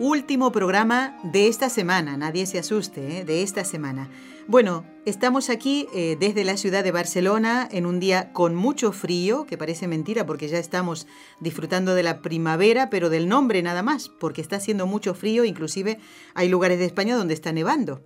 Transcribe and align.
Último 0.00 0.50
programa 0.50 1.16
de 1.22 1.46
esta 1.46 1.68
semana, 1.68 2.16
nadie 2.16 2.46
se 2.46 2.58
asuste, 2.58 3.18
¿eh? 3.18 3.24
de 3.24 3.44
esta 3.44 3.64
semana. 3.64 4.10
Bueno, 4.48 4.84
estamos 5.06 5.50
aquí 5.50 5.86
eh, 5.94 6.16
desde 6.18 6.42
la 6.42 6.56
ciudad 6.56 6.82
de 6.82 6.90
Barcelona 6.90 7.68
en 7.70 7.86
un 7.86 8.00
día 8.00 8.32
con 8.32 8.56
mucho 8.56 8.90
frío, 8.90 9.46
que 9.46 9.56
parece 9.56 9.86
mentira 9.86 10.26
porque 10.26 10.48
ya 10.48 10.58
estamos 10.58 11.06
disfrutando 11.38 11.94
de 11.94 12.02
la 12.02 12.22
primavera, 12.22 12.90
pero 12.90 13.08
del 13.08 13.28
nombre 13.28 13.62
nada 13.62 13.84
más, 13.84 14.08
porque 14.08 14.40
está 14.40 14.56
haciendo 14.56 14.88
mucho 14.88 15.14
frío, 15.14 15.44
inclusive 15.44 16.00
hay 16.34 16.48
lugares 16.48 16.80
de 16.80 16.86
España 16.86 17.16
donde 17.16 17.34
está 17.34 17.52
nevando. 17.52 18.02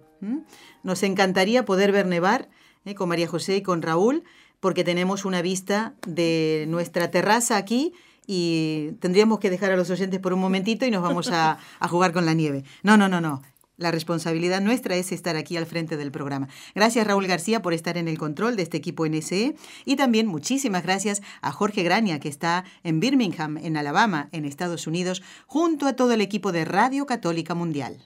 Nos 0.82 1.02
encantaría 1.02 1.64
poder 1.64 1.90
ver 1.90 2.04
nevar 2.04 2.50
¿eh? 2.84 2.94
con 2.94 3.08
María 3.08 3.28
José 3.28 3.56
y 3.56 3.62
con 3.62 3.80
Raúl, 3.80 4.24
porque 4.60 4.84
tenemos 4.84 5.24
una 5.24 5.40
vista 5.40 5.94
de 6.06 6.66
nuestra 6.68 7.10
terraza 7.10 7.56
aquí 7.56 7.94
y 8.30 8.92
tendríamos 9.00 9.40
que 9.40 9.48
dejar 9.48 9.72
a 9.72 9.76
los 9.76 9.88
oyentes 9.88 10.20
por 10.20 10.34
un 10.34 10.40
momentito 10.40 10.84
y 10.84 10.90
nos 10.90 11.02
vamos 11.02 11.30
a, 11.32 11.58
jugar 11.88 12.12
con 12.12 12.26
la 12.26 12.34
nieve. 12.34 12.62
No, 12.82 12.98
no, 12.98 13.08
no, 13.08 13.22
no. 13.22 13.42
La 13.78 13.90
responsabilidad 13.90 14.60
nuestra 14.60 14.96
es 14.96 15.12
estar 15.12 15.36
aquí 15.36 15.56
al 15.56 15.64
frente 15.64 15.96
del 15.96 16.10
programa. 16.10 16.48
Gracias 16.74 17.06
Raúl 17.06 17.26
García 17.26 17.62
por 17.62 17.72
estar 17.72 17.96
en 17.96 18.06
el 18.06 18.18
control 18.18 18.56
de 18.56 18.64
este 18.64 18.76
equipo 18.76 19.06
NSE 19.06 19.56
y 19.86 19.96
también 19.96 20.26
muchísimas 20.26 20.82
gracias 20.82 21.22
a 21.40 21.52
Jorge 21.52 21.82
Graña 21.82 22.20
que 22.20 22.28
está 22.28 22.64
en 22.82 23.00
Birmingham, 23.00 23.56
en 23.56 23.76
Alabama, 23.76 24.28
en 24.32 24.44
Estados 24.44 24.86
Unidos, 24.86 25.22
junto 25.46 25.86
a 25.86 25.94
todo 25.94 26.12
el 26.12 26.20
equipo 26.20 26.52
de 26.52 26.66
Radio 26.66 27.06
Católica 27.06 27.54
Mundial. 27.54 28.02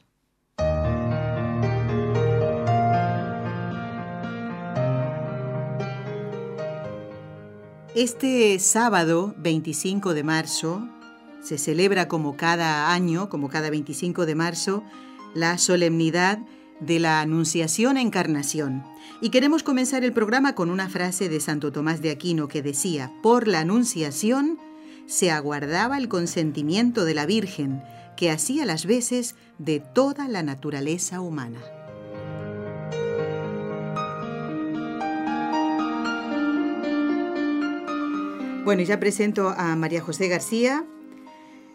Este 7.95 8.59
sábado 8.59 9.35
25 9.37 10.15
de 10.15 10.25
marzo 10.25 10.89
se 11.43 11.59
celebra 11.59 12.09
como 12.09 12.39
cada 12.39 12.91
año, 12.91 13.29
como 13.29 13.51
cada 13.51 13.69
25 13.69 14.25
de 14.25 14.35
marzo, 14.35 14.83
la 15.35 15.59
solemnidad 15.59 16.39
de 16.81 16.98
la 16.98 17.20
Anunciación 17.20 17.98
Encarnación. 17.98 18.83
Y 19.20 19.29
queremos 19.29 19.63
comenzar 19.63 20.05
el 20.05 20.15
programa 20.15 20.55
con 20.55 20.70
una 20.70 20.89
frase 20.89 21.29
de 21.29 21.39
Santo 21.39 21.70
Tomás 21.70 22.01
de 22.01 22.11
Aquino 22.11 22.48
que 22.48 22.63
decía, 22.63 23.13
por 23.23 23.47
la 23.47 23.61
Anunciación 23.61 24.59
se 25.05 25.31
aguardaba 25.31 25.98
el 25.98 26.09
consentimiento 26.09 27.05
de 27.05 27.13
la 27.13 27.27
Virgen, 27.27 27.83
que 28.17 28.31
hacía 28.31 28.65
las 28.65 28.87
veces 28.87 29.35
de 29.59 29.81
toda 29.81 30.29
la 30.29 30.43
naturaleza 30.43 31.20
humana. 31.20 31.61
Bueno, 38.64 38.82
ya 38.84 39.00
presento 39.00 39.48
a 39.48 39.74
María 39.74 40.00
José 40.00 40.28
García. 40.28 40.84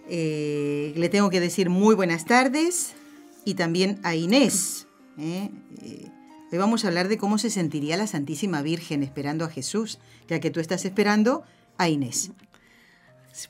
Eh, 0.08 0.94
le 0.96 1.10
tengo 1.10 1.30
que 1.30 1.42
decir 1.42 1.70
muy 1.70 1.96
buenas 1.96 2.24
tardes 2.24 2.96
y 3.44 3.56
también 3.56 4.00
a 4.04 4.16
Inés. 4.16 4.88
¿eh? 5.18 5.50
Eh, 5.82 6.08
hoy 6.50 6.58
vamos 6.58 6.86
a 6.86 6.88
hablar 6.88 7.10
de 7.10 7.18
cómo 7.18 7.40
se 7.40 7.50
sentiría 7.50 7.98
la 7.98 8.08
Santísima 8.08 8.62
Virgen 8.62 9.04
esperando 9.04 9.44
a 9.44 9.50
Jesús, 9.50 10.00
ya 10.30 10.40
que 10.40 10.50
tú 10.50 10.62
estás 10.62 10.86
esperando 10.86 11.44
a 11.78 11.90
Inés. 11.90 12.32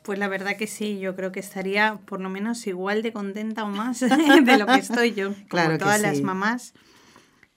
Pues 0.02 0.18
la 0.18 0.28
verdad 0.28 0.58
que 0.58 0.66
sí, 0.66 0.98
yo 0.98 1.16
creo 1.16 1.32
que 1.32 1.40
estaría 1.40 2.00
por 2.08 2.20
lo 2.20 2.30
menos 2.30 2.66
igual 2.66 3.04
de 3.04 3.14
contenta 3.14 3.66
o 3.66 3.70
más 3.70 4.00
de 4.00 4.58
lo 4.58 4.66
que 4.66 4.80
estoy 4.80 5.14
yo, 5.14 5.34
como 5.34 5.48
claro 5.48 5.78
todas 5.78 6.02
las 6.02 6.22
mamás 6.22 6.74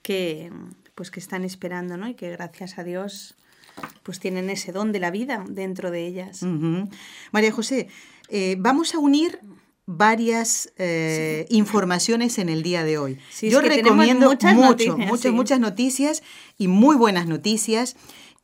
que 0.02 0.52
pues 0.94 1.10
que 1.10 1.20
están 1.20 1.42
esperando, 1.42 1.96
¿no? 1.96 2.06
Y 2.06 2.14
que 2.14 2.30
gracias 2.30 2.78
a 2.78 2.84
Dios 2.84 3.34
pues 4.02 4.20
tienen 4.20 4.50
ese 4.50 4.72
don 4.72 4.92
de 4.92 5.00
la 5.00 5.10
vida 5.10 5.44
dentro 5.48 5.90
de 5.90 6.06
ellas. 6.06 6.42
María 7.32 7.52
José, 7.52 7.88
eh, 8.28 8.56
vamos 8.58 8.94
a 8.94 8.98
unir 8.98 9.40
varias 9.86 10.72
eh, 10.78 11.46
informaciones 11.50 12.38
en 12.38 12.48
el 12.48 12.62
día 12.62 12.84
de 12.84 12.98
hoy. 12.98 13.18
Yo 13.42 13.60
recomiendo 13.60 14.28
muchas 14.28 14.54
mucho, 14.54 14.96
muchas, 14.96 15.32
muchas 15.32 15.60
noticias 15.60 16.22
y 16.56 16.68
muy 16.68 16.96
buenas 16.96 17.26
noticias. 17.26 17.96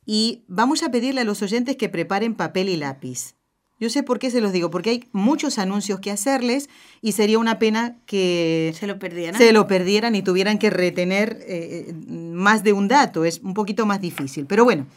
Y 0.05 0.43
vamos 0.47 0.83
a 0.83 0.91
pedirle 0.91 1.21
a 1.21 1.23
los 1.23 1.41
oyentes 1.41 1.75
que 1.75 1.89
preparen 1.89 2.35
papel 2.35 2.69
y 2.69 2.77
lápiz. 2.77 3.35
Yo 3.79 3.89
sé 3.89 4.01
por 4.01 4.17
qué 4.17 4.31
se 4.31 4.41
los 4.41 4.51
digo, 4.51 4.71
porque 4.71 4.89
hay 4.89 5.03
muchos 5.11 5.59
anuncios 5.59 5.99
que 5.99 6.09
hacerles 6.09 6.67
y 7.01 7.11
sería 7.11 7.37
una 7.37 7.59
pena 7.59 7.97
que 8.07 8.73
se 8.77 8.87
lo 8.87 8.97
perdieran, 8.97 9.39
se 9.39 9.53
lo 9.53 9.67
perdieran 9.67 10.15
y 10.15 10.23
tuvieran 10.23 10.57
que 10.57 10.71
retener 10.71 11.37
eh, 11.47 11.93
más 12.07 12.63
de 12.63 12.73
un 12.73 12.87
dato. 12.87 13.23
Es 13.23 13.39
un 13.39 13.53
poquito 13.53 13.85
más 13.85 14.01
difícil. 14.01 14.47
Pero 14.47 14.63
bueno, 14.63 14.87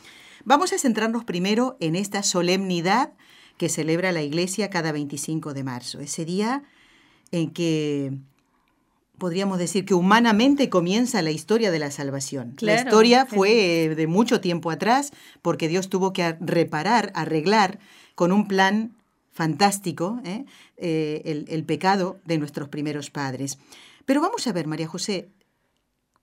Vamos 0.45 0.73
a 0.73 0.79
centrarnos 0.79 1.25
primero 1.25 1.77
en 1.81 1.97
esta 1.97 2.23
solemnidad 2.23 3.13
que 3.57 3.69
celebra 3.69 4.13
la 4.13 4.23
Iglesia 4.23 4.71
cada 4.71 4.93
25 4.93 5.53
de 5.53 5.65
marzo, 5.65 6.01
ese 6.01 6.25
día 6.25 6.63
en 7.31 7.51
que 7.51 8.13
podríamos 9.19 9.59
decir 9.59 9.85
que 9.85 9.93
humanamente 9.93 10.71
comienza 10.71 11.21
la 11.21 11.31
historia 11.31 11.71
de 11.71 11.79
la 11.79 11.91
salvación. 11.91 12.57
la 12.61 12.77
historia 12.77 13.27
fue 13.27 13.95
de 13.95 14.07
mucho 14.07 14.41
tiempo 14.41 14.71
atrás 14.71 15.13
porque 15.43 15.69
Dios 15.69 15.91
tuvo 15.91 16.15
que 16.15 16.37
reparar, 16.41 17.13
arreglar 17.15 17.79
con 18.15 18.33
un 18.33 18.49
plan 18.49 18.97
fantástico 19.31 20.21
¿eh? 20.25 20.47
Eh, 20.79 21.21
el, 21.27 21.45
el, 21.49 21.65
pecado 21.65 22.19
de 22.25 22.39
nuestros 22.39 22.71
primeros 22.71 23.11
padres. 23.11 23.59
Pero 24.07 24.23
vamos 24.23 24.47
a 24.47 24.53
ver, 24.53 24.67
María 24.67 24.89
José, 24.89 25.29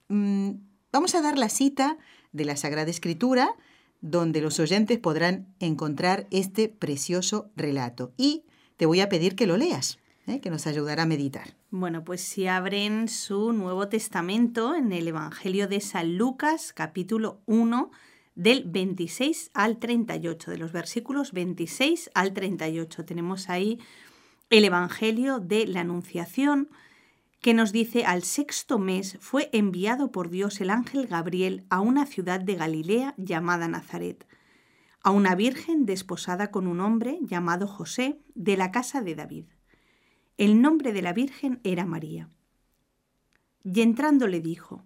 mm, 0.07 0.51
vamos 0.91 1.13
a 1.13 1.21
dar 1.21 1.37
la 1.37 1.49
cita 1.49 1.97
de 2.31 2.45
la 2.45 2.57
Sagrada 2.57 2.89
Escritura 2.89 3.55
donde 4.01 4.41
los 4.41 4.59
oyentes 4.59 4.99
podrán 4.99 5.47
encontrar 5.59 6.27
este 6.31 6.69
precioso 6.69 7.49
relato. 7.55 8.13
Y 8.17 8.43
te 8.77 8.85
voy 8.85 9.01
a 9.01 9.09
pedir 9.09 9.35
que 9.35 9.47
lo 9.47 9.57
leas, 9.57 9.99
¿eh? 10.27 10.39
que 10.39 10.49
nos 10.49 10.67
ayudará 10.67 11.03
a 11.03 11.07
meditar. 11.07 11.55
Bueno, 11.71 12.03
pues 12.03 12.21
si 12.21 12.47
abren 12.47 13.07
su 13.07 13.53
Nuevo 13.53 13.89
Testamento 13.89 14.75
en 14.75 14.91
el 14.91 15.07
Evangelio 15.07 15.67
de 15.67 15.81
San 15.81 16.17
Lucas, 16.17 16.73
capítulo 16.73 17.41
1, 17.45 17.91
del 18.35 18.63
26 18.65 19.49
al 19.53 19.79
38, 19.79 20.51
de 20.51 20.57
los 20.57 20.71
versículos 20.71 21.31
26 21.33 22.11
al 22.13 22.33
38. 22.33 23.03
Tenemos 23.03 23.49
ahí 23.49 23.79
el 24.51 24.63
Evangelio 24.63 25.39
de 25.39 25.65
la 25.65 25.81
Anunciación, 25.81 26.69
que 27.41 27.53
nos 27.53 27.71
dice 27.71 28.03
al 28.05 28.23
sexto 28.23 28.79
mes 28.79 29.17
fue 29.19 29.49
enviado 29.53 30.11
por 30.11 30.29
Dios 30.29 30.59
el 30.61 30.69
ángel 30.69 31.07
Gabriel 31.07 31.65
a 31.69 31.79
una 31.81 32.05
ciudad 32.05 32.39
de 32.39 32.55
Galilea 32.55 33.13
llamada 33.17 33.67
Nazaret, 33.67 34.25
a 35.03 35.11
una 35.11 35.35
virgen 35.35 35.85
desposada 35.85 36.51
con 36.51 36.67
un 36.67 36.79
hombre 36.79 37.19
llamado 37.21 37.67
José 37.67 38.19
de 38.35 38.57
la 38.57 38.71
casa 38.71 39.01
de 39.01 39.15
David. 39.15 39.45
El 40.37 40.61
nombre 40.61 40.93
de 40.93 41.01
la 41.01 41.13
virgen 41.13 41.59
era 41.63 41.85
María. 41.85 42.29
Y 43.63 43.81
entrando 43.81 44.27
le 44.27 44.41
dijo, 44.41 44.83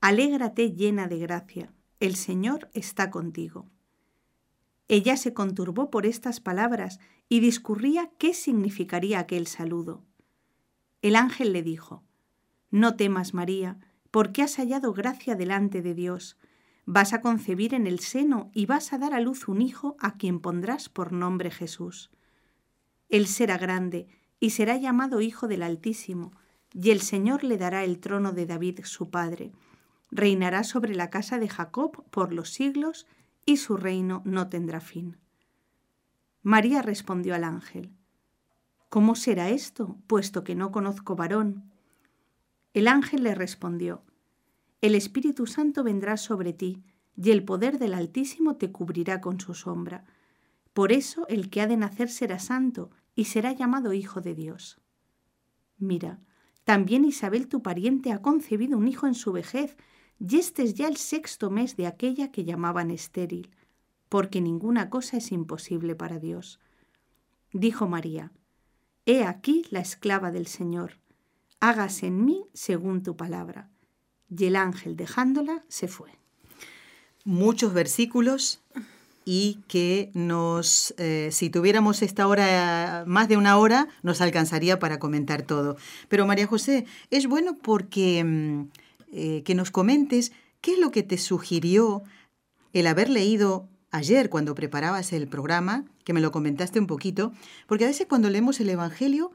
Alégrate 0.00 0.72
llena 0.72 1.06
de 1.06 1.18
gracia, 1.18 1.72
el 2.00 2.16
Señor 2.16 2.70
está 2.74 3.10
contigo. 3.10 3.70
Ella 4.88 5.16
se 5.16 5.32
conturbó 5.32 5.90
por 5.90 6.06
estas 6.06 6.40
palabras 6.40 6.98
y 7.28 7.40
discurría 7.40 8.10
qué 8.18 8.34
significaría 8.34 9.20
aquel 9.20 9.46
saludo. 9.46 10.04
El 11.02 11.16
ángel 11.16 11.52
le 11.52 11.62
dijo, 11.62 12.04
No 12.70 12.96
temas, 12.96 13.34
María, 13.34 13.78
porque 14.12 14.42
has 14.42 14.56
hallado 14.56 14.92
gracia 14.92 15.34
delante 15.34 15.82
de 15.82 15.94
Dios. 15.94 16.38
Vas 16.86 17.12
a 17.12 17.20
concebir 17.20 17.74
en 17.74 17.86
el 17.86 17.98
seno 17.98 18.50
y 18.54 18.66
vas 18.66 18.92
a 18.92 18.98
dar 18.98 19.12
a 19.12 19.20
luz 19.20 19.48
un 19.48 19.60
hijo 19.60 19.96
a 19.98 20.16
quien 20.16 20.38
pondrás 20.38 20.88
por 20.88 21.12
nombre 21.12 21.50
Jesús. 21.50 22.10
Él 23.08 23.26
será 23.26 23.58
grande 23.58 24.06
y 24.38 24.50
será 24.50 24.76
llamado 24.76 25.20
Hijo 25.20 25.48
del 25.48 25.62
Altísimo, 25.62 26.32
y 26.72 26.90
el 26.90 27.00
Señor 27.00 27.44
le 27.44 27.58
dará 27.58 27.84
el 27.84 27.98
trono 27.98 28.32
de 28.32 28.46
David 28.46 28.80
su 28.84 29.10
padre. 29.10 29.52
Reinará 30.10 30.64
sobre 30.64 30.94
la 30.94 31.10
casa 31.10 31.38
de 31.38 31.48
Jacob 31.48 32.04
por 32.10 32.32
los 32.32 32.50
siglos, 32.50 33.06
y 33.44 33.58
su 33.58 33.76
reino 33.76 34.22
no 34.24 34.48
tendrá 34.48 34.80
fin. 34.80 35.16
María 36.42 36.82
respondió 36.82 37.34
al 37.34 37.44
ángel, 37.44 37.92
¿Cómo 38.92 39.14
será 39.14 39.48
esto, 39.48 39.96
puesto 40.06 40.44
que 40.44 40.54
no 40.54 40.70
conozco 40.70 41.16
varón? 41.16 41.72
El 42.74 42.86
ángel 42.88 43.22
le 43.22 43.34
respondió, 43.34 44.02
El 44.82 44.94
Espíritu 44.94 45.46
Santo 45.46 45.82
vendrá 45.82 46.18
sobre 46.18 46.52
ti, 46.52 46.82
y 47.16 47.30
el 47.30 47.42
poder 47.42 47.78
del 47.78 47.94
Altísimo 47.94 48.56
te 48.56 48.70
cubrirá 48.70 49.22
con 49.22 49.40
su 49.40 49.54
sombra. 49.54 50.04
Por 50.74 50.92
eso 50.92 51.26
el 51.28 51.48
que 51.48 51.62
ha 51.62 51.66
de 51.66 51.78
nacer 51.78 52.10
será 52.10 52.38
santo, 52.38 52.90
y 53.14 53.24
será 53.24 53.52
llamado 53.52 53.94
Hijo 53.94 54.20
de 54.20 54.34
Dios. 54.34 54.78
Mira, 55.78 56.20
También 56.64 57.06
Isabel, 57.06 57.48
tu 57.48 57.62
pariente, 57.62 58.12
ha 58.12 58.20
concebido 58.20 58.76
un 58.76 58.88
hijo 58.88 59.06
en 59.06 59.14
su 59.14 59.32
vejez, 59.32 59.78
y 60.18 60.36
este 60.36 60.64
es 60.64 60.74
ya 60.74 60.86
el 60.86 60.98
sexto 60.98 61.48
mes 61.48 61.78
de 61.78 61.86
aquella 61.86 62.30
que 62.30 62.44
llamaban 62.44 62.90
estéril, 62.90 63.52
porque 64.10 64.42
ninguna 64.42 64.90
cosa 64.90 65.16
es 65.16 65.32
imposible 65.32 65.94
para 65.94 66.18
Dios. 66.18 66.60
Dijo 67.54 67.88
María, 67.88 68.32
He 69.04 69.24
aquí 69.24 69.64
la 69.70 69.80
esclava 69.80 70.30
del 70.30 70.46
Señor, 70.46 70.98
hágase 71.60 72.06
en 72.06 72.24
mí 72.24 72.44
según 72.54 73.02
tu 73.02 73.16
palabra. 73.16 73.68
Y 74.28 74.44
el 74.44 74.56
ángel 74.56 74.96
dejándola 74.96 75.64
se 75.68 75.88
fue. 75.88 76.10
Muchos 77.24 77.74
versículos 77.74 78.60
y 79.24 79.58
que 79.68 80.10
nos, 80.14 80.94
eh, 80.98 81.28
si 81.30 81.50
tuviéramos 81.50 82.02
esta 82.02 82.26
hora, 82.26 83.04
más 83.06 83.28
de 83.28 83.36
una 83.36 83.56
hora, 83.56 83.88
nos 84.02 84.20
alcanzaría 84.20 84.78
para 84.78 84.98
comentar 84.98 85.42
todo. 85.42 85.76
Pero 86.08 86.26
María 86.26 86.46
José, 86.46 86.86
es 87.10 87.26
bueno 87.26 87.56
porque 87.60 88.24
mm, 88.24 88.62
eh, 89.12 89.42
que 89.44 89.54
nos 89.54 89.70
comentes 89.70 90.32
qué 90.60 90.72
es 90.72 90.78
lo 90.78 90.90
que 90.90 91.02
te 91.02 91.18
sugirió 91.18 92.02
el 92.72 92.86
haber 92.86 93.10
leído 93.10 93.68
ayer 93.90 94.30
cuando 94.30 94.54
preparabas 94.54 95.12
el 95.12 95.28
programa, 95.28 95.84
que 96.04 96.12
me 96.12 96.20
lo 96.20 96.32
comentaste 96.32 96.78
un 96.80 96.86
poquito, 96.86 97.32
porque 97.66 97.84
a 97.84 97.88
veces 97.88 98.06
cuando 98.08 98.30
leemos 98.30 98.60
el 98.60 98.70
Evangelio 98.70 99.32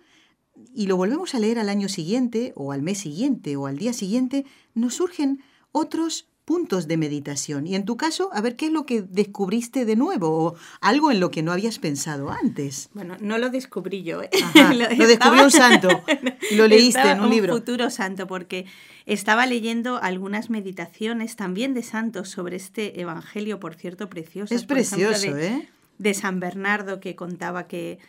y 0.74 0.88
lo 0.88 0.98
volvemos 0.98 1.36
a 1.36 1.40
leer 1.40 1.60
al 1.60 1.70
año 1.70 1.90
siguiente 1.90 2.54
o 2.56 2.72
al 2.72 2.82
mes 2.82 3.00
siguiente 3.00 3.56
o 3.56 3.68
al 3.68 3.78
día 3.78 3.94
siguiente, 3.94 4.46
nos 4.74 4.96
surgen 4.96 5.42
otros 5.72 6.28
puntos 6.48 6.88
de 6.88 6.96
meditación. 6.96 7.68
Y 7.68 7.76
en 7.76 7.84
tu 7.84 7.98
caso, 7.98 8.30
a 8.32 8.40
ver 8.40 8.56
qué 8.56 8.68
es 8.68 8.72
lo 8.72 8.86
que 8.86 9.02
descubriste 9.02 9.84
de 9.84 9.98
nuevo 9.98 10.30
o 10.30 10.56
algo 10.80 11.12
en 11.12 11.20
lo 11.20 11.30
que 11.30 11.44
no 11.44 11.52
habías 11.52 11.78
pensado 11.78 12.32
antes. 12.32 12.90
Bueno, 12.94 13.18
no 13.20 13.38
lo 13.38 13.50
descubrí 13.50 14.04
yo. 14.04 14.22
¿eh? 14.24 14.30
lo, 14.98 15.06
descubrió 15.06 15.44
un 15.44 15.52
santo 15.52 15.90
lo 16.56 16.68
leíste 16.70 17.02
en 17.02 17.20
un, 17.20 17.30
libro. 17.30 17.54
Un 17.54 17.60
futuro 17.60 17.90
santo, 17.90 18.28
porque 18.28 18.66
estaba 19.06 19.46
leyendo 19.46 20.02
algunas 20.02 20.50
meditaciones 20.50 21.36
también 21.36 21.74
de 21.74 21.84
santos 21.84 22.30
sobre 22.30 22.56
este 22.56 23.02
evangelio, 23.02 23.60
por 23.60 23.76
cierto, 23.76 24.10
precioso. 24.10 24.56
Es 24.56 24.64
precioso, 24.64 25.36
¿eh? 25.36 25.68
De 25.98 26.14
San 26.14 26.40
Bernardo 26.40 27.00
que 27.00 27.16
contaba 27.16 27.68
que 27.68 28.00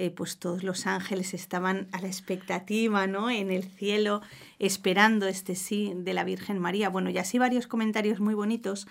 eh, 0.00 0.10
pues 0.10 0.38
todos 0.38 0.62
los 0.62 0.86
ángeles 0.86 1.34
estaban 1.34 1.88
a 1.90 2.00
la 2.00 2.06
expectativa, 2.06 3.08
¿no? 3.08 3.30
En 3.30 3.50
el 3.50 3.64
cielo, 3.64 4.20
esperando 4.60 5.26
este 5.26 5.56
sí 5.56 5.92
de 5.96 6.14
la 6.14 6.22
Virgen 6.22 6.60
María. 6.60 6.88
Bueno, 6.88 7.10
y 7.10 7.18
así 7.18 7.36
varios 7.36 7.66
comentarios 7.66 8.20
muy 8.20 8.34
bonitos, 8.34 8.86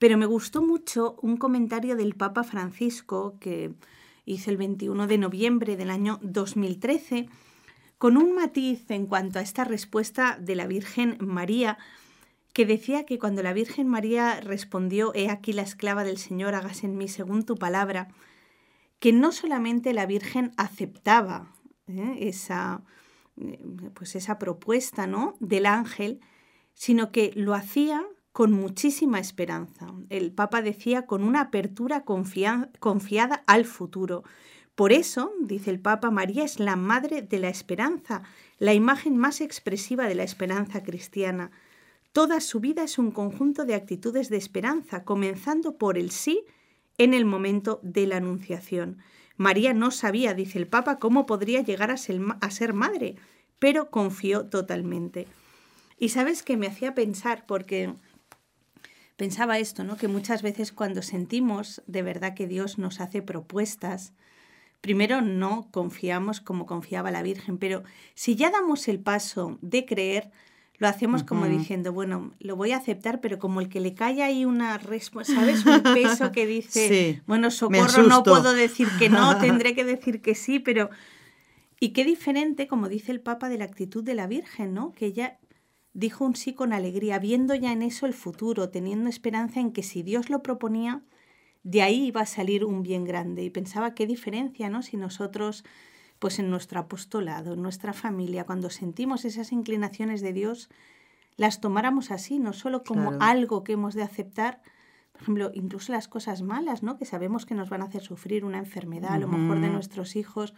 pero 0.00 0.18
me 0.18 0.26
gustó 0.26 0.60
mucho 0.60 1.16
un 1.22 1.36
comentario 1.36 1.94
del 1.94 2.16
Papa 2.16 2.42
Francisco 2.42 3.36
que 3.38 3.70
hizo 4.26 4.50
el 4.50 4.56
21 4.56 5.06
de 5.06 5.18
noviembre 5.18 5.76
del 5.76 5.88
año 5.88 6.18
2013, 6.22 7.28
con 7.98 8.16
un 8.16 8.34
matiz 8.34 8.90
en 8.90 9.06
cuanto 9.06 9.38
a 9.38 9.42
esta 9.42 9.62
respuesta 9.62 10.36
de 10.40 10.56
la 10.56 10.66
Virgen 10.66 11.16
María, 11.20 11.78
que 12.60 12.66
decía 12.66 13.06
que 13.06 13.18
cuando 13.18 13.42
la 13.42 13.54
Virgen 13.54 13.88
María 13.88 14.38
respondió, 14.42 15.14
He 15.14 15.30
aquí 15.30 15.54
la 15.54 15.62
esclava 15.62 16.04
del 16.04 16.18
Señor, 16.18 16.54
hagas 16.54 16.84
en 16.84 16.98
mí 16.98 17.08
según 17.08 17.46
tu 17.46 17.56
palabra, 17.56 18.08
que 18.98 19.14
no 19.14 19.32
solamente 19.32 19.94
la 19.94 20.04
Virgen 20.04 20.52
aceptaba 20.58 21.54
¿eh? 21.88 22.18
esa, 22.20 22.82
eh, 23.40 23.58
pues 23.94 24.14
esa 24.14 24.38
propuesta 24.38 25.06
¿no? 25.06 25.36
del 25.40 25.64
ángel, 25.64 26.20
sino 26.74 27.12
que 27.12 27.32
lo 27.34 27.54
hacía 27.54 28.04
con 28.30 28.52
muchísima 28.52 29.20
esperanza. 29.20 29.94
El 30.10 30.30
Papa 30.30 30.60
decía 30.60 31.06
con 31.06 31.24
una 31.24 31.40
apertura 31.40 32.04
confiada 32.04 33.42
al 33.46 33.64
futuro. 33.64 34.22
Por 34.74 34.92
eso, 34.92 35.32
dice 35.40 35.70
el 35.70 35.80
Papa, 35.80 36.10
María 36.10 36.44
es 36.44 36.60
la 36.60 36.76
madre 36.76 37.22
de 37.22 37.38
la 37.38 37.48
esperanza, 37.48 38.22
la 38.58 38.74
imagen 38.74 39.16
más 39.16 39.40
expresiva 39.40 40.06
de 40.06 40.14
la 40.14 40.24
esperanza 40.24 40.82
cristiana. 40.82 41.50
Toda 42.12 42.40
su 42.40 42.58
vida 42.58 42.82
es 42.82 42.98
un 42.98 43.12
conjunto 43.12 43.64
de 43.64 43.74
actitudes 43.74 44.30
de 44.30 44.36
esperanza, 44.36 45.04
comenzando 45.04 45.78
por 45.78 45.96
el 45.96 46.10
sí 46.10 46.44
en 46.98 47.14
el 47.14 47.24
momento 47.24 47.78
de 47.84 48.06
la 48.06 48.16
Anunciación. 48.16 48.98
María 49.36 49.74
no 49.74 49.92
sabía, 49.92 50.34
dice 50.34 50.58
el 50.58 50.66
Papa, 50.66 50.98
cómo 50.98 51.24
podría 51.24 51.62
llegar 51.62 51.92
a 51.92 51.96
ser, 51.96 52.74
madre, 52.74 53.14
pero 53.60 53.90
confió 53.90 54.46
totalmente. 54.46 55.28
Y 55.98 56.08
sabes 56.08 56.42
que 56.42 56.56
me 56.56 56.66
hacía 56.66 56.94
pensar, 56.94 57.46
porque 57.46 57.94
pensaba 59.16 59.60
esto, 59.60 59.84
¿no? 59.84 59.96
Que 59.96 60.08
muchas 60.08 60.42
veces 60.42 60.72
cuando 60.72 61.02
sentimos 61.02 61.80
de 61.86 62.02
verdad 62.02 62.34
que 62.34 62.48
Dios 62.48 62.76
nos 62.76 63.00
hace 63.00 63.22
propuestas, 63.22 64.14
primero 64.80 65.20
no 65.20 65.68
confiamos 65.70 66.40
como 66.40 66.66
confiaba 66.66 67.12
la 67.12 67.22
Virgen, 67.22 67.56
pero 67.56 67.84
si 68.14 68.34
ya 68.34 68.50
damos 68.50 68.88
el 68.88 68.98
paso 68.98 69.58
de 69.62 69.86
creer, 69.86 70.32
lo 70.80 70.88
hacemos 70.88 71.24
como 71.24 71.44
diciendo, 71.44 71.92
bueno, 71.92 72.32
lo 72.40 72.56
voy 72.56 72.72
a 72.72 72.78
aceptar, 72.78 73.20
pero 73.20 73.38
como 73.38 73.60
el 73.60 73.68
que 73.68 73.80
le 73.80 73.92
cae 73.92 74.22
ahí 74.22 74.46
una 74.46 74.80
¿sabes? 75.24 75.66
Un 75.66 75.82
peso 75.82 76.32
que 76.32 76.46
dice, 76.46 77.22
bueno, 77.26 77.50
socorro, 77.50 78.02
no 78.04 78.22
puedo 78.22 78.54
decir 78.54 78.88
que 78.98 79.10
no, 79.10 79.36
tendré 79.40 79.74
que 79.74 79.84
decir 79.84 80.22
que 80.22 80.34
sí, 80.34 80.58
pero... 80.58 80.88
Y 81.80 81.90
qué 81.90 82.04
diferente, 82.04 82.66
como 82.66 82.88
dice 82.88 83.12
el 83.12 83.20
Papa, 83.20 83.50
de 83.50 83.58
la 83.58 83.66
actitud 83.66 84.02
de 84.02 84.14
la 84.14 84.26
Virgen, 84.26 84.72
¿no? 84.72 84.92
Que 84.92 85.04
ella 85.04 85.38
dijo 85.92 86.24
un 86.24 86.34
sí 86.34 86.54
con 86.54 86.72
alegría, 86.72 87.18
viendo 87.18 87.54
ya 87.54 87.72
en 87.72 87.82
eso 87.82 88.06
el 88.06 88.14
futuro, 88.14 88.70
teniendo 88.70 89.10
esperanza 89.10 89.60
en 89.60 89.72
que 89.72 89.82
si 89.82 90.02
Dios 90.02 90.30
lo 90.30 90.42
proponía, 90.42 91.02
de 91.62 91.82
ahí 91.82 92.06
iba 92.06 92.22
a 92.22 92.26
salir 92.26 92.64
un 92.64 92.82
bien 92.82 93.04
grande. 93.04 93.44
Y 93.44 93.50
pensaba 93.50 93.94
qué 93.94 94.06
diferencia, 94.06 94.70
¿no? 94.70 94.82
Si 94.82 94.96
nosotros 94.96 95.62
pues 96.20 96.38
en 96.38 96.50
nuestro 96.50 96.78
apostolado, 96.78 97.54
en 97.54 97.62
nuestra 97.62 97.92
familia, 97.92 98.44
cuando 98.44 98.70
sentimos 98.70 99.24
esas 99.24 99.52
inclinaciones 99.52 100.20
de 100.20 100.34
Dios, 100.34 100.68
las 101.36 101.60
tomáramos 101.62 102.10
así, 102.10 102.38
no 102.38 102.52
solo 102.52 102.84
como 102.84 103.16
algo 103.20 103.64
que 103.64 103.72
hemos 103.72 103.94
de 103.94 104.02
aceptar, 104.02 104.60
por 105.12 105.22
ejemplo, 105.22 105.50
incluso 105.54 105.92
las 105.92 106.08
cosas 106.08 106.42
malas, 106.42 106.82
¿no? 106.82 106.98
Que 106.98 107.06
sabemos 107.06 107.46
que 107.46 107.54
nos 107.54 107.70
van 107.70 107.80
a 107.80 107.86
hacer 107.86 108.02
sufrir 108.02 108.44
una 108.44 108.58
enfermedad, 108.58 109.14
a 109.14 109.18
lo 109.18 109.28
mejor 109.28 109.60
de 109.60 109.70
nuestros 109.70 110.14
hijos, 110.14 110.54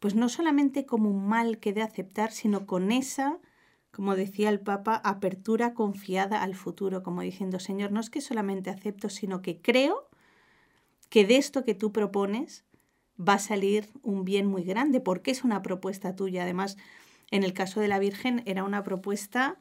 pues 0.00 0.14
no 0.14 0.28
solamente 0.28 0.84
como 0.84 1.10
un 1.10 1.26
mal 1.26 1.58
que 1.58 1.72
de 1.72 1.80
aceptar, 1.80 2.30
sino 2.30 2.66
con 2.66 2.92
esa, 2.92 3.38
como 3.90 4.16
decía 4.16 4.50
el 4.50 4.60
Papa, 4.60 5.00
apertura 5.02 5.72
confiada 5.72 6.42
al 6.42 6.54
futuro, 6.54 7.02
como 7.02 7.22
diciendo, 7.22 7.58
Señor, 7.58 7.90
no 7.90 8.00
es 8.00 8.10
que 8.10 8.20
solamente 8.20 8.68
acepto, 8.68 9.08
sino 9.08 9.40
que 9.40 9.62
creo 9.62 10.10
que 11.08 11.24
de 11.24 11.38
esto 11.38 11.64
que 11.64 11.74
tú 11.74 11.90
propones 11.90 12.66
va 13.18 13.34
a 13.34 13.38
salir 13.38 13.88
un 14.02 14.24
bien 14.24 14.46
muy 14.46 14.64
grande, 14.64 15.00
porque 15.00 15.30
es 15.30 15.44
una 15.44 15.62
propuesta 15.62 16.16
tuya. 16.16 16.42
Además, 16.42 16.76
en 17.30 17.44
el 17.44 17.52
caso 17.52 17.80
de 17.80 17.88
la 17.88 17.98
Virgen 17.98 18.42
era 18.46 18.64
una 18.64 18.82
propuesta 18.82 19.58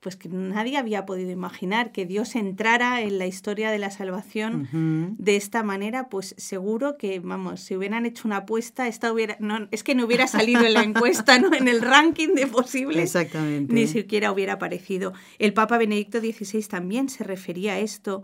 pues 0.00 0.16
que 0.16 0.30
nadie 0.30 0.78
había 0.78 1.04
podido 1.04 1.30
imaginar 1.30 1.92
que 1.92 2.06
Dios 2.06 2.34
entrara 2.34 3.02
en 3.02 3.18
la 3.18 3.26
historia 3.26 3.70
de 3.70 3.78
la 3.78 3.90
salvación 3.90 5.14
de 5.18 5.36
esta 5.36 5.62
manera, 5.62 6.08
pues 6.08 6.34
seguro 6.38 6.96
que, 6.96 7.20
vamos, 7.20 7.60
si 7.60 7.76
hubieran 7.76 8.06
hecho 8.06 8.26
una 8.26 8.38
apuesta, 8.38 8.88
esta 8.88 9.12
hubiera, 9.12 9.36
no, 9.40 9.68
es 9.70 9.84
que 9.84 9.94
no 9.94 10.06
hubiera 10.06 10.26
salido 10.26 10.64
en 10.64 10.72
la 10.72 10.82
encuesta, 10.82 11.38
¿no? 11.38 11.52
En 11.52 11.68
el 11.68 11.82
ranking 11.82 12.34
de 12.34 12.46
posibles. 12.46 13.02
Exactamente. 13.02 13.74
Ni 13.74 13.86
siquiera 13.86 14.32
hubiera 14.32 14.54
aparecido. 14.54 15.12
El 15.38 15.52
Papa 15.52 15.76
Benedicto 15.76 16.18
XVI 16.18 16.62
también 16.62 17.10
se 17.10 17.22
refería 17.22 17.74
a 17.74 17.78
esto 17.80 18.22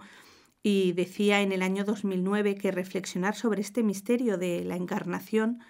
y 0.69 0.91
decía 0.95 1.43
en 1.43 1.53
el 1.53 1.63
año 1.63 1.85
2009 1.85 2.57
que 2.57 2.73
reflexionar 2.73 3.37
sobre 3.37 3.61
este 3.61 3.85
misterio 3.85 4.37
de 4.37 4.65
la 4.65 4.75
encarnación, 4.75 5.61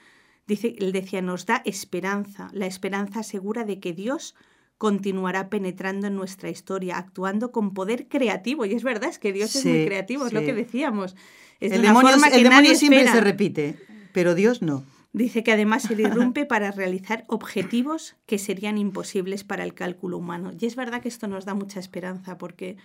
dice, 0.47 0.75
él 0.79 0.91
decía, 0.91 1.21
nos 1.21 1.45
da 1.45 1.61
esperanza, 1.67 2.49
la 2.55 2.65
esperanza 2.65 3.23
segura 3.23 3.65
de 3.65 3.79
que 3.79 3.93
Dios 3.93 4.35
continuará 4.79 5.51
penetrando 5.51 6.07
en 6.07 6.17
nuestra 6.17 6.49
historia, 6.49 6.97
actuando 6.97 7.53
con 7.53 7.75
poder 7.75 8.09
creativo. 8.09 8.65
Y 8.65 8.73
es 8.73 8.85
verdad, 8.85 9.11
es 9.11 9.19
que 9.19 9.35
Dios 9.35 9.55
es 9.55 9.67
muy 9.67 9.85
creativo, 9.85 10.27
es 10.27 10.33
lo 10.33 10.41
que 10.41 10.55
decíamos. 10.55 11.15
el 11.61 11.83
demonio, 11.83 12.75
siempre 12.75 13.07
se 13.07 13.21
repite, 13.21 13.77
pero 14.15 14.35
Dios 14.35 14.63
no. 14.63 14.83
Dice 15.13 15.45
que 15.45 15.53
además 15.53 15.83
se 15.83 15.93
irrumpe 16.01 16.47
para 16.47 16.71
realizar 16.71 17.27
objetivos 17.29 18.17
que 18.25 18.39
serían 18.39 18.79
imposibles 18.79 19.45
para 19.45 19.63
el 19.63 19.75
cálculo 19.75 20.17
humano. 20.17 20.53
Y 20.59 20.65
es 20.65 20.75
verdad 20.75 21.03
que 21.03 21.09
esto 21.09 21.29
nos 21.29 21.45
da 21.45 21.53
mucha 21.53 21.81
esperanza 21.81 22.39
porque 22.39 22.79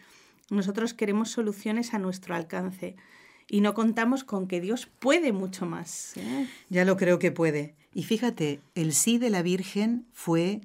nosotros 0.51 0.93
queremos 0.93 1.29
soluciones 1.29 1.93
a 1.93 1.99
nuestro 1.99 2.35
alcance 2.35 2.95
y 3.49 3.61
no 3.61 3.73
contamos 3.73 4.23
con 4.23 4.47
que 4.47 4.61
Dios 4.61 4.87
puede 4.99 5.31
mucho 5.31 5.65
más. 5.65 6.15
¿eh? 6.17 6.47
Ya 6.69 6.85
lo 6.85 6.97
creo 6.97 7.19
que 7.19 7.31
puede. 7.31 7.75
Y 7.93 8.03
fíjate, 8.03 8.61
el 8.75 8.93
sí 8.93 9.17
de 9.17 9.29
la 9.29 9.41
Virgen 9.41 10.05
fue 10.13 10.61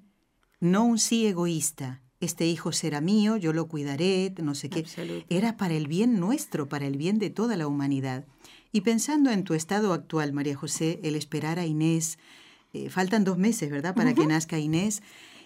no 0.60 0.84
un 0.84 0.98
sí 0.98 1.26
egoísta. 1.26 2.02
Este 2.20 2.46
hijo 2.46 2.72
será 2.72 3.00
mío, 3.00 3.36
yo 3.36 3.52
lo 3.52 3.68
cuidaré, 3.68 4.34
no 4.42 4.54
sé 4.54 4.70
qué. 4.70 4.84
Era 5.28 5.56
para 5.56 5.74
el 5.74 5.86
bien 5.86 6.18
nuestro, 6.18 6.68
para 6.68 6.86
el 6.86 6.96
bien 6.96 7.18
de 7.18 7.30
toda 7.30 7.56
la 7.56 7.66
humanidad. 7.66 8.24
Y 8.72 8.80
pensando 8.80 9.30
en 9.30 9.44
tu 9.44 9.54
estado 9.54 9.92
actual, 9.92 10.32
María 10.32 10.56
José, 10.56 10.98
el 11.02 11.14
esperar 11.14 11.58
a 11.58 11.66
Inés, 11.66 12.18
eh, 12.72 12.90
faltan 12.90 13.24
dos 13.24 13.38
meses, 13.38 13.70
¿verdad?, 13.70 13.94
para 13.94 14.14
que 14.14 14.26
nazca 14.26 14.58
Inés. 14.58 15.02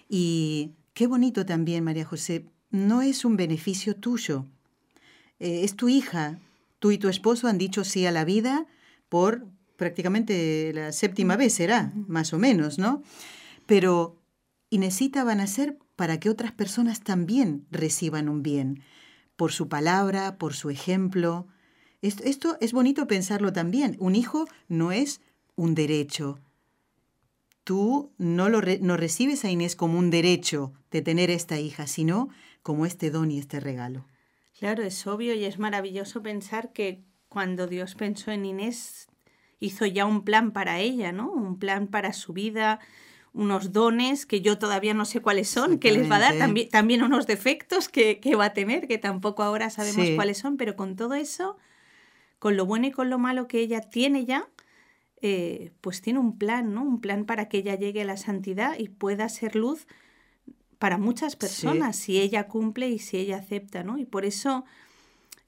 Y 0.09 0.71
qué 0.93 1.07
bonito 1.07 1.45
también, 1.45 1.83
María 1.83 2.05
José, 2.05 2.45
no 2.71 3.01
es 3.01 3.25
un 3.25 3.37
beneficio 3.37 3.95
tuyo. 3.95 4.45
Eh, 5.39 5.63
es 5.63 5.75
tu 5.75 5.89
hija. 5.89 6.39
Tú 6.79 6.91
y 6.91 6.97
tu 6.97 7.09
esposo 7.09 7.47
han 7.47 7.57
dicho 7.57 7.83
sí 7.83 8.05
a 8.05 8.11
la 8.11 8.25
vida 8.25 8.65
por 9.09 9.45
prácticamente 9.75 10.71
la 10.73 10.91
séptima 10.91 11.35
vez 11.35 11.53
será, 11.53 11.91
más 12.07 12.33
o 12.33 12.39
menos, 12.39 12.77
¿no? 12.79 13.03
Pero 13.65 14.21
y 14.69 14.77
necesita 14.77 15.23
nacer 15.35 15.77
para 15.95 16.19
que 16.19 16.29
otras 16.29 16.53
personas 16.53 17.01
también 17.01 17.67
reciban 17.69 18.29
un 18.29 18.41
bien, 18.41 18.81
por 19.35 19.51
su 19.51 19.67
palabra, 19.67 20.37
por 20.37 20.53
su 20.53 20.69
ejemplo. 20.69 21.47
Esto, 22.01 22.57
es 22.61 22.71
bonito 22.71 23.05
pensarlo 23.05 23.51
también. 23.53 23.97
Un 23.99 24.15
hijo 24.15 24.47
no 24.69 24.91
es 24.91 25.21
un 25.55 25.75
derecho. 25.75 26.39
Tú 27.63 28.11
no, 28.17 28.49
lo 28.49 28.61
no 28.81 28.97
recibes 28.97 29.45
a 29.45 29.51
Inés 29.51 29.75
como 29.75 29.99
un 29.99 30.09
derecho 30.09 30.73
de 30.89 31.01
tener 31.01 31.29
esta 31.29 31.59
hija, 31.59 31.87
sino 31.87 32.29
como 32.63 32.85
este 32.85 33.11
don 33.11 33.31
y 33.31 33.39
este 33.39 33.59
regalo. 33.59 34.05
Claro, 34.57 34.83
es 34.83 35.05
obvio 35.07 35.33
y 35.33 35.45
es 35.45 35.59
maravilloso 35.59 36.21
pensar 36.21 36.71
que 36.73 37.03
cuando 37.29 37.67
Dios 37.67 37.95
pensó 37.95 38.31
en 38.31 38.45
Inés, 38.45 39.07
hizo 39.59 39.85
ya 39.85 40.05
un 40.05 40.23
plan 40.23 40.51
para 40.51 40.79
ella, 40.79 41.11
¿no? 41.11 41.31
Un 41.31 41.57
plan 41.57 41.87
para 41.87 42.13
su 42.13 42.33
vida, 42.33 42.79
unos 43.33 43.71
dones 43.71 44.25
que 44.25 44.41
yo 44.41 44.57
todavía 44.57 44.93
no 44.93 45.05
sé 45.05 45.21
cuáles 45.21 45.47
son, 45.49 45.79
que 45.79 45.91
les 45.91 46.11
va 46.11 46.17
a 46.17 46.19
dar, 46.19 46.37
también, 46.37 46.69
también 46.69 47.03
unos 47.03 47.27
defectos 47.27 47.87
que, 47.87 48.19
que, 48.19 48.35
va 48.35 48.45
a 48.45 48.53
tener, 48.53 48.87
que 48.87 48.97
tampoco 48.97 49.43
ahora 49.43 49.69
sabemos 49.69 50.09
cuáles 50.15 50.37
son, 50.37 50.57
pero 50.57 50.75
con 50.75 50.95
todo 50.95 51.13
eso, 51.13 51.57
con 52.39 52.57
lo 52.57 52.65
bueno 52.65 52.87
y 52.87 52.91
con 52.91 53.09
lo 53.09 53.17
malo 53.17 53.47
que 53.47 53.59
ella 53.59 53.81
tiene 53.81 54.25
ya, 54.25 54.47
eh, 55.21 55.71
pues 55.81 56.01
tiene 56.01 56.19
un 56.19 56.37
plan, 56.37 56.73
¿no? 56.73 56.83
Un 56.83 56.99
plan 56.99 57.25
para 57.25 57.47
que 57.47 57.59
ella 57.59 57.75
llegue 57.75 58.01
a 58.01 58.05
la 58.05 58.17
santidad 58.17 58.77
y 58.77 58.89
pueda 58.89 59.29
ser 59.29 59.55
luz 59.55 59.87
para 60.79 60.97
muchas 60.97 61.35
personas, 61.35 61.95
si 61.95 62.19
ella 62.19 62.47
cumple 62.47 62.89
y 62.89 62.97
si 62.97 63.17
ella 63.17 63.37
acepta, 63.37 63.83
¿no? 63.83 63.99
Y 63.99 64.05
por 64.05 64.25
eso 64.25 64.65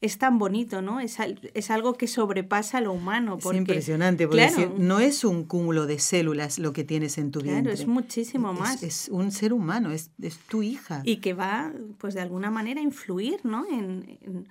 es 0.04 0.18
tan 0.18 0.38
bonito, 0.38 0.82
¿no? 0.82 1.00
Es, 1.00 1.18
es 1.54 1.72
algo 1.72 1.94
que 1.94 2.08
sobrepasa 2.08 2.82
lo 2.82 2.92
humano. 2.92 3.40
es 3.40 3.56
impresionante, 3.56 4.28
porque 4.28 4.70
no 4.78 5.00
es 5.00 5.24
un 5.24 5.46
cúmulo 5.46 5.88
de 5.88 5.98
células 5.98 6.60
lo 6.60 6.74
que 6.74 6.84
tienes 6.84 7.18
en 7.18 7.32
tu 7.32 7.40
vida. 7.40 7.54
Claro, 7.54 7.72
es 7.72 7.88
muchísimo 7.88 8.54
más. 8.54 8.84
Es, 8.84 9.08
un 9.10 9.32
ser 9.32 9.54
humano, 9.54 9.92
es, 9.92 10.12
tu 10.50 10.62
hija. 10.62 11.02
Y 11.06 11.18
que 11.18 11.34
va, 11.34 11.74
pues 11.98 12.14
de 12.14 12.22
alguna 12.22 12.52
manera, 12.52 12.82
a 12.82 12.84
influir, 12.84 13.40
¿no? 13.44 13.66
En, 13.72 14.46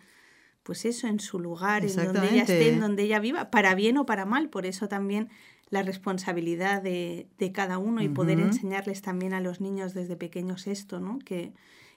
pues 0.62 0.85
eso, 0.85 1.07
en 1.07 1.21
su 1.21 1.38
lugar, 1.38 1.85
en 1.85 1.95
donde 1.97 2.31
ella 2.31 2.42
esté, 2.42 2.69
en 2.71 2.81
donde 2.81 3.02
ella 3.04 3.21
viva, 3.21 3.50
para 3.50 3.75
bien 3.75 3.97
o 3.99 4.07
para 4.07 4.25
mal. 4.25 4.49
Por 4.49 4.66
eso 4.66 4.88
también 4.88 5.28
la 5.71 5.83
responsabilidad 5.83 6.83
de, 6.83 7.28
de 7.38 7.52
cada 7.52 7.78
uno 7.78 8.02
y 8.02 8.09
poder 8.09 8.38
enseñarles 8.40 9.02
también 9.02 9.33
a 9.35 9.40
los 9.40 9.61
niños 9.61 9.95
desde 9.95 10.16
pequeños 10.16 10.66
esto, 10.66 11.00
¿no? 11.00 11.19
Que, 11.19 11.52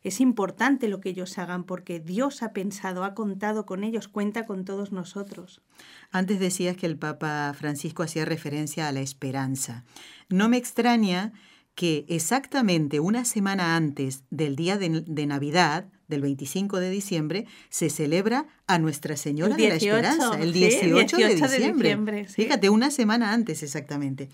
es 0.06 0.22
importante 0.22 0.88
lo 0.88 1.02
que 1.02 1.10
ellos 1.10 1.40
hagan 1.40 1.64
porque 1.64 2.00
Dios 2.00 2.44
ha 2.44 2.54
pensado, 2.54 3.04
ha 3.04 3.16
contado 3.16 3.66
con 3.66 3.84
ellos, 3.84 4.08
cuenta 4.08 4.46
con 4.46 4.64
todos 4.64 4.92
nosotros. 4.92 5.64
Antes 6.12 6.40
decías 6.40 6.78
que 6.78 6.86
el 6.86 6.96
Papa 6.96 7.52
Francisco 7.58 8.04
hacía 8.04 8.24
referencia 8.24 8.88
a 8.88 8.92
la 8.92 9.00
esperanza. 9.00 9.84
No 10.30 10.48
me 10.48 10.58
extraña 10.58 11.34
que 11.74 12.06
exactamente 12.08 13.00
una 13.00 13.26
semana 13.26 13.76
antes 13.76 14.26
del 14.30 14.56
día 14.56 14.78
de, 14.78 15.26
Navidad, 15.26 15.90
del 16.08 16.22
25 16.22 16.80
de 16.80 16.90
diciembre, 16.90 17.46
se 17.70 17.90
celebra 17.90 18.48
a 18.68 18.80
Nuestra 18.80 19.18
Señora 19.18 19.56
de 19.56 19.70
la 19.70 19.76
Esperanza, 19.76 20.40
el 20.40 20.54
18, 20.54 21.18
de 21.18 21.36
diciembre. 21.36 22.26
Fíjate, 22.26 22.70
una 22.70 22.92
semana 22.92 23.34
antes 23.34 23.64
exactamente. 23.64 24.30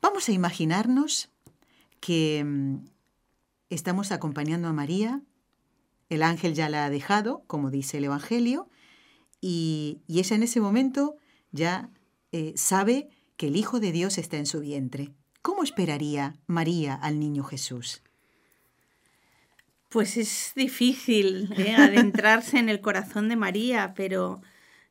Vamos 0.00 0.28
a 0.28 0.32
imaginarnos 0.32 1.30
que 2.00 2.42
mm, 2.44 2.76
estamos 3.70 4.12
acompañando 4.12 4.68
a 4.68 4.72
María, 4.72 5.22
el 6.08 6.22
ángel 6.22 6.54
ya 6.54 6.68
la 6.68 6.84
ha 6.84 6.90
dejado, 6.90 7.42
como 7.46 7.70
dice 7.70 7.98
el 7.98 8.04
Evangelio, 8.04 8.68
y, 9.40 10.00
ella 10.08 10.36
en 10.36 10.42
ese 10.42 10.60
momento 10.60 11.16
ya 11.52 11.90
eh, 12.32 12.52
sabe 12.56 13.08
que 13.36 13.48
el 13.48 13.56
Hijo 13.56 13.80
de 13.80 13.92
Dios 13.92 14.18
está 14.18 14.36
en 14.36 14.46
su 14.46 14.60
vientre. 14.60 15.12
¿Cómo 15.40 15.62
esperaría 15.62 16.36
María 16.46 16.94
al 16.94 17.18
niño 17.18 17.44
Jesús? 17.44 18.02
Pues 19.92 20.16
es 20.16 20.52
difícil 20.56 21.52
¿eh? 21.58 21.74
adentrarse 21.76 22.58
en 22.58 22.70
el 22.70 22.80
corazón 22.80 23.28
de 23.28 23.36
María, 23.36 23.92
pero 23.94 24.40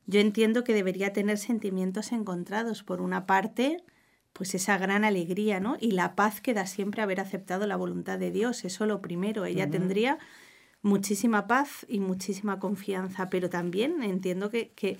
yo 0.06 0.20
entiendo 0.20 0.62
que 0.62 0.74
debería 0.74 1.12
tener 1.12 1.38
sentimientos 1.38 2.12
encontrados. 2.12 2.84
Por 2.84 3.00
una 3.00 3.26
parte, 3.26 3.82
pues 4.32 4.54
esa 4.54 4.78
gran 4.78 5.04
alegría, 5.04 5.58
¿no? 5.58 5.76
Y 5.80 5.90
la 5.90 6.14
paz 6.14 6.40
que 6.40 6.54
da 6.54 6.66
siempre 6.66 7.02
haber 7.02 7.18
aceptado 7.18 7.66
la 7.66 7.74
voluntad 7.74 8.20
de 8.20 8.30
Dios, 8.30 8.64
eso 8.64 8.86
lo 8.86 9.02
primero, 9.02 9.44
ella 9.44 9.68
tendría 9.68 10.18
muchísima 10.82 11.48
paz 11.48 11.84
y 11.88 11.98
muchísima 11.98 12.60
confianza, 12.60 13.28
pero 13.28 13.50
también 13.50 14.04
entiendo 14.04 14.50
que, 14.50 14.70
que 14.70 14.98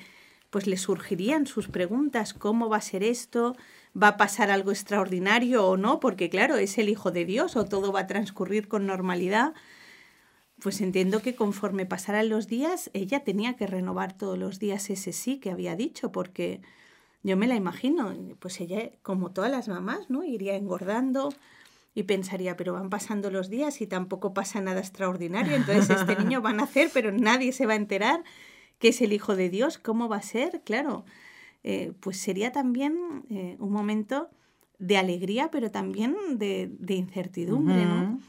pues 0.50 0.66
le 0.66 0.78
surgirían 0.78 1.46
sus 1.46 1.68
preguntas, 1.68 2.34
¿cómo 2.34 2.68
va 2.68 2.78
a 2.78 2.80
ser 2.80 3.04
esto? 3.04 3.56
¿Va 4.00 4.08
a 4.08 4.16
pasar 4.16 4.50
algo 4.50 4.72
extraordinario 4.72 5.64
o 5.64 5.76
no? 5.76 6.00
Porque 6.00 6.28
claro, 6.28 6.56
es 6.56 6.76
el 6.78 6.88
Hijo 6.88 7.12
de 7.12 7.24
Dios 7.24 7.54
o 7.54 7.66
todo 7.66 7.92
va 7.92 8.00
a 8.00 8.06
transcurrir 8.08 8.66
con 8.66 8.84
normalidad. 8.84 9.54
Pues 10.62 10.80
entiendo 10.80 11.22
que 11.22 11.34
conforme 11.34 11.86
pasaran 11.86 12.28
los 12.28 12.46
días, 12.46 12.88
ella 12.92 13.24
tenía 13.24 13.54
que 13.54 13.66
renovar 13.66 14.16
todos 14.16 14.38
los 14.38 14.60
días 14.60 14.90
ese 14.90 15.12
sí 15.12 15.38
que 15.38 15.50
había 15.50 15.74
dicho, 15.74 16.12
porque 16.12 16.60
yo 17.24 17.36
me 17.36 17.48
la 17.48 17.56
imagino, 17.56 18.14
pues 18.38 18.60
ella, 18.60 18.90
como 19.02 19.32
todas 19.32 19.50
las 19.50 19.66
mamás, 19.66 20.08
¿no? 20.08 20.22
Iría 20.22 20.54
engordando 20.54 21.34
y 21.96 22.04
pensaría, 22.04 22.56
pero 22.56 22.74
van 22.74 22.90
pasando 22.90 23.28
los 23.30 23.50
días 23.50 23.80
y 23.80 23.88
tampoco 23.88 24.34
pasa 24.34 24.60
nada 24.60 24.78
extraordinario, 24.78 25.56
entonces 25.56 25.90
este 25.90 26.16
niño 26.16 26.40
va 26.40 26.50
a 26.50 26.54
nacer, 26.54 26.90
pero 26.94 27.10
nadie 27.10 27.52
se 27.52 27.66
va 27.66 27.72
a 27.72 27.76
enterar 27.76 28.22
que 28.78 28.88
es 28.88 29.00
el 29.02 29.12
Hijo 29.12 29.34
de 29.34 29.50
Dios, 29.50 29.78
¿cómo 29.78 30.08
va 30.08 30.16
a 30.16 30.22
ser? 30.22 30.62
Claro, 30.64 31.04
eh, 31.64 31.92
pues 31.98 32.18
sería 32.18 32.52
también 32.52 33.24
eh, 33.30 33.56
un 33.58 33.72
momento 33.72 34.30
de 34.78 34.96
alegría, 34.96 35.50
pero 35.50 35.72
también 35.72 36.16
de, 36.38 36.70
incertidumbre, 36.88 37.84
¿no? 37.84 38.20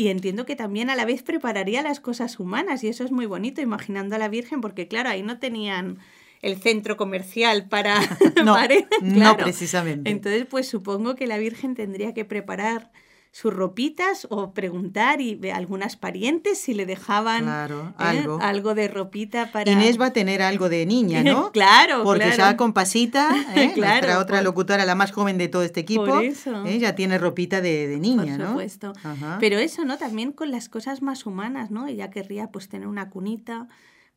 Y 0.00 0.08
entiendo 0.08 0.46
que 0.46 0.56
también 0.56 0.88
a 0.88 0.96
la 0.96 1.04
vez 1.04 1.22
prepararía 1.22 1.82
las 1.82 2.00
cosas 2.00 2.40
humanas, 2.40 2.82
y 2.82 2.88
eso 2.88 3.04
es 3.04 3.12
muy 3.12 3.26
bonito, 3.26 3.60
imaginando 3.60 4.16
a 4.16 4.18
la 4.18 4.30
Virgen, 4.30 4.62
porque 4.62 4.88
claro, 4.88 5.10
ahí 5.10 5.22
no 5.22 5.38
tenían 5.38 5.98
el 6.40 6.56
centro 6.56 6.96
comercial 6.96 7.68
para... 7.68 8.00
No, 8.42 8.56
no 9.02 9.36
precisamente. 9.36 10.08
Entonces, 10.08 10.46
pues 10.46 10.66
supongo 10.66 11.16
que 11.16 11.26
la 11.26 11.36
Virgen 11.36 11.74
tendría 11.74 12.14
que 12.14 12.24
preparar 12.24 12.90
sus 13.32 13.54
ropitas 13.54 14.26
o 14.28 14.52
preguntar 14.52 15.20
y 15.20 15.38
algunas 15.50 15.96
parientes 15.96 16.58
si 16.58 16.74
le 16.74 16.84
dejaban 16.84 17.48
¿eh? 17.48 17.92
algo. 17.96 18.38
algo 18.40 18.74
de 18.74 18.88
ropita 18.88 19.52
para... 19.52 19.70
Inés 19.70 20.00
va 20.00 20.06
a 20.06 20.12
tener 20.12 20.42
algo 20.42 20.68
de 20.68 20.84
niña, 20.84 21.22
¿no? 21.22 21.50
claro, 21.52 22.02
Porque 22.02 22.32
ya 22.36 22.56
con 22.56 22.72
Pasita, 22.72 23.30
¿eh? 23.54 23.72
nuestra 23.76 24.18
otra 24.18 24.42
locutora, 24.42 24.84
la 24.84 24.96
más 24.96 25.12
joven 25.12 25.38
de 25.38 25.46
todo 25.46 25.62
este 25.62 25.80
equipo, 25.80 26.20
¿eh? 26.20 26.78
ya 26.78 26.96
tiene 26.96 27.18
ropita 27.18 27.60
de, 27.60 27.98
niña, 28.00 28.36
¿no? 28.36 28.38
Por 28.38 28.48
supuesto. 28.48 28.92
Pero 29.38 29.58
eso, 29.58 29.84
¿no? 29.84 29.96
También 29.96 30.32
con 30.32 30.50
las 30.50 30.68
cosas 30.68 31.00
más 31.00 31.24
humanas, 31.24 31.70
¿no? 31.70 31.86
Ella 31.86 32.10
querría 32.10 32.48
pues 32.48 32.68
tener 32.68 32.88
una 32.88 33.10
cunita, 33.10 33.68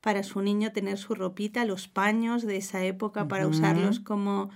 para 0.01 0.23
su 0.23 0.41
niño 0.41 0.73
tener 0.73 0.97
su 0.97 1.15
ropita, 1.15 1.63
los 1.63 1.87
paños 1.87 2.45
de 2.45 2.57
esa 2.57 2.83
época 2.83 3.29
para 3.29 3.47
usarlos 3.47 4.01
como, 4.01 4.49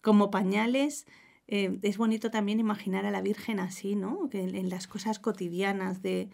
como 0.00 0.30
pañales. 0.30 1.06
Eh, 1.48 1.78
es 1.82 1.96
bonito 1.96 2.30
también 2.30 2.60
imaginar 2.60 3.06
a 3.06 3.10
la 3.10 3.20
Virgen 3.20 3.60
así, 3.60 3.94
¿no? 3.94 4.28
Que 4.30 4.42
en, 4.42 4.68
las 4.68 4.86
cosas 4.86 5.18
cotidianas 5.18 6.02
de, 6.02 6.28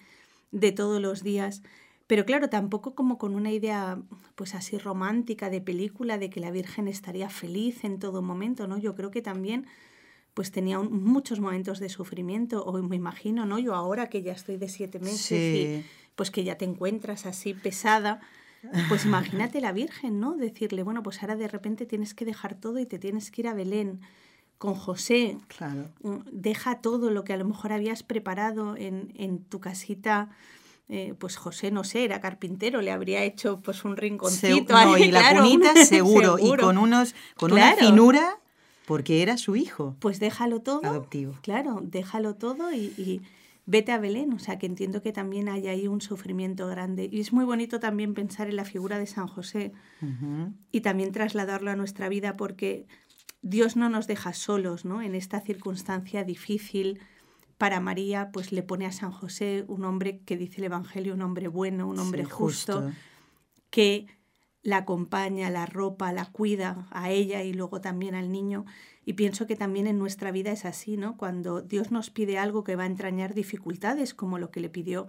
de 0.53 0.73
todos 0.73 1.01
los 1.01 1.23
días. 1.23 1.63
Pero 2.07 2.25
claro, 2.25 2.49
tampoco 2.49 2.95
como 2.95 3.19
con 3.19 3.35
una 3.35 3.51
idea 3.51 3.99
pues 4.35 4.55
así 4.55 4.79
romántica 4.79 5.51
de 5.51 5.61
película 5.61 6.19
de 6.19 6.31
que 6.31 6.41
la 6.41 6.51
Virgen 6.51 6.89
estaría 6.89 7.29
feliz 7.29 7.85
en 7.85 7.99
todo 7.99 8.23
momento, 8.23 8.67
¿no? 8.67 8.79
Yo 8.79 8.95
creo 8.95 9.11
que 9.11 9.23
también 9.23 9.67
pues 10.35 10.51
tenía 10.51 10.79
muchos 10.79 11.41
momentos 11.41 11.79
de 11.79 11.91
sufrimiento, 11.91 12.65
o 12.65 12.83
me 12.83 12.97
imagino, 12.97 13.45
¿no? 13.45 13.59
Yo 13.59 13.75
ahora 13.75 14.09
que 14.09 14.23
ya 14.23 14.33
estoy 14.33 14.57
de 14.57 14.69
siete 14.69 14.99
meses 14.99 15.33
y 15.33 15.85
pues 16.17 16.31
que 16.31 16.45
ya 16.45 16.57
te 16.57 16.65
encuentras 16.65 17.27
así 17.27 17.53
pesada, 17.55 18.21
pues 18.89 19.05
imagínate 19.05 19.61
la 19.61 19.73
Virgen, 19.73 20.21
¿no? 20.21 20.37
Decirle, 20.37 20.83
bueno, 20.83 21.03
pues 21.03 21.21
ahora 21.23 21.37
de 21.37 21.49
repente 21.49 21.85
tienes 21.85 22.15
que 22.15 22.25
dejar 22.25 22.55
todo 22.55 22.79
y 22.79 22.87
te 22.87 22.99
tienes 22.99 23.31
que 23.31 23.43
ir 23.43 23.49
a 23.49 23.55
Belén 23.55 24.01
con 24.63 24.77
José. 24.77 25.39
Claro. 25.49 25.89
Mm, 26.05 26.19
deja 26.31 26.77
todo 26.77 27.11
lo 27.11 27.25
que 27.25 27.33
a 27.33 27.37
lo 27.37 27.45
mejor 27.45 27.73
habías 27.73 28.05
preparado 28.05 28.77
en, 28.77 29.13
en 29.17 29.43
tu 29.43 29.59
casita. 29.59 30.31
Eh, 30.89 31.15
pues 31.19 31.37
José, 31.37 31.73
no 31.73 31.83
sé, 31.83 32.05
era 32.05 32.21
carpintero, 32.21 32.81
le 32.81 32.93
habría 32.93 33.25
hecho 33.25 33.61
pues 33.61 33.85
un 33.85 33.97
rinconcito. 33.97 34.73
no, 34.73 34.97
y 34.97 35.11
la 35.11 35.35
cunita 35.35 35.75
seguro, 35.85 36.39
y 36.39 36.57
con, 36.57 36.79
unos, 36.79 37.17
con 37.35 37.51
una 37.53 37.75
finura, 37.75 38.39
porque 38.87 39.23
era 39.23 39.37
su 39.37 39.57
hijo. 39.57 39.97
Pues 39.99 40.21
déjalo 40.21 40.61
todo. 40.61 40.85
Adoptivo. 40.85 41.35
Claro, 41.43 41.81
déjalo 41.83 42.37
todo 42.37 42.73
y 42.73 43.21
vete 43.67 43.93
a 43.93 43.99
Belén, 43.99 44.33
o 44.33 44.39
sea 44.39 44.59
que 44.59 44.67
entiendo 44.67 45.03
que 45.03 45.13
también 45.13 45.49
hay 45.49 45.69
ahí 45.69 45.89
un 45.89 46.01
sufrimiento 46.01 46.67
grande. 46.67 47.09
Y 47.11 47.21
es 47.21 47.33
muy 47.33 47.45
bonito 47.45 47.81
también 47.81 48.15
pensar 48.15 48.49
en 48.49 48.57
la 48.57 48.65
figura 48.65 48.99
de 48.99 49.07
San 49.07 49.27
José 49.27 49.73
y 50.71 50.81
también 50.81 51.13
trasladarlo 51.13 51.71
a 51.71 51.77
nuestra 51.77 52.09
vida 52.09 52.35
porque 52.35 52.87
Dios 53.43 53.77
no 53.77 53.89
nos 53.89 54.07
deja 54.07 54.33
solos, 54.33 54.85
¿no? 54.85 55.03
En 55.03 55.15
esta 55.15 55.41
circunstancia 55.41 56.25
difícil 56.25 57.01
para 57.59 57.81
María, 57.81 58.31
pues 58.33 58.53
le 58.53 58.63
pone 58.63 58.87
a 58.87 58.93
San 58.93 59.13
José 59.13 59.65
un 59.69 59.85
hombre 59.85 60.21
que 60.25 60.37
dice 60.37 60.59
el 60.59 60.65
Evangelio, 60.65 61.15
un 61.15 61.23
hombre 61.23 61.49
bueno, 61.49 61.87
un 61.89 61.99
hombre 61.99 62.25
justo, 62.25 62.91
que 63.71 64.07
la 64.63 64.79
acompaña, 64.79 65.51
la 65.51 65.67
ropa, 65.67 66.13
la 66.13 66.27
cuida 66.27 66.87
a 66.91 67.11
ella 67.11 67.43
y 67.43 67.53
luego 67.53 67.81
también 67.81 68.15
al 68.15 68.31
niño. 68.31 68.65
Y 69.05 69.15
pienso 69.15 69.47
que 69.47 69.57
también 69.57 69.89
en 69.89 69.99
nuestra 69.99 70.31
vida 70.31 70.53
es 70.53 70.65
así, 70.65 70.97
¿no? 70.97 71.17
Cuando 71.17 71.63
Dios 71.63 71.91
nos 71.91 72.11
pide 72.11 72.39
algo 72.39 72.63
que 72.63 72.77
va 72.77 72.85
a 72.85 72.87
entrañar 72.87 73.35
dificultades, 73.35 74.15
como 74.15 74.39
lo 74.39 74.51
que 74.51 74.61
le 74.61 74.69
pidió 74.69 75.09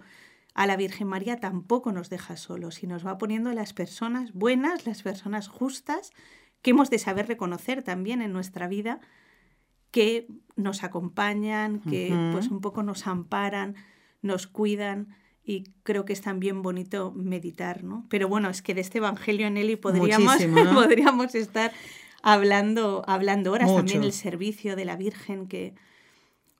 a 0.54 0.66
la 0.66 0.76
Virgen 0.76 1.08
María, 1.08 1.38
tampoco 1.38 1.92
nos 1.92 2.10
deja 2.10 2.36
solos 2.36 2.82
y 2.82 2.86
nos 2.86 3.06
va 3.06 3.18
poniendo 3.18 3.52
las 3.52 3.72
personas 3.72 4.32
buenas, 4.32 4.86
las 4.86 5.02
personas 5.02 5.48
justas, 5.48 6.12
que 6.64 6.70
hemos 6.70 6.88
de 6.88 6.98
saber 6.98 7.28
reconocer 7.28 7.82
también 7.82 8.22
en 8.22 8.32
nuestra 8.32 8.68
vida, 8.68 8.98
que 9.90 10.26
nos 10.56 10.82
acompañan, 10.82 11.80
que 11.82 12.08
pues 12.32 12.48
un 12.48 12.62
poco 12.62 12.82
nos 12.82 13.06
amparan, 13.06 13.76
nos 14.22 14.46
cuidan 14.46 15.14
y 15.44 15.64
creo 15.82 16.06
que 16.06 16.14
es 16.14 16.22
también 16.22 16.62
bonito 16.62 17.12
meditar, 17.14 17.84
¿no? 17.84 18.06
Pero 18.08 18.28
bueno, 18.28 18.48
es 18.48 18.62
que 18.62 18.72
de 18.72 18.80
este 18.80 18.96
Evangelio 18.96 19.46
en 19.46 19.58
Eli 19.58 19.76
podríamos, 19.76 20.38
podríamos 20.74 21.34
estar 21.34 21.70
hablando, 22.22 23.04
hablando 23.06 23.52
horas. 23.52 23.72
También 23.72 24.02
el 24.02 24.12
servicio 24.12 24.74
de 24.74 24.86
la 24.86 24.96
Virgen 24.96 25.46
que 25.46 25.74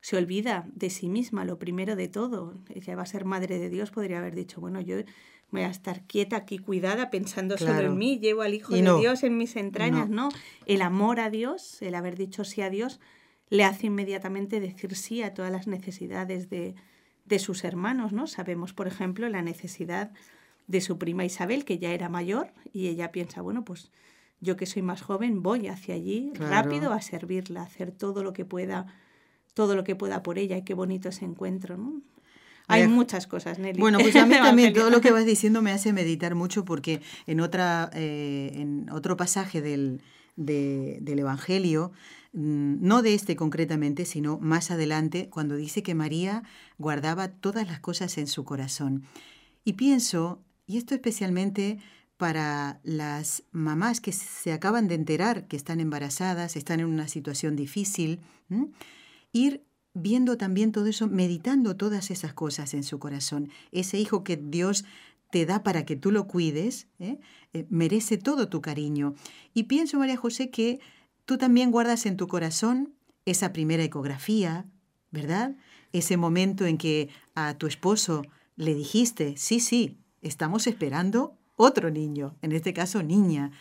se 0.03 0.19
olvida 0.19 0.69
de 0.75 0.91
sí 0.91 1.09
misma, 1.09 1.47
lo 1.47 1.59
primero 1.59 1.97
de 1.97 2.09
todo. 2.09 2.59
Ella 2.75 2.95
va 2.95 3.05
a 3.05 3.07
ser 3.07 3.25
madre 3.25 3.59
de 3.59 3.71
Dios, 3.71 3.91
podría 3.91 4.19
haber 4.19 4.35
dicho, 4.35 4.61
bueno, 4.61 4.83
yo 4.83 4.97
voy 5.55 5.63
a 5.63 5.71
estar 5.71 6.03
quieta 6.03 6.37
aquí, 6.37 6.59
cuidada, 6.59 7.11
pensando 7.11 7.57
sobre 7.57 7.89
mí, 7.89 8.19
llevo 8.19 8.43
al 8.43 8.55
Hijo 8.55 8.75
de 8.75 8.83
Dios 8.99 9.23
en 9.23 9.37
mis 9.37 9.55
entrañas, 9.57 10.11
no. 10.11 10.29
El 10.67 10.83
amor 10.83 11.21
a 11.21 11.31
Dios, 11.31 11.81
el 11.81 11.95
haber 11.95 12.17
dicho 12.17 12.45
sí 12.45 12.61
a 12.61 12.71
Dios, 12.71 13.01
le 13.51 13.63
hace 13.63 13.87
inmediatamente 13.87 14.59
decir 14.59 14.97
sí 14.97 15.23
a 15.23 15.33
todas 15.33 15.53
las 15.53 15.69
necesidades 15.69 16.51
de, 16.51 16.75
de 17.25 17.39
sus 17.39 17.63
hermanos, 17.63 18.13
¿no? 18.13 18.27
Sabemos, 18.27 18.73
por 18.73 18.89
ejemplo, 18.89 19.29
la 19.29 19.43
necesidad 19.43 20.11
de 20.67 20.81
su 20.81 20.99
prima 20.99 21.25
Isabel, 21.25 21.65
que 21.65 21.79
ya 21.79 21.93
era 21.93 22.09
mayor, 22.09 22.53
y 22.73 22.89
ella 22.89 23.13
piensa, 23.13 23.41
bueno, 23.41 23.65
pues 23.65 23.93
yo 24.41 24.57
que 24.57 24.67
soy 24.67 24.83
más 24.83 25.03
joven 25.03 25.43
voy 25.43 25.69
hacia 25.69 25.95
allí 25.95 26.33
rápido 26.35 26.93
a 26.93 27.01
servirla, 27.01 27.61
a 27.61 27.65
hacer 27.65 27.93
todo 27.93 28.25
lo 28.25 28.33
que 28.33 28.45
pueda, 28.45 28.87
todo 29.55 29.77
lo 29.77 29.85
que 29.85 29.95
pueda 29.95 30.25
por 30.25 30.37
ella, 30.37 30.57
y 30.57 30.65
qué 30.65 30.75
bonito 30.75 31.11
ese 31.11 31.25
encuentro, 31.25 31.77
¿no? 31.77 32.03
Hay 32.67 32.89
muchas 32.89 33.27
cosas, 33.27 33.59
Nelly. 33.59 33.79
Bueno, 33.79 33.99
pues 33.99 34.17
a 34.17 34.27
mí 34.27 34.35
también 34.35 34.73
todo 34.73 34.91
lo 34.91 35.01
que 35.01 35.11
vas 35.11 35.27
diciendo 35.27 35.63
me 35.63 35.71
hace 35.71 35.93
meditar 35.93 36.35
mucho 36.35 36.65
porque 36.65 37.01
en, 37.27 37.41
otra, 37.41 37.91
eh, 37.95 38.53
en 38.55 38.89
otro 38.91 39.17
pasaje 39.17 39.61
del, 39.61 40.01
del 40.37 41.19
Evangelio 41.19 41.93
Mm, 42.35 42.85
no 42.85 43.03
de 43.03 43.15
este 43.15 43.37
concretamente, 43.37 44.05
sino 44.05 44.39
más 44.39 44.73
adelante, 44.73 45.29
cuando 45.31 45.55
dice 45.55 45.85
que 45.85 45.95
María 45.95 46.43
guardaba 46.79 47.29
todas 47.29 47.67
las 47.69 47.79
cosas 47.79 48.19
en 48.19 48.27
su 48.27 48.45
corazón. 48.45 49.05
Y 49.65 49.75
pienso, 49.75 50.43
y 50.67 50.77
esto 50.77 50.95
especialmente 50.95 51.79
para 52.17 52.81
las 52.83 53.45
mamás 53.53 54.01
que 54.01 54.11
se 54.11 54.53
acaban 54.53 54.89
de 54.89 54.97
enterar 54.97 55.47
que 55.47 55.57
están 55.57 55.79
embarazadas, 55.79 56.57
están 56.57 56.81
en 56.81 56.87
una 56.87 57.07
situación 57.07 57.55
difícil, 57.55 58.21
ir 59.33 59.63
viendo 59.95 60.37
también 60.37 60.73
todo 60.73 60.87
eso, 60.87 61.09
meditando 61.09 61.77
todas 61.77 62.11
esas 62.11 62.35
cosas 62.35 62.75
en 62.75 62.85
su 62.85 62.99
corazón. 62.99 63.49
Ese 63.73 63.99
hijo 63.99 64.25
que 64.25 64.37
Dios 64.37 64.85
te 65.31 65.47
da 65.47 65.63
para 65.63 65.85
que 65.85 65.97
tú 65.97 66.11
lo 66.11 66.27
cuides, 66.27 66.87
¿eh? 66.99 67.19
Eh, 67.53 67.67
merece 67.71 68.19
todo 68.19 68.49
tu 68.49 68.61
cariño. 68.61 69.15
Y 69.53 69.65
pienso, 69.65 69.99
María 69.99 70.17
José, 70.17 70.51
que 70.51 70.81
Tú 71.25 71.39
también 71.39 71.71
guardas 71.71 72.05
en 72.07 72.17
tu 72.17 72.29
corazón 72.29 72.93
esa 73.25 73.53
primera 73.53 73.83
ecografía, 73.83 74.67
¿verdad? 75.11 75.57
Ese 75.93 76.17
momento 76.17 76.67
en 76.67 76.77
que 76.77 77.09
a 77.35 77.55
tu 77.55 77.67
esposo 77.67 78.23
le 78.57 78.75
dijiste, 78.75 79.35
sí, 79.39 79.61
sí, 79.61 79.97
estamos 80.21 80.67
esperando 80.67 81.35
otro 81.57 81.91
niño, 81.91 82.37
en 82.43 82.53
este 82.53 82.75
caso 82.75 83.03
niña. 83.03 83.53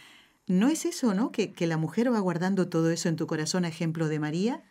¿No 0.45 0.67
es 0.67 0.83
eso, 0.83 1.13
no? 1.13 1.31
Que, 1.31 1.53
que 1.53 1.67
la 1.67 1.77
mujer 1.77 2.11
va 2.11 2.19
guardando 2.19 2.67
todo 2.67 2.91
eso 2.91 3.07
en 3.07 3.15
tu 3.15 3.27
corazón, 3.27 3.63
ejemplo 3.63 4.09
de 4.09 4.19
María. 4.19 4.63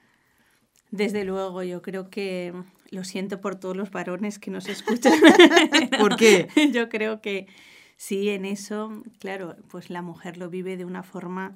Desde 0.92 1.24
luego, 1.24 1.62
yo 1.62 1.80
creo 1.80 2.10
que 2.10 2.52
lo 2.90 3.02
siento 3.02 3.40
por 3.40 3.56
todos 3.56 3.76
los 3.76 3.90
varones 3.90 4.38
que 4.38 4.50
nos 4.50 4.68
escuchan. 4.68 5.14
¿Por 5.98 6.16
qué? 6.16 6.48
Yo 6.72 6.90
creo 6.90 7.22
que 7.22 7.46
sí, 7.96 8.28
en 8.28 8.44
eso, 8.44 9.02
claro, 9.18 9.56
pues 9.68 9.88
la 9.88 10.02
mujer 10.02 10.36
lo 10.36 10.50
vive 10.50 10.76
de 10.76 10.84
una 10.84 11.02
forma 11.02 11.54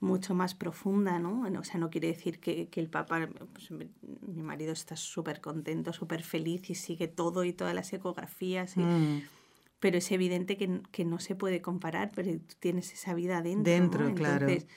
mucho 0.00 0.34
más 0.34 0.54
profunda, 0.54 1.18
¿no? 1.18 1.42
O 1.60 1.64
sea, 1.64 1.78
no 1.78 1.90
quiere 1.90 2.08
decir 2.08 2.40
que, 2.40 2.68
que 2.68 2.80
el 2.80 2.88
papá, 2.88 3.28
pues, 3.52 3.70
mi 3.70 4.42
marido 4.42 4.72
está 4.72 4.96
súper 4.96 5.42
contento, 5.42 5.92
súper 5.92 6.22
feliz 6.22 6.70
y 6.70 6.74
sigue 6.74 7.06
todo 7.06 7.44
y 7.44 7.52
todas 7.52 7.74
las 7.74 7.92
ecografías. 7.92 8.78
Mm. 8.78 9.18
Pero 9.78 9.98
es 9.98 10.10
evidente 10.10 10.56
que, 10.56 10.80
que, 10.90 11.04
no 11.04 11.20
se 11.20 11.34
puede 11.34 11.60
comparar, 11.60 12.12
pero 12.14 12.32
tú 12.32 12.54
tienes 12.58 12.94
esa 12.94 13.12
vida 13.12 13.42
dentro. 13.42 13.72
Dentro, 13.72 14.14
claro. 14.14 14.48
Entonces, 14.48 14.68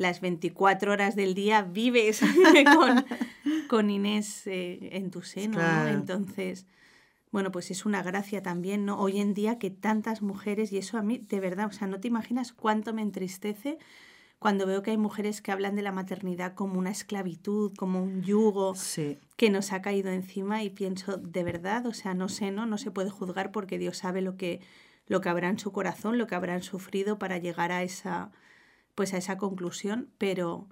las 0.00 0.22
24 0.22 0.92
horas 0.92 1.14
del 1.14 1.34
día 1.34 1.60
vives 1.60 2.22
con, 2.74 3.04
con 3.68 3.90
Inés 3.90 4.46
eh, 4.46 4.78
en 4.92 5.10
tu 5.10 5.20
seno, 5.20 5.58
¿no? 5.58 5.88
Entonces, 5.88 6.64
bueno, 7.30 7.52
pues 7.52 7.70
es 7.70 7.84
una 7.84 8.02
gracia 8.02 8.42
también, 8.42 8.86
¿no? 8.86 8.98
Hoy 8.98 9.20
en 9.20 9.34
día 9.34 9.58
que 9.58 9.68
tantas 9.68 10.22
mujeres, 10.22 10.72
y 10.72 10.78
eso 10.78 10.96
a 10.96 11.02
mí, 11.02 11.18
de 11.18 11.38
verdad, 11.38 11.66
o 11.66 11.72
sea, 11.72 11.86
no 11.86 12.00
te 12.00 12.08
imaginas 12.08 12.54
cuánto 12.54 12.94
me 12.94 13.02
entristece 13.02 13.76
cuando 14.38 14.64
veo 14.64 14.82
que 14.82 14.92
hay 14.92 14.96
mujeres 14.96 15.42
que 15.42 15.52
hablan 15.52 15.76
de 15.76 15.82
la 15.82 15.92
maternidad 15.92 16.54
como 16.54 16.78
una 16.78 16.90
esclavitud, 16.90 17.74
como 17.76 18.02
un 18.02 18.22
yugo 18.22 18.72
que 19.36 19.50
nos 19.50 19.70
ha 19.70 19.82
caído 19.82 20.10
encima 20.10 20.62
y 20.62 20.70
pienso, 20.70 21.18
de 21.18 21.44
verdad, 21.44 21.84
o 21.84 21.92
sea, 21.92 22.14
no 22.14 22.30
sé, 22.30 22.52
¿no? 22.52 22.64
No 22.64 22.78
se 22.78 22.90
puede 22.90 23.10
juzgar 23.10 23.52
porque 23.52 23.78
Dios 23.78 23.98
sabe 23.98 24.22
lo 24.22 24.38
que, 24.38 24.62
lo 25.08 25.20
que 25.20 25.28
habrá 25.28 25.50
en 25.50 25.58
su 25.58 25.72
corazón, 25.72 26.16
lo 26.16 26.26
que 26.26 26.36
habrán 26.36 26.62
sufrido 26.62 27.18
para 27.18 27.36
llegar 27.36 27.70
a 27.70 27.82
esa, 27.82 28.32
pues 29.00 29.14
a 29.14 29.16
esa 29.16 29.38
conclusión, 29.38 30.10
pero, 30.18 30.68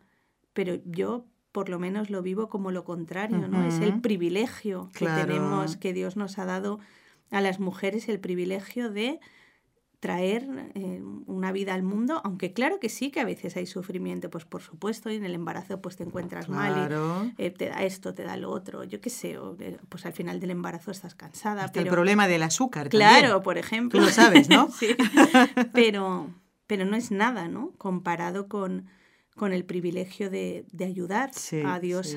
pero 0.53 0.83
yo 0.85 1.25
por 1.51 1.71
lo 1.71 1.79
menos 1.79 2.11
lo 2.11 2.21
vivo 2.21 2.51
como 2.51 2.73
lo 2.73 2.85
contrario, 2.85 3.49
¿no? 3.49 3.67
Es 3.67 3.79
el 3.79 4.03
privilegio 4.03 4.91
que 4.93 5.07
tenemos, 5.07 5.79
que 5.79 5.95
Dios 5.95 6.19
nos 6.19 6.39
ha 6.39 6.45
dado 6.45 6.79
a 7.31 7.41
las 7.41 7.59
mujeres, 7.59 8.07
el 8.07 8.21
privilegio 8.21 8.91
de 8.91 9.19
traer 9.99 10.47
eh, 10.75 11.03
una 11.25 11.53
vida 11.53 11.73
al 11.73 11.83
mundo, 11.83 12.21
aunque 12.23 12.53
claro 12.53 12.79
que 12.79 12.91
sí 12.91 13.11
que 13.11 13.21
a 13.21 13.25
veces 13.25 13.57
hay 13.57 13.65
sufrimiento, 13.65 14.29
pues 14.29 14.45
por 14.45 14.61
supuesto, 14.61 15.11
y 15.11 15.17
en 15.17 15.25
el 15.25 15.35
embarazo 15.35 15.81
pues 15.81 15.97
te 15.97 16.05
encuentras 16.05 16.51
mal 16.51 17.33
y 17.39 17.43
eh, 17.43 17.51
te 17.51 17.71
da 17.71 17.83
esto, 17.83 18.13
te 18.13 18.25
da 18.25 18.37
lo 18.37 18.51
otro, 18.51 18.85
yo 18.85 19.01
qué 19.01 19.09
sé, 19.09 19.39
eh, 19.61 19.79
pues 19.89 20.05
al 20.05 20.13
final 20.13 20.39
del 20.39 20.51
embarazo 20.51 20.91
estás 20.91 21.15
cansada. 21.15 21.69
pero... 21.73 21.87
El 21.87 21.93
problema 21.93 22.29
del 22.29 22.43
azúcar. 22.43 22.91
Claro, 22.91 23.43
por 23.43 23.57
ejemplo. 23.57 23.99
Tú 23.99 24.05
lo 24.05 24.13
sabes, 24.13 24.51
¿no? 24.51 24.71
sí, 24.79 24.95
pero, 25.73 26.29
pero 26.69 26.85
no 26.85 26.97
es 26.97 27.11
nada, 27.11 27.49
¿no? 27.49 27.73
Comparado 27.79 28.47
con, 28.47 28.87
con 29.35 29.55
el 29.55 29.65
privilegio 29.65 30.29
de, 30.29 30.67
ayudar 30.81 31.31
a 31.65 31.81
Dios 31.81 32.15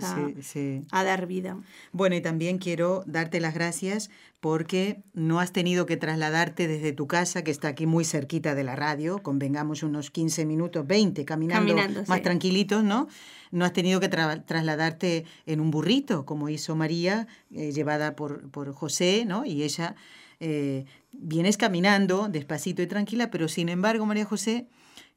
a, 0.91 1.03
dar 1.03 1.25
vida. 1.25 1.57
Bueno, 1.93 2.15
y 2.15 2.21
también 2.21 2.57
quiero 2.57 3.03
darte 3.07 3.39
las 3.39 3.53
gracias 3.53 4.11
porque 4.41 5.03
no 5.13 5.39
has 5.39 5.53
tenido 5.53 5.85
que 5.85 5.95
trasladarte 5.95 6.67
desde 6.67 6.91
tu 6.91 7.07
casa, 7.07 7.43
que 7.43 7.51
está 7.51 7.69
aquí 7.69 7.85
muy 7.85 8.03
cerquita 8.03 8.53
de 8.53 8.65
la 8.65 8.75
radio, 8.75 9.23
convengamos 9.23 9.83
unos 9.83 10.11
15 10.11 10.45
minutos, 10.45 10.85
20, 10.85 11.23
caminando, 11.23 12.03
más 12.07 12.21
tranquilitos, 12.21 12.83
¿no? 12.83 13.07
No 13.51 13.63
has 13.63 13.73
tenido 13.73 14.01
que 14.01 14.09
trasladarte 14.09 15.25
en 15.45 15.61
un 15.61 15.71
burrito, 15.71 16.25
como 16.25 16.49
hizo 16.49 16.75
María, 16.75 17.27
eh, 17.53 17.71
llevada 17.71 18.15
por, 18.17 18.49
por 18.49 18.73
José, 18.73 19.23
¿no? 19.25 19.45
Y 19.45 19.63
ella, 19.63 19.95
eh, 20.43 20.85
vienes 21.11 21.55
caminando 21.55 22.27
despacito 22.27 22.81
y 22.81 22.87
tranquila, 22.87 23.29
pero 23.29 23.47
sin 23.47 23.69
embargo, 23.69 24.07
María 24.07 24.25
José, 24.25 24.65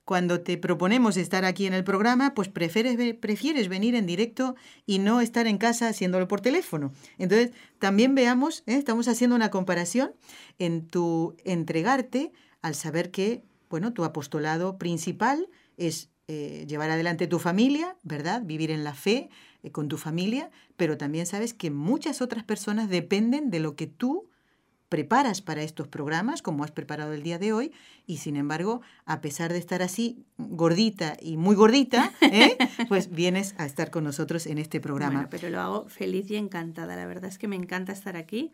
cuando 0.04 0.42
te 0.42 0.58
proponemos 0.58 1.16
estar 1.16 1.46
aquí 1.46 1.64
en 1.66 1.72
el 1.72 1.82
programa, 1.82 2.34
pues 2.34 2.48
prefieres, 2.48 2.98
prefieres 3.14 3.68
venir 3.70 3.94
en 3.94 4.04
directo 4.04 4.54
y 4.84 4.98
no 4.98 5.22
estar 5.22 5.46
en 5.46 5.56
casa 5.56 5.88
haciéndolo 5.88 6.28
por 6.28 6.42
teléfono. 6.42 6.92
Entonces, 7.16 7.52
también 7.78 8.14
veamos, 8.14 8.64
¿eh? 8.66 8.74
estamos 8.74 9.08
haciendo 9.08 9.34
una 9.34 9.50
comparación 9.50 10.12
en 10.58 10.86
tu 10.86 11.34
entregarte 11.46 12.32
al 12.60 12.74
saber 12.74 13.10
que, 13.10 13.42
bueno, 13.70 13.94
tu 13.94 14.04
apostolado 14.04 14.76
principal 14.76 15.48
es 15.78 16.10
eh, 16.28 16.66
llevar 16.68 16.90
adelante 16.90 17.26
tu 17.28 17.38
familia, 17.38 17.96
¿verdad? 18.02 18.42
Vivir 18.42 18.70
en 18.70 18.84
la 18.84 18.92
fe 18.92 19.30
con 19.72 19.88
tu 19.88 19.96
familia, 19.96 20.50
pero 20.76 20.98
también 20.98 21.24
sabes 21.24 21.54
que 21.54 21.70
muchas 21.70 22.20
otras 22.20 22.44
personas 22.44 22.90
dependen 22.90 23.48
de 23.48 23.60
lo 23.60 23.74
que 23.74 23.86
tú 23.86 24.28
preparas 24.94 25.42
para 25.42 25.64
estos 25.64 25.88
programas, 25.88 26.40
como 26.40 26.62
has 26.62 26.70
preparado 26.70 27.14
el 27.14 27.24
día 27.24 27.40
de 27.40 27.52
hoy, 27.52 27.72
y 28.06 28.18
sin 28.18 28.36
embargo, 28.36 28.80
a 29.06 29.20
pesar 29.20 29.52
de 29.52 29.58
estar 29.58 29.82
así 29.82 30.24
gordita 30.38 31.16
y 31.20 31.36
muy 31.36 31.56
gordita, 31.56 32.12
¿eh? 32.20 32.56
pues 32.88 33.10
vienes 33.10 33.56
a 33.58 33.66
estar 33.66 33.90
con 33.90 34.04
nosotros 34.04 34.46
en 34.46 34.58
este 34.58 34.80
programa. 34.80 35.26
pero 35.28 35.50
lo 35.50 35.60
hago 35.60 35.88
feliz 35.88 36.30
y 36.30 36.36
encantada. 36.36 36.94
La 36.94 37.06
verdad 37.06 37.24
es 37.24 37.38
que 37.38 37.48
me 37.48 37.56
encanta 37.56 37.90
estar 37.90 38.16
aquí. 38.16 38.52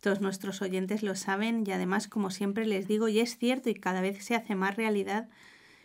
Todos 0.00 0.20
nuestros 0.20 0.60
oyentes 0.60 1.04
lo 1.04 1.14
saben 1.14 1.62
y 1.64 1.70
además, 1.70 2.08
como 2.08 2.32
siempre 2.32 2.66
les 2.66 2.88
digo, 2.88 3.06
y 3.06 3.20
es 3.20 3.38
cierto 3.38 3.70
y 3.70 3.74
cada 3.74 4.00
vez 4.00 4.24
se 4.24 4.34
hace 4.34 4.56
más 4.56 4.74
realidad, 4.74 5.28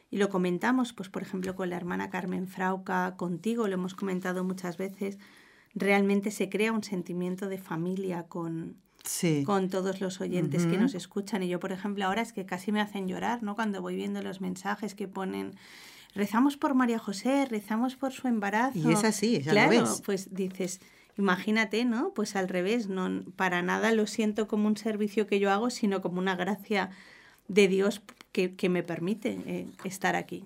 y 0.09 0.17
lo 0.17 0.29
comentamos, 0.29 0.93
pues 0.93 1.09
por 1.09 1.21
ejemplo, 1.21 1.53
con 1.53 1.69
la 1.69 1.77
hermana 1.77 2.09
Carmen 2.09 2.47
Frauca, 2.47 3.15
contigo, 3.17 3.67
lo 3.67 3.75
hemos 3.75 3.93
comentado 3.93 4.43
muchas 4.43 4.77
veces, 4.77 5.19
realmente 5.75 6.31
se 6.31 6.49
crea 6.49 6.71
un 6.71 6.81
sentimiento 6.81 7.49
de 7.49 7.59
familia 7.59 8.23
con, 8.23 8.83
con 9.45 9.69
todos 9.69 10.01
los 10.01 10.21
oyentes 10.21 10.65
que 10.65 10.77
nos 10.77 10.95
escuchan. 10.95 11.43
Y 11.43 11.47
yo, 11.47 11.59
por 11.59 11.71
ejemplo, 11.71 12.05
ahora 12.05 12.21
es 12.21 12.33
que 12.33 12.45
casi 12.45 12.71
me 12.71 12.81
hacen 12.81 13.07
llorar, 13.07 13.43
¿no? 13.43 13.55
Cuando 13.55 13.81
voy 13.81 13.95
viendo 13.95 14.21
los 14.21 14.41
mensajes 14.41 14.95
que 14.95 15.07
ponen 15.07 15.55
rezamos 16.15 16.57
por 16.57 16.73
María 16.73 16.97
José, 16.97 17.45
rezamos 17.45 17.95
por 17.95 18.13
su 18.13 18.27
embarazo. 18.27 18.77
Y 18.77 18.91
es 18.91 19.03
así, 19.03 19.41
ya 19.41 19.51
claro, 19.51 19.85
pues 20.05 20.33
dices, 20.33 20.79
imagínate, 21.17 21.85
¿no? 21.85 22.13
Pues 22.13 22.35
al 22.35 22.47
revés, 22.47 22.87
no 22.87 23.23
para 23.35 23.61
nada 23.61 23.91
lo 23.91 24.07
siento 24.07 24.47
como 24.47 24.67
un 24.67 24.77
servicio 24.77 25.27
que 25.27 25.39
yo 25.39 25.51
hago, 25.51 25.69
sino 25.69 26.01
como 26.01 26.19
una 26.19 26.35
gracia 26.35 26.89
de 27.47 27.67
Dios 27.67 28.01
que, 28.31 28.69
me 28.69 28.81
permite 28.81 29.37
eh, 29.45 29.67
estar 29.83 30.15
aquí. 30.15 30.45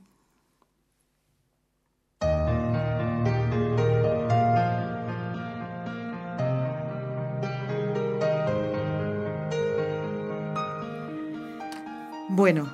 Bueno, 12.39 12.73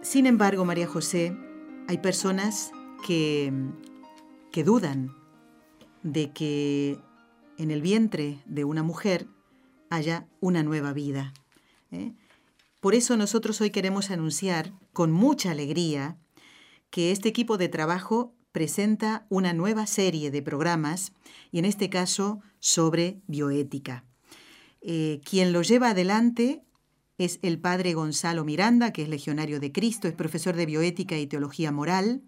sin 0.00 0.24
embargo, 0.24 0.64
María 0.64 0.86
José, 0.86 1.36
hay 1.88 1.98
personas 1.98 2.70
que, 3.06 3.52
que 4.50 4.64
dudan 4.64 5.14
de 6.02 6.32
que 6.32 6.98
en 7.58 7.70
el 7.70 7.82
vientre 7.82 8.38
de 8.46 8.64
una 8.64 8.82
mujer 8.82 9.26
haya 9.90 10.26
una 10.40 10.62
nueva 10.62 10.94
vida. 10.94 11.34
¿eh? 11.90 12.14
Por 12.80 12.94
eso 12.94 13.18
nosotros 13.18 13.60
hoy 13.60 13.68
queremos 13.68 14.10
anunciar 14.10 14.72
con 14.94 15.12
mucha 15.12 15.50
alegría 15.50 16.16
que 16.88 17.12
este 17.12 17.28
equipo 17.28 17.58
de 17.58 17.68
trabajo 17.68 18.32
presenta 18.52 19.26
una 19.28 19.52
nueva 19.52 19.86
serie 19.86 20.30
de 20.30 20.40
programas 20.40 21.12
y 21.52 21.58
en 21.58 21.66
este 21.66 21.90
caso 21.90 22.40
sobre 22.58 23.20
bioética. 23.26 24.06
Eh, 24.80 25.20
quien 25.26 25.52
lo 25.52 25.60
lleva 25.60 25.90
adelante 25.90 26.65
es 27.18 27.38
el 27.42 27.58
padre 27.58 27.94
Gonzalo 27.94 28.44
Miranda, 28.44 28.92
que 28.92 29.02
es 29.02 29.08
legionario 29.08 29.60
de 29.60 29.72
Cristo, 29.72 30.08
es 30.08 30.14
profesor 30.14 30.54
de 30.56 30.66
bioética 30.66 31.16
y 31.16 31.26
teología 31.26 31.72
moral, 31.72 32.22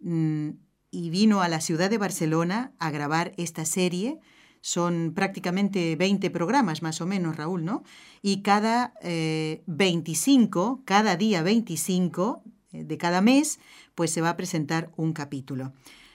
mm, 0.00 0.50
y 0.90 1.10
vino 1.10 1.42
a 1.42 1.48
la 1.48 1.60
ciudad 1.60 1.90
de 1.90 1.98
Barcelona 1.98 2.72
a 2.78 2.90
grabar 2.90 3.32
esta 3.36 3.64
serie. 3.66 4.18
Son 4.60 5.12
prácticamente 5.14 5.96
20 5.96 6.30
programas 6.30 6.82
más 6.82 7.00
o 7.00 7.06
menos, 7.06 7.36
Raúl, 7.36 7.64
¿no? 7.64 7.84
Y 8.22 8.42
cada 8.42 8.94
25, 9.02 10.78
eh, 10.80 10.82
cada 10.86 11.16
día 11.16 11.42
25 11.42 12.42
eh, 12.72 12.84
de 12.84 12.98
cada 12.98 13.20
mes, 13.20 13.60
pues 13.94 14.10
se 14.10 14.20
va 14.20 14.30
a 14.30 14.36
presentar 14.36 14.90
un 14.96 15.12
capítulo. 15.12 15.72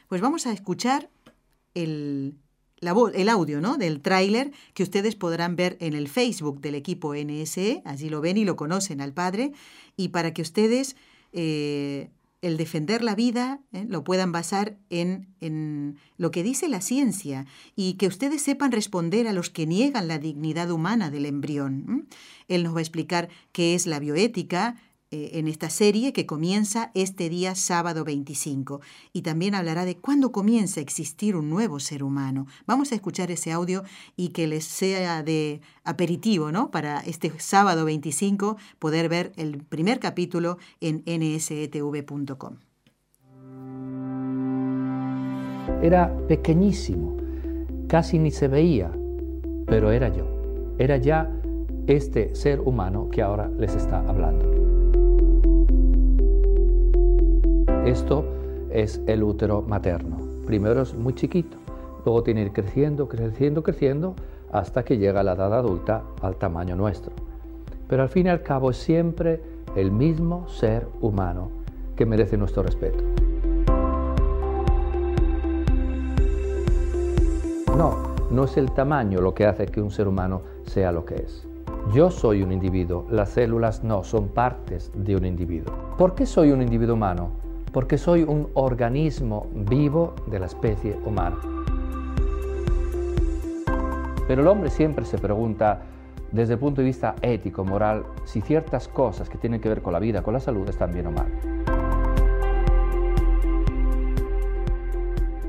Pues 0.07 0.21
vamos 0.21 0.47
a 0.47 0.51
escuchar 0.51 1.09
el, 1.75 2.35
el 3.13 3.29
audio 3.29 3.61
¿no? 3.61 3.77
del 3.77 4.01
tráiler 4.01 4.51
que 4.73 4.83
ustedes 4.83 5.15
podrán 5.15 5.55
ver 5.55 5.77
en 5.79 5.93
el 5.93 6.07
Facebook 6.07 6.61
del 6.61 6.75
equipo 6.75 7.15
NSE, 7.15 7.81
allí 7.85 8.09
lo 8.09 8.21
ven 8.21 8.37
y 8.37 8.45
lo 8.45 8.55
conocen 8.55 9.01
al 9.01 9.13
padre, 9.13 9.53
y 9.97 10.09
para 10.09 10.33
que 10.33 10.41
ustedes 10.41 10.95
eh, 11.31 12.09
el 12.41 12.57
defender 12.57 13.03
la 13.03 13.15
vida 13.15 13.61
¿eh? 13.71 13.85
lo 13.87 14.03
puedan 14.03 14.31
basar 14.33 14.77
en, 14.89 15.27
en, 15.39 15.97
lo 16.17 16.29
que 16.29 16.43
dice 16.43 16.67
la 16.67 16.81
ciencia 16.81 17.45
y 17.75 17.93
que 17.93 18.07
ustedes 18.07 18.41
sepan 18.41 18.73
responder 18.73 19.27
a 19.27 19.33
los 19.33 19.49
que 19.49 19.65
niegan 19.65 20.09
la 20.09 20.19
dignidad 20.19 20.69
humana 20.69 21.09
del 21.09 21.25
embrión. 21.25 22.07
Él 22.49 22.63
nos 22.63 22.75
va 22.75 22.79
a 22.79 22.81
explicar 22.81 23.29
qué 23.53 23.75
es 23.75 23.87
la 23.87 23.99
bioética, 23.99 24.75
en 25.13 25.47
esta 25.47 25.69
serie 25.69 26.11
que 26.11 26.25
comienza 26.25 26.91
este 26.93 27.29
día 27.29 27.55
sábado 27.55 28.03
25 28.03 28.81
y 29.13 29.21
también 29.21 29.53
hablará 29.53 29.85
de 29.85 29.97
cuándo 29.97 30.31
comienza 30.31 30.79
a 30.79 30.83
existir 30.83 31.35
un 31.35 31.49
nuevo 31.49 31.79
ser 31.79 32.03
humano. 32.03 32.47
Vamos 32.65 32.91
a 32.91 32.95
escuchar 32.95 33.29
ese 33.29 33.51
audio 33.51 33.83
y 34.15 34.29
que 34.29 34.47
les 34.47 34.63
sea 34.65 35.21
de 35.21 35.61
aperitivo, 35.83 36.51
¿no? 36.51 36.71
Para 36.71 36.99
este 37.01 37.31
sábado 37.39 37.85
25 37.85 38.57
poder 38.79 39.09
ver 39.09 39.33
el 39.35 39.63
primer 39.63 39.99
capítulo 39.99 40.57
en 40.81 41.03
nsetv.com. 41.05 42.55
Era 45.81 46.15
pequeñísimo, 46.27 47.17
casi 47.87 48.17
ni 48.17 48.31
se 48.31 48.47
veía, 48.47 48.91
pero 49.67 49.91
era 49.91 50.09
yo. 50.09 50.25
Era 50.79 50.97
ya 50.97 51.29
este 51.87 52.33
ser 52.35 52.61
humano 52.61 53.09
que 53.11 53.21
ahora 53.21 53.49
les 53.59 53.75
está 53.75 53.99
hablando. 54.07 54.52
Esto 57.85 58.23
es 58.71 59.01
el 59.07 59.23
útero 59.23 59.61
materno. 59.61 60.17
Primero 60.45 60.81
es 60.81 60.93
muy 60.93 61.13
chiquito, 61.13 61.57
luego 62.05 62.23
tiene 62.23 62.39
que 62.39 62.47
ir 62.47 62.53
creciendo, 62.53 63.09
creciendo, 63.09 63.61
creciendo, 63.61 64.15
hasta 64.53 64.85
que 64.85 64.97
llega 64.97 65.21
la 65.21 65.33
edad 65.33 65.53
adulta 65.53 66.01
al 66.21 66.37
tamaño 66.37 66.77
nuestro. 66.77 67.11
Pero 67.89 68.03
al 68.03 68.07
fin 68.07 68.27
y 68.27 68.29
al 68.29 68.41
cabo 68.41 68.69
es 68.69 68.77
siempre 68.77 69.41
el 69.75 69.91
mismo 69.91 70.47
ser 70.47 70.87
humano 71.01 71.51
que 71.97 72.05
merece 72.05 72.37
nuestro 72.37 72.63
respeto. 72.63 73.03
No, 77.77 77.97
no 78.31 78.45
es 78.45 78.55
el 78.55 78.71
tamaño 78.71 79.19
lo 79.19 79.33
que 79.33 79.45
hace 79.45 79.65
que 79.65 79.81
un 79.81 79.91
ser 79.91 80.07
humano 80.07 80.41
sea 80.63 80.93
lo 80.93 81.03
que 81.03 81.15
es. 81.15 81.45
Yo 81.93 82.11
soy 82.11 82.43
un 82.43 82.53
individuo, 82.53 83.05
las 83.11 83.31
células 83.31 83.83
no, 83.83 84.05
son 84.05 84.29
partes 84.29 84.89
de 84.95 85.17
un 85.17 85.25
individuo. 85.25 85.73
¿Por 85.97 86.15
qué 86.15 86.25
soy 86.25 86.51
un 86.51 86.61
individuo 86.61 86.95
humano? 86.95 87.43
Porque 87.73 87.97
soy 87.97 88.21
un 88.21 88.49
organismo 88.53 89.47
vivo 89.51 90.13
de 90.27 90.39
la 90.39 90.45
especie 90.45 90.95
humana. 91.05 91.37
Pero 94.27 94.41
el 94.41 94.47
hombre 94.47 94.69
siempre 94.69 95.03
se 95.05 95.17
pregunta, 95.17 95.81
desde 96.31 96.53
el 96.53 96.59
punto 96.59 96.81
de 96.81 96.85
vista 96.85 97.15
ético, 97.21 97.65
moral, 97.65 98.05
si 98.25 98.41
ciertas 98.41 98.87
cosas 98.87 99.27
que 99.27 99.39
tienen 99.39 99.59
que 99.59 99.69
ver 99.69 99.81
con 99.81 99.91
la 99.91 99.99
vida, 99.99 100.21
con 100.21 100.33
la 100.33 100.39
salud, 100.39 100.69
están 100.69 100.93
bien 100.93 101.07
o 101.07 101.11
mal. 101.11 101.27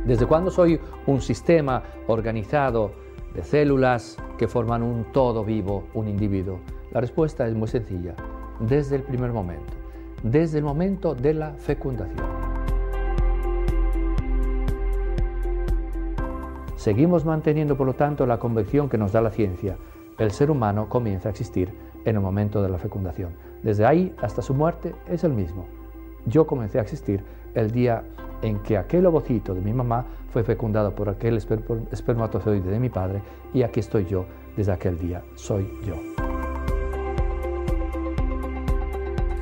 ¿Desde 0.04 0.26
cuándo 0.26 0.50
soy 0.50 0.80
un 1.06 1.20
sistema 1.20 1.82
organizado 2.08 2.90
de 3.34 3.42
células 3.42 4.16
que 4.38 4.48
forman 4.48 4.82
un 4.82 5.04
todo 5.12 5.44
vivo, 5.44 5.84
un 5.94 6.08
individuo? 6.08 6.58
La 6.90 7.00
respuesta 7.00 7.46
es 7.46 7.54
muy 7.54 7.68
sencilla, 7.68 8.14
desde 8.60 8.96
el 8.96 9.02
primer 9.02 9.32
momento 9.32 9.83
desde 10.24 10.58
el 10.58 10.64
momento 10.64 11.14
de 11.14 11.34
la 11.34 11.52
fecundación. 11.52 12.26
Seguimos 16.76 17.24
manteniendo, 17.24 17.76
por 17.76 17.86
lo 17.86 17.94
tanto, 17.94 18.26
la 18.26 18.38
convicción 18.38 18.88
que 18.88 18.98
nos 18.98 19.12
da 19.12 19.20
la 19.20 19.30
ciencia. 19.30 19.76
El 20.18 20.32
ser 20.32 20.50
humano 20.50 20.88
comienza 20.88 21.28
a 21.28 21.30
existir 21.30 21.72
en 22.04 22.16
el 22.16 22.22
momento 22.22 22.62
de 22.62 22.68
la 22.68 22.78
fecundación. 22.78 23.34
Desde 23.62 23.86
ahí 23.86 24.14
hasta 24.20 24.42
su 24.42 24.54
muerte 24.54 24.94
es 25.08 25.24
el 25.24 25.32
mismo. 25.32 25.66
Yo 26.26 26.46
comencé 26.46 26.78
a 26.78 26.82
existir 26.82 27.22
el 27.54 27.70
día 27.70 28.02
en 28.42 28.58
que 28.58 28.76
aquel 28.76 29.06
ovocito 29.06 29.54
de 29.54 29.60
mi 29.60 29.72
mamá 29.72 30.04
fue 30.30 30.42
fecundado 30.42 30.94
por 30.94 31.08
aquel 31.08 31.36
espermatozoide 31.36 32.70
de 32.70 32.78
mi 32.78 32.88
padre 32.88 33.22
y 33.52 33.62
aquí 33.62 33.80
estoy 33.80 34.06
yo 34.06 34.26
desde 34.56 34.72
aquel 34.72 34.98
día. 34.98 35.22
Soy 35.36 35.68
yo. 35.86 35.94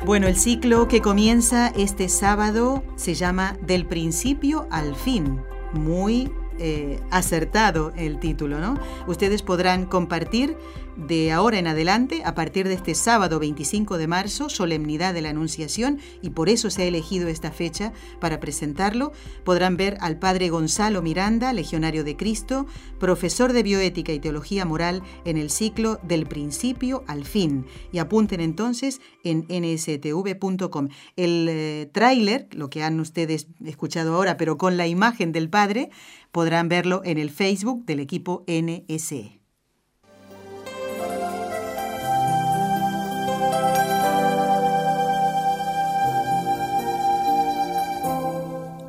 Bueno, 0.05 0.27
el 0.27 0.37
ciclo 0.37 0.89
que 0.89 1.01
comienza 1.01 1.69
este 1.69 2.09
sábado 2.09 2.83
se 2.97 3.15
llama 3.15 3.57
Del 3.63 3.87
principio 3.87 4.67
al 4.73 4.97
fin. 4.97 5.41
Muy 5.75 6.29
eh, 6.59 6.99
acertado 7.13 7.93
el 7.97 8.19
título, 8.19 8.59
¿no? 8.59 8.81
Ustedes 9.07 9.43
podrán 9.43 9.87
compartir 9.87 10.57
de 10.97 11.33
ahora 11.33 11.59
en 11.59 11.67
adelante, 11.67 12.23
a 12.25 12.35
partir 12.35 12.69
de 12.69 12.75
este 12.75 12.95
sábado 12.95 13.39
25 13.39 13.99
de 13.99 14.07
marzo, 14.07 14.49
solemnidad 14.49 15.15
de 15.15 15.23
la 15.23 15.31
Anunciación, 15.31 15.99
y 16.21 16.31
por 16.31 16.49
eso 16.49 16.71
se 16.71 16.83
ha 16.83 16.87
elegido 16.87 17.29
esta 17.29 17.51
fecha 17.51 17.93
para 18.21 18.41
presentarlo, 18.41 19.13
podrán 19.45 19.77
ver 19.77 19.97
al 20.01 20.19
padre 20.19 20.49
Gonzalo 20.51 21.03
Miranda, 21.03 21.53
legionario 21.53 22.05
de 22.05 22.17
Cristo, 22.17 22.67
profesor 22.99 23.53
de 23.53 23.63
bioética 23.63 24.13
y 24.13 24.21
teología 24.21 24.65
moral 24.65 25.03
en 25.25 25.37
el 25.37 25.51
ciclo 25.51 25.99
del 26.03 26.27
principio 26.27 27.05
al 27.07 27.25
fin. 27.25 27.67
Y 27.93 27.99
apunten 27.99 28.41
entonces 28.41 29.01
en 29.25 29.47
nstv.com. 29.49 30.89
El 31.17 31.47
eh, 31.49 31.91
tráiler, 31.93 32.49
lo 32.53 32.71
que 32.71 32.83
han 32.83 33.01
ustedes 33.01 33.49
escuchado 33.65 34.15
ahora, 34.15 34.37
pero 34.37 34.59
con 34.59 34.77
la 34.77 34.87
imagen 34.87 35.33
del 35.33 35.49
padre, 35.49 35.91
podrán 36.33 36.69
verlo 36.69 37.03
en 37.05 37.19
el 37.19 37.31
Facebook 37.31 37.85
del 37.85 38.01
equipo 38.01 38.45
NSE. 38.47 39.42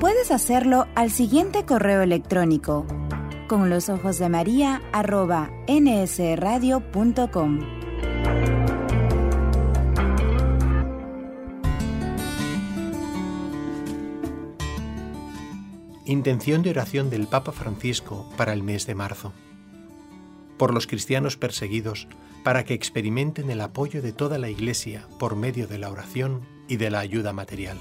Puedes 0.00 0.30
hacerlo 0.30 0.86
al 0.94 1.10
siguiente 1.10 1.64
correo 1.64 2.02
electrónico 2.02 2.86
con 3.48 3.70
los 3.70 3.88
ojos 3.88 4.18
de 4.18 4.28
María 4.28 4.82
arroba 4.92 5.50
nsradio.com. 5.68 7.60
Intención 16.04 16.62
de 16.62 16.70
oración 16.70 17.08
del 17.08 17.26
Papa 17.26 17.52
Francisco 17.52 18.28
para 18.36 18.52
el 18.52 18.62
mes 18.62 18.86
de 18.86 18.94
marzo. 18.94 19.32
Por 20.58 20.74
los 20.74 20.86
cristianos 20.86 21.38
perseguidos, 21.38 22.06
para 22.44 22.64
que 22.64 22.74
experimenten 22.74 23.50
el 23.50 23.60
apoyo 23.62 24.02
de 24.02 24.12
toda 24.12 24.38
la 24.38 24.50
Iglesia 24.50 25.06
por 25.18 25.36
medio 25.36 25.66
de 25.66 25.78
la 25.78 25.90
oración 25.90 26.42
y 26.68 26.76
de 26.76 26.90
la 26.90 27.00
ayuda 27.00 27.32
material. 27.32 27.78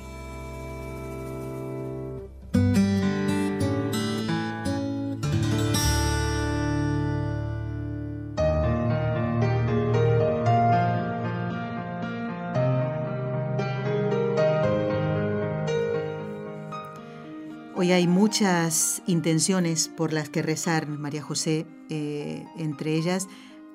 Muchas 18.35 19.01
intenciones 19.07 19.87
por 19.87 20.11
las 20.11 20.27
que 20.27 20.41
rezar, 20.41 20.89
María 20.89 21.21
José, 21.21 21.65
eh, 21.89 22.45
entre 22.57 22.93
ellas 22.93 23.29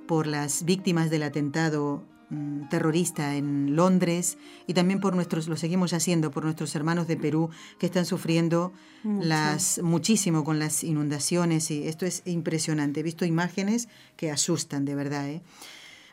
por 0.07 0.27
las 0.27 0.66
víctimas 0.66 1.09
del 1.09 1.23
atentado 1.23 2.05
mm, 2.29 2.68
terrorista 2.68 3.37
en 3.37 3.75
Londres 3.75 4.37
y 4.66 4.75
también 4.75 5.01
por 5.01 5.14
nuestros, 5.14 5.49
lo 5.49 5.57
seguimos 5.57 5.94
haciendo, 5.94 6.31
por 6.31 6.44
nuestros 6.44 6.75
hermanos 6.75 7.07
de 7.07 7.16
Perú 7.16 7.49
que 7.79 7.87
están 7.87 8.05
sufriendo 8.05 8.75
las, 9.03 9.81
muchísimo 9.83 10.44
con 10.44 10.59
las 10.59 10.85
inundaciones 10.85 11.70
y 11.70 11.88
esto 11.88 12.05
es 12.05 12.20
impresionante. 12.27 13.01
He 13.01 13.03
visto 13.03 13.25
imágenes 13.25 13.88
que 14.18 14.31
asustan 14.31 14.85
de 14.85 14.94
verdad. 14.94 15.27
¿eh? 15.27 15.42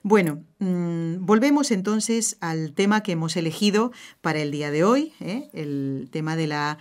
Bueno, 0.03 0.41
mm, 0.59 1.25
volvemos 1.25 1.71
entonces 1.71 2.37
al 2.39 2.71
tema 2.71 3.03
que 3.03 3.11
hemos 3.11 3.35
elegido 3.35 3.91
para 4.21 4.39
el 4.39 4.51
día 4.51 4.71
de 4.71 4.85
hoy, 4.85 5.11
¿eh? 5.19 5.49
el 5.51 6.07
tema 6.13 6.37
de 6.37 6.47
la 6.47 6.77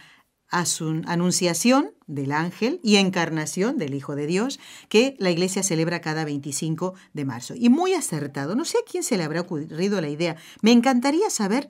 anunciación 1.07 1.93
del 2.07 2.33
ángel 2.33 2.81
y 2.83 2.97
encarnación 2.97 3.79
del 3.79 3.95
Hijo 3.95 4.17
de 4.17 4.27
Dios 4.27 4.59
que 4.89 5.17
la 5.19 5.31
iglesia 5.31 5.63
celebra 5.63 6.01
cada 6.01 6.25
25 6.25 6.95
de 7.13 7.25
marzo. 7.25 7.55
Y 7.57 7.69
muy 7.69 7.95
acertado, 7.95 8.55
no 8.55 8.65
sé 8.65 8.79
a 8.79 8.91
quién 8.91 9.03
se 9.03 9.17
le 9.17 9.25
habrá 9.25 9.43
ocurrido 9.43 10.01
la 10.01 10.09
idea, 10.09 10.37
me 10.63 10.73
encantaría 10.73 11.31
saber 11.31 11.69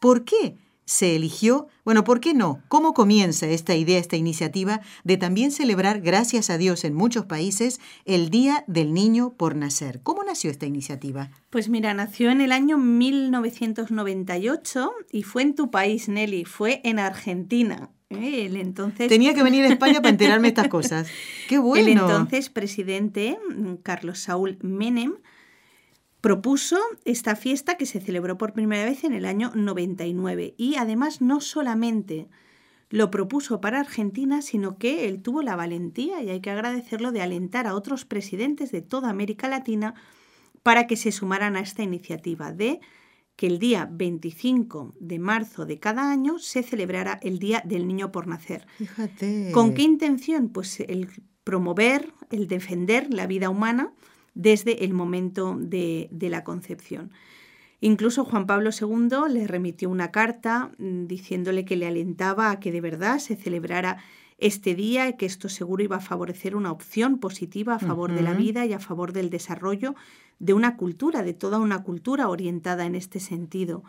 por 0.00 0.24
qué 0.24 0.56
se 0.86 1.16
eligió, 1.16 1.68
bueno, 1.84 2.04
¿por 2.04 2.20
qué 2.20 2.34
no? 2.34 2.62
¿Cómo 2.68 2.92
comienza 2.92 3.46
esta 3.46 3.74
idea, 3.74 3.98
esta 3.98 4.16
iniciativa 4.16 4.82
de 5.02 5.16
también 5.16 5.50
celebrar, 5.50 6.02
gracias 6.02 6.50
a 6.50 6.58
Dios 6.58 6.84
en 6.84 6.92
muchos 6.94 7.24
países, 7.24 7.80
el 8.04 8.28
Día 8.30 8.64
del 8.66 8.92
Niño 8.92 9.32
por 9.34 9.56
Nacer? 9.56 10.02
¿Cómo 10.02 10.22
nació 10.24 10.50
esta 10.50 10.66
iniciativa? 10.66 11.30
Pues 11.50 11.70
mira, 11.70 11.94
nació 11.94 12.30
en 12.30 12.42
el 12.42 12.52
año 12.52 12.76
1998 12.76 14.92
y 15.10 15.22
fue 15.22 15.40
en 15.42 15.54
tu 15.54 15.70
país, 15.70 16.08
Nelly, 16.08 16.44
fue 16.44 16.82
en 16.84 16.98
Argentina. 16.98 17.93
El 18.10 18.56
entonces... 18.56 19.08
Tenía 19.08 19.34
que 19.34 19.42
venir 19.42 19.64
a 19.64 19.68
España 19.68 20.00
para 20.00 20.10
enterarme 20.10 20.48
estas 20.48 20.68
cosas. 20.68 21.08
¡Qué 21.48 21.58
bueno! 21.58 21.86
El 21.86 21.92
entonces 21.92 22.50
presidente, 22.50 23.38
Carlos 23.82 24.20
Saúl 24.20 24.58
Menem, 24.62 25.14
propuso 26.20 26.78
esta 27.04 27.36
fiesta 27.36 27.76
que 27.76 27.86
se 27.86 28.00
celebró 28.00 28.38
por 28.38 28.52
primera 28.52 28.84
vez 28.84 29.04
en 29.04 29.12
el 29.12 29.26
año 29.26 29.52
99 29.54 30.54
y 30.56 30.76
además 30.76 31.20
no 31.20 31.40
solamente 31.40 32.28
lo 32.90 33.10
propuso 33.10 33.60
para 33.60 33.80
Argentina, 33.80 34.40
sino 34.40 34.78
que 34.78 35.08
él 35.08 35.20
tuvo 35.20 35.42
la 35.42 35.56
valentía, 35.56 36.22
y 36.22 36.30
hay 36.30 36.40
que 36.40 36.50
agradecerlo, 36.50 37.12
de 37.12 37.22
alentar 37.22 37.66
a 37.66 37.74
otros 37.74 38.04
presidentes 38.04 38.70
de 38.70 38.82
toda 38.82 39.10
América 39.10 39.48
Latina 39.48 39.94
para 40.62 40.86
que 40.86 40.96
se 40.96 41.10
sumaran 41.10 41.56
a 41.56 41.60
esta 41.60 41.82
iniciativa 41.82 42.52
de 42.52 42.80
que 43.36 43.46
el 43.46 43.58
día 43.58 43.88
25 43.90 44.94
de 45.00 45.18
marzo 45.18 45.66
de 45.66 45.78
cada 45.78 46.10
año 46.10 46.38
se 46.38 46.62
celebrara 46.62 47.18
el 47.22 47.38
Día 47.38 47.62
del 47.64 47.86
Niño 47.86 48.12
por 48.12 48.26
Nacer. 48.26 48.66
Fíjate. 48.78 49.50
¿Con 49.52 49.74
qué 49.74 49.82
intención? 49.82 50.48
Pues 50.48 50.80
el 50.80 51.08
promover, 51.42 52.12
el 52.30 52.46
defender 52.46 53.12
la 53.12 53.26
vida 53.26 53.50
humana 53.50 53.92
desde 54.34 54.84
el 54.84 54.94
momento 54.94 55.56
de, 55.58 56.08
de 56.10 56.28
la 56.28 56.44
concepción. 56.44 57.12
Incluso 57.80 58.24
Juan 58.24 58.46
Pablo 58.46 58.70
II 58.70 59.30
le 59.30 59.46
remitió 59.46 59.90
una 59.90 60.10
carta 60.10 60.72
mm, 60.78 61.06
diciéndole 61.06 61.64
que 61.64 61.76
le 61.76 61.86
alentaba 61.86 62.50
a 62.50 62.60
que 62.60 62.72
de 62.72 62.80
verdad 62.80 63.18
se 63.18 63.36
celebrara 63.36 63.98
este 64.38 64.74
día 64.74 65.08
y 65.08 65.16
que 65.16 65.26
esto 65.26 65.48
seguro 65.48 65.84
iba 65.84 65.96
a 65.96 66.00
favorecer 66.00 66.56
una 66.56 66.72
opción 66.72 67.18
positiva 67.18 67.76
a 67.76 67.78
favor 67.78 68.12
de 68.12 68.22
la 68.22 68.34
vida 68.34 68.66
y 68.66 68.72
a 68.72 68.80
favor 68.80 69.12
del 69.12 69.30
desarrollo 69.30 69.94
de 70.38 70.52
una 70.52 70.76
cultura, 70.76 71.22
de 71.22 71.34
toda 71.34 71.58
una 71.58 71.82
cultura 71.82 72.28
orientada 72.28 72.84
en 72.84 72.94
este 72.94 73.20
sentido. 73.20 73.84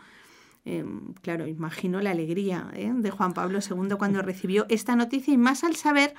Em, 0.64 1.14
claro, 1.22 1.46
imagino 1.46 2.00
la 2.00 2.10
alegría 2.10 2.70
¿eh? 2.74 2.92
de 2.94 3.10
Juan 3.10 3.34
Pablo 3.34 3.58
II 3.60 3.96
cuando 3.98 4.22
recibió 4.22 4.66
esta 4.68 4.96
noticia 4.96 5.32
y 5.32 5.38
más 5.38 5.62
al 5.62 5.76
saber 5.76 6.14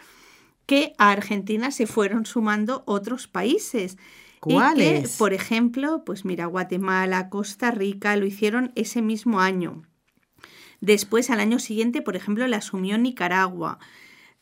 que 0.65 0.93
a 0.97 1.11
Argentina 1.11 1.71
se 1.71 1.87
fueron 1.87 2.25
sumando 2.25 2.83
otros 2.85 3.27
países. 3.27 3.97
¿Cuáles? 4.39 5.17
por 5.17 5.33
ejemplo, 5.33 6.03
pues 6.05 6.23
mira, 6.23 6.45
Guatemala, 6.45 7.29
Costa 7.29 7.71
Rica 7.71 8.15
lo 8.15 8.25
hicieron 8.25 8.71
ese 8.75 9.01
mismo 9.01 9.41
año. 9.41 9.81
Después, 10.79 11.29
al 11.29 11.39
año 11.39 11.59
siguiente, 11.59 12.01
por 12.01 12.15
ejemplo, 12.15 12.45
la 12.47 12.57
asumió 12.57 12.97
Nicaragua. 12.97 13.79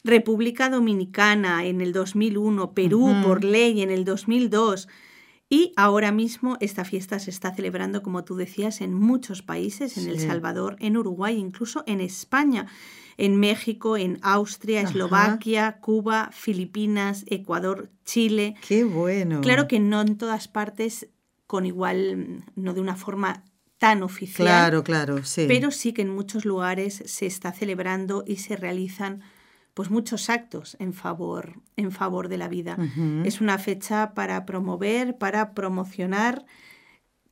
República 0.06 0.70
Dominicana 0.70 1.66
en 1.66 1.82
el 1.82 1.92
2001, 1.92 2.74
Perú 2.74 3.12
por 3.24 3.44
ley 3.44 3.82
en 3.82 3.90
el 3.90 4.06
2002. 4.06 4.88
Y 5.50 5.74
ahora 5.76 6.12
mismo 6.12 6.58
esta 6.60 6.86
fiesta 6.86 7.18
se 7.18 7.32
está 7.32 7.56
celebrando, 7.56 8.04
como 8.04 8.24
tú 8.24 8.36
decías, 8.36 8.82
en 8.82 8.94
muchos 8.94 9.42
países, 9.42 9.98
en 9.98 10.08
El 10.08 10.20
Salvador, 10.20 10.76
en 10.80 10.96
Uruguay, 10.96 11.38
incluso 11.38 11.84
en 11.88 12.02
España, 12.02 12.68
en 13.18 13.40
México, 13.40 13.98
en 13.98 14.20
Austria, 14.22 14.82
Eslovaquia, 14.82 15.80
Cuba, 15.80 16.30
Filipinas, 16.32 17.26
Ecuador, 17.28 17.90
Chile. 18.06 18.56
Qué 18.68 18.84
bueno. 18.84 19.42
Claro 19.42 19.68
que 19.68 19.80
no 19.80 20.02
en 20.02 20.18
todas 20.18 20.48
partes 20.48 21.10
con 21.48 21.66
igual, 21.66 22.44
no 22.56 22.76
de 22.76 22.82
una 22.82 22.96
forma 22.96 23.44
tan 23.80 24.04
oficial. 24.04 24.48
Claro, 24.48 24.84
claro, 24.84 25.24
sí. 25.24 25.46
Pero 25.48 25.72
sí 25.72 25.94
que 25.94 26.04
en 26.04 26.10
muchos 26.10 26.46
lugares 26.46 27.02
se 27.06 27.26
está 27.26 27.52
celebrando 27.52 28.24
y 28.26 28.38
se 28.38 28.56
realizan 28.56 29.22
pues 29.76 29.92
muchos 29.92 30.30
actos 30.30 30.78
en 30.80 30.94
favor, 30.94 31.60
en 31.76 31.92
favor 31.92 32.30
de 32.30 32.38
la 32.38 32.48
vida. 32.48 32.78
Es 33.26 33.42
una 33.42 33.58
fecha 33.60 34.14
para 34.16 34.46
promover, 34.46 35.18
para 35.18 35.54
promocionar, 35.54 36.46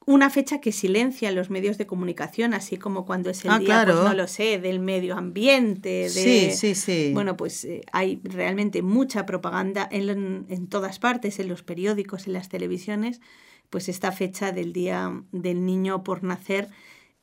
una 0.05 0.29
fecha 0.29 0.59
que 0.59 0.73
silencia 0.73 1.31
los 1.31 1.49
medios 1.49 1.77
de 1.77 1.87
comunicación, 1.87 2.53
así 2.53 2.75
como 2.75 3.05
cuando 3.05 3.29
es 3.29 3.45
el 3.45 3.51
Ah, 3.51 3.59
día, 3.59 3.83
pues 3.85 3.95
no 3.95 4.13
lo 4.13 4.27
sé, 4.27 4.59
del 4.59 4.81
medio 4.81 5.15
ambiente, 5.15 5.89
de, 5.89 6.09
Sí, 6.09 6.51
sí, 6.51 6.75
sí. 6.75 7.11
bueno, 7.13 7.37
pues 7.37 7.63
eh, 7.63 7.81
hay 7.93 8.19
realmente 8.25 8.81
mucha 8.81 9.25
propaganda 9.25 9.87
en, 9.89 10.45
en 10.49 10.67
todas 10.67 10.99
partes, 10.99 11.39
en 11.39 11.47
los 11.47 11.63
periódicos, 11.63 12.27
en 12.27 12.33
las 12.33 12.49
televisiones, 12.49 13.21
pues 13.69 13.87
esta 13.87 14.11
fecha 14.11 14.51
del 14.51 14.73
Día 14.73 15.23
del 15.31 15.65
Niño 15.65 16.03
por 16.03 16.23
Nacer 16.23 16.67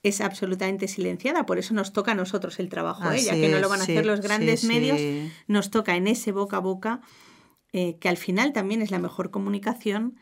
es 0.03 0.21
absolutamente 0.21 0.89
silenciada, 0.89 1.45
por 1.45 1.59
eso 1.59 1.75
nos 1.75 1.93
toca 1.93 2.13
a 2.13 2.15
nosotros 2.15 2.59
el 2.59 2.69
trabajo, 2.69 3.11
¿eh? 3.13 3.21
ya 3.23 3.33
que 3.35 3.49
no 3.49 3.59
lo 3.59 3.69
van 3.69 3.83
a 3.83 3.85
sí, 3.85 3.93
hacer 3.93 4.07
los 4.07 4.21
grandes 4.21 4.61
sí. 4.61 4.67
medios, 4.67 5.01
nos 5.47 5.71
toca 5.71 5.95
en 5.97 6.07
ese 6.07 6.33
boca 6.33 6.57
a 6.57 6.61
boca, 6.61 7.01
eh, 7.73 7.99
que 7.99 8.09
al 8.09 8.17
final 8.17 8.53
también 8.53 8.81
es 8.83 8.91
la 8.91 8.99
mejor 8.99 9.31
comunicación, 9.31 10.17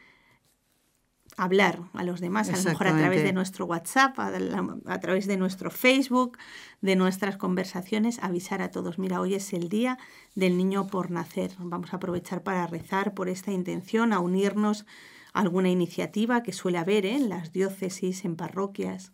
hablar 1.36 1.82
a 1.92 2.02
los 2.02 2.20
demás, 2.20 2.48
a 2.48 2.56
lo 2.56 2.62
mejor 2.64 2.88
a 2.88 2.96
través 2.98 3.22
de 3.22 3.32
nuestro 3.32 3.66
WhatsApp, 3.66 4.18
a, 4.18 4.30
la- 4.30 4.76
a 4.86 4.98
través 4.98 5.26
de 5.28 5.36
nuestro 5.36 5.70
Facebook, 5.70 6.36
de 6.80 6.96
nuestras 6.96 7.36
conversaciones, 7.36 8.18
avisar 8.20 8.60
a 8.60 8.72
todos, 8.72 8.98
mira, 8.98 9.20
hoy 9.20 9.34
es 9.34 9.52
el 9.52 9.68
día 9.68 9.98
del 10.34 10.56
niño 10.56 10.88
por 10.88 11.12
nacer. 11.12 11.52
Vamos 11.58 11.92
a 11.92 11.96
aprovechar 11.98 12.42
para 12.42 12.66
rezar 12.66 13.14
por 13.14 13.28
esta 13.28 13.52
intención, 13.52 14.12
a 14.12 14.18
unirnos 14.18 14.84
a 15.32 15.40
alguna 15.40 15.68
iniciativa 15.68 16.42
que 16.42 16.52
suele 16.52 16.78
haber 16.78 17.06
¿eh? 17.06 17.14
en 17.14 17.28
las 17.28 17.52
diócesis, 17.52 18.24
en 18.24 18.34
parroquias. 18.34 19.12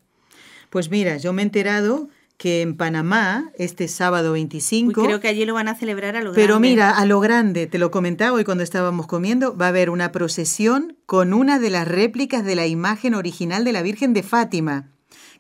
Pues 0.75 0.91
mira, 0.91 1.19
yo 1.19 1.33
me 1.33 1.43
he 1.43 1.45
enterado 1.45 2.09
que 2.37 2.61
en 2.61 2.77
Panamá, 2.77 3.53
este 3.57 3.87
sábado 3.87 4.33
Uy, 4.33 4.41
25, 4.41 5.05
creo 5.05 5.21
que 5.21 5.29
allí 5.29 5.45
lo 5.45 5.55
van 5.55 5.69
a 5.69 5.77
celebrar 5.77 6.17
a 6.17 6.21
lo 6.21 6.33
pero 6.33 6.55
grande. 6.55 6.69
mira, 6.69 6.91
a 6.91 7.07
lo 7.07 7.21
grande, 7.21 7.69
te 7.69 7.79
lo 7.79 7.93
comentaba 7.93 8.33
hoy 8.33 8.43
cuando 8.43 8.65
estábamos 8.65 9.07
comiendo, 9.07 9.57
va 9.57 9.67
a 9.67 9.69
haber 9.69 9.89
una 9.89 10.11
procesión 10.11 10.97
con 11.07 11.33
una 11.33 11.61
de 11.61 11.71
las 11.71 11.87
réplicas 11.87 12.45
de 12.45 12.57
la 12.57 12.67
imagen 12.67 13.15
original 13.15 13.63
de 13.63 13.71
la 13.71 13.83
Virgen 13.83 14.15
de 14.15 14.25
Fátima, 14.25 14.89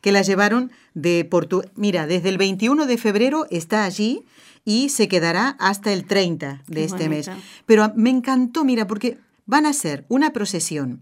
que 0.00 0.12
la 0.12 0.22
llevaron 0.22 0.70
de 0.94 1.26
Portugal. 1.28 1.68
Mira, 1.74 2.06
desde 2.06 2.28
el 2.28 2.38
21 2.38 2.86
de 2.86 2.96
febrero 2.96 3.48
está 3.50 3.82
allí 3.82 4.22
y 4.64 4.90
se 4.90 5.08
quedará 5.08 5.56
hasta 5.58 5.92
el 5.92 6.04
30 6.04 6.62
de 6.68 6.74
Qué 6.76 6.84
este 6.84 7.08
mes. 7.08 7.28
Pero 7.66 7.92
me 7.96 8.10
encantó, 8.10 8.64
mira, 8.64 8.86
porque 8.86 9.18
van 9.46 9.66
a 9.66 9.70
hacer 9.70 10.04
una 10.08 10.32
procesión 10.32 11.00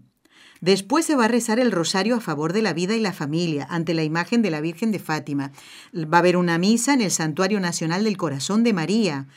Después 0.63 1.05
se 1.05 1.17
va 1.17 1.25
a 1.25 1.27
rezar 1.27 1.59
el 1.59 1.73
rosario 1.73 2.15
a 2.15 2.21
favor 2.21 2.53
de 2.53 2.61
la 2.61 2.71
vida 2.71 2.95
y 2.95 3.01
la 3.01 3.11
familia, 3.11 3.67
ante 3.69 3.93
la 3.93 4.05
imagen 4.05 4.41
de 4.41 4.49
la 4.49 4.61
Virgen 4.61 4.93
de 4.93 4.99
Fátima. 4.99 5.51
Va 5.93 6.19
a 6.19 6.19
haber 6.19 6.37
una 6.37 6.57
misa 6.57 6.93
en 6.93 7.01
el 7.01 7.11
Santuario 7.11 7.59
Nacional 7.59 8.05
del 8.05 8.15
Corazón 8.15 8.63
de 8.63 8.71
María. 8.71 9.27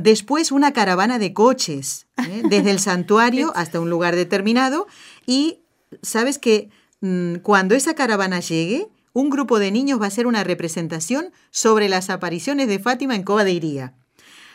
Después 0.00 0.50
una 0.50 0.72
caravana 0.72 1.20
de 1.20 1.32
coches, 1.32 2.06
¿eh? 2.16 2.42
desde 2.50 2.72
el 2.72 2.80
santuario 2.80 3.52
hasta 3.54 3.78
un 3.78 3.88
lugar 3.88 4.16
determinado. 4.16 4.88
Y 5.26 5.60
sabes 6.02 6.40
que 6.40 6.70
mm, 7.02 7.36
cuando 7.36 7.76
esa 7.76 7.94
caravana 7.94 8.40
llegue, 8.40 8.88
un 9.12 9.30
grupo 9.30 9.60
de 9.60 9.70
niños 9.70 10.00
va 10.00 10.06
a 10.06 10.08
hacer 10.08 10.26
una 10.26 10.42
representación 10.42 11.30
sobre 11.52 11.88
las 11.88 12.10
apariciones 12.10 12.66
de 12.66 12.80
Fátima 12.80 13.14
en 13.14 13.22
Cova 13.22 13.44
de 13.44 13.52
Iría. 13.52 13.94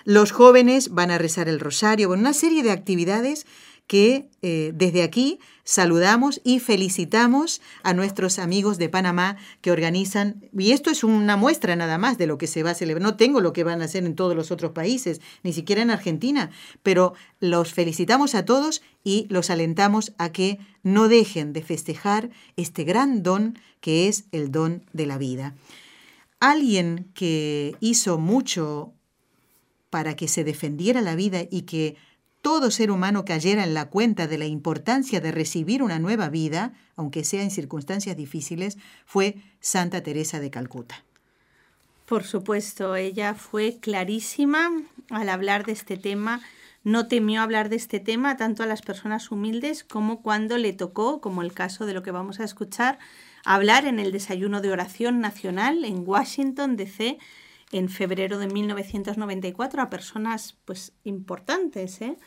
Los 0.04 0.34
jóvenes 0.34 0.90
van 0.90 1.12
a 1.12 1.18
rezar 1.18 1.48
el 1.48 1.62
rosario, 1.62 2.10
bueno, 2.10 2.22
una 2.22 2.34
serie 2.34 2.62
de 2.62 2.72
actividades 2.72 3.46
que 3.88 4.30
eh, 4.42 4.74
desde 4.76 5.02
aquí 5.02 5.40
saludamos 5.64 6.42
y 6.44 6.60
felicitamos 6.60 7.62
a 7.84 7.94
nuestros 7.94 8.38
amigos 8.38 8.78
de 8.78 8.90
Panamá 8.90 9.38
que 9.62 9.72
organizan, 9.72 10.50
y 10.58 10.72
esto 10.72 10.92
es 10.92 11.04
una 11.04 11.38
muestra 11.38 11.76
nada 11.76 11.98
más 11.98 12.18
de 12.18 12.28
lo 12.28 12.38
que 12.38 12.48
se 12.48 12.64
va 12.64 12.72
a 12.72 12.76
celebrar, 12.76 13.02
no 13.02 13.18
tengo 13.18 13.42
lo 13.42 13.54
que 13.54 13.64
van 13.64 13.82
a 13.82 13.86
hacer 13.86 14.06
en 14.06 14.16
todos 14.16 14.36
los 14.36 14.52
otros 14.52 14.72
países, 14.72 15.22
ni 15.44 15.54
siquiera 15.54 15.82
en 15.82 15.90
Argentina, 15.90 16.52
pero 16.84 17.14
los 17.40 17.74
felicitamos 17.74 18.36
a 18.36 18.46
todos 18.46 18.82
y 19.04 19.26
los 19.30 19.50
alentamos 19.50 20.14
a 20.18 20.32
que 20.32 20.60
no 20.84 21.08
dejen 21.08 21.54
de 21.54 21.64
festejar 21.64 22.30
este 22.58 22.84
gran 22.84 23.24
don 23.24 23.58
que 23.80 24.08
es 24.10 24.26
el 24.32 24.52
don 24.52 24.84
de 24.94 25.06
la 25.06 25.18
vida. 25.18 25.56
Alguien 26.40 27.10
que 27.14 27.76
hizo 27.80 28.18
mucho 28.18 28.94
para 29.90 30.16
que 30.16 30.28
se 30.28 30.44
defendiera 30.44 31.02
la 31.02 31.16
vida 31.16 31.44
y 31.50 31.64
que 31.64 31.96
todo 32.42 32.72
ser 32.72 32.92
humano 32.92 33.26
cayera 33.26 33.64
en 33.64 33.74
la 33.74 33.90
cuenta 33.90 34.28
de 34.28 34.38
la 34.38 34.46
importancia 34.46 35.20
de 35.22 35.32
recibir 35.32 35.84
una 35.84 36.00
nueva 36.00 36.30
vida, 36.30 36.74
aunque 36.96 37.24
sea 37.24 37.44
en 37.44 37.52
circunstancias 37.52 38.16
difíciles, 38.16 38.78
fue 39.06 39.36
Santa 39.60 40.02
Teresa 40.02 40.40
de 40.40 40.50
Calcuta. 40.50 41.04
Por 42.06 42.24
supuesto, 42.24 42.96
ella 42.96 43.34
fue 43.34 43.80
clarísima 43.82 44.72
al 45.10 45.28
hablar 45.28 45.66
de 45.66 45.74
este 45.74 45.98
tema. 45.98 46.42
No 46.86 47.10
temió 47.10 47.42
hablar 47.42 47.68
de 47.68 47.76
este 47.76 48.00
tema 48.00 48.38
tanto 48.38 48.64
a 48.64 48.66
las 48.66 48.82
personas 48.82 49.30
humildes 49.30 49.84
como 49.84 50.22
cuando 50.22 50.58
le 50.58 50.72
tocó, 50.72 51.20
como 51.20 51.42
el 51.42 51.52
caso 51.52 51.86
de 51.86 51.94
lo 51.94 52.04
que 52.04 52.12
vamos 52.12 52.40
a 52.40 52.46
escuchar, 52.46 52.98
hablar 53.44 53.86
en 53.86 54.00
el 54.00 54.14
desayuno 54.14 54.62
de 54.62 54.72
oración 54.72 55.20
nacional 55.20 55.84
en 55.84 56.08
Washington, 56.08 56.78
D.C., 56.78 57.18
en 57.72 57.90
febrero 57.90 58.40
de 58.40 58.48
1994 58.48 59.82
a 59.82 59.90
personas 59.90 60.58
pues 60.66 60.94
importantes, 61.04 62.02
¿eh? 62.02 62.18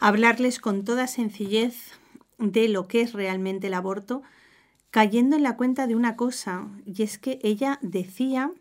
hablarles 0.00 0.58
con 0.58 0.84
toda 0.84 1.06
sencillez 1.06 1.92
de 2.38 2.68
lo 2.68 2.88
que 2.88 3.02
es 3.02 3.12
realmente 3.12 3.68
el 3.68 3.74
aborto, 3.74 4.22
cayendo 4.90 5.36
en 5.36 5.42
la 5.42 5.56
cuenta 5.56 5.86
de 5.86 5.94
una 5.94 6.16
cosa, 6.16 6.68
y 6.84 7.02
es 7.02 7.18
que 7.18 7.38
ella 7.42 7.78
decía 7.82 8.52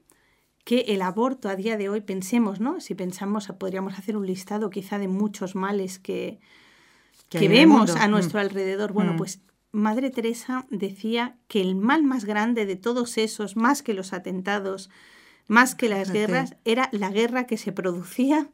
que 0.65 0.81
el 0.89 1.01
aborto 1.01 1.49
a 1.49 1.55
día 1.55 1.77
de 1.77 1.89
hoy, 1.89 2.01
pensemos, 2.01 2.59
¿no? 2.59 2.79
Si 2.79 2.93
pensamos, 2.93 3.47
podríamos 3.57 3.97
hacer 3.97 4.15
un 4.15 4.27
listado 4.27 4.69
quizá 4.69 4.99
de 4.99 5.07
muchos 5.07 5.55
males 5.55 5.97
que, 5.97 6.39
que, 7.29 7.47
vemos 7.47 7.95
a 7.95 8.07
nuestro 8.07 8.39
mm. 8.39 8.41
alrededor. 8.41 8.93
Bueno, 8.93 9.13
mm. 9.13 9.17
pues 9.17 9.41
Madre 9.71 10.11
Teresa 10.11 10.67
decía 10.69 11.37
que 11.47 11.61
el 11.61 11.75
mal 11.75 12.03
más 12.03 12.25
grande 12.25 12.65
de 12.65 12.75
todos 12.75 13.17
esos, 13.17 13.55
más 13.55 13.81
que 13.81 13.93
los 13.93 14.13
atentados, 14.13 14.89
más 15.49 15.73
que 15.73 15.89
las 15.89 16.11
guerras, 16.11 16.55
era 16.63 16.89
la 16.91 17.09
guerra 17.09 17.45
que 17.45 17.57
se 17.57 17.71
producía 17.71 18.49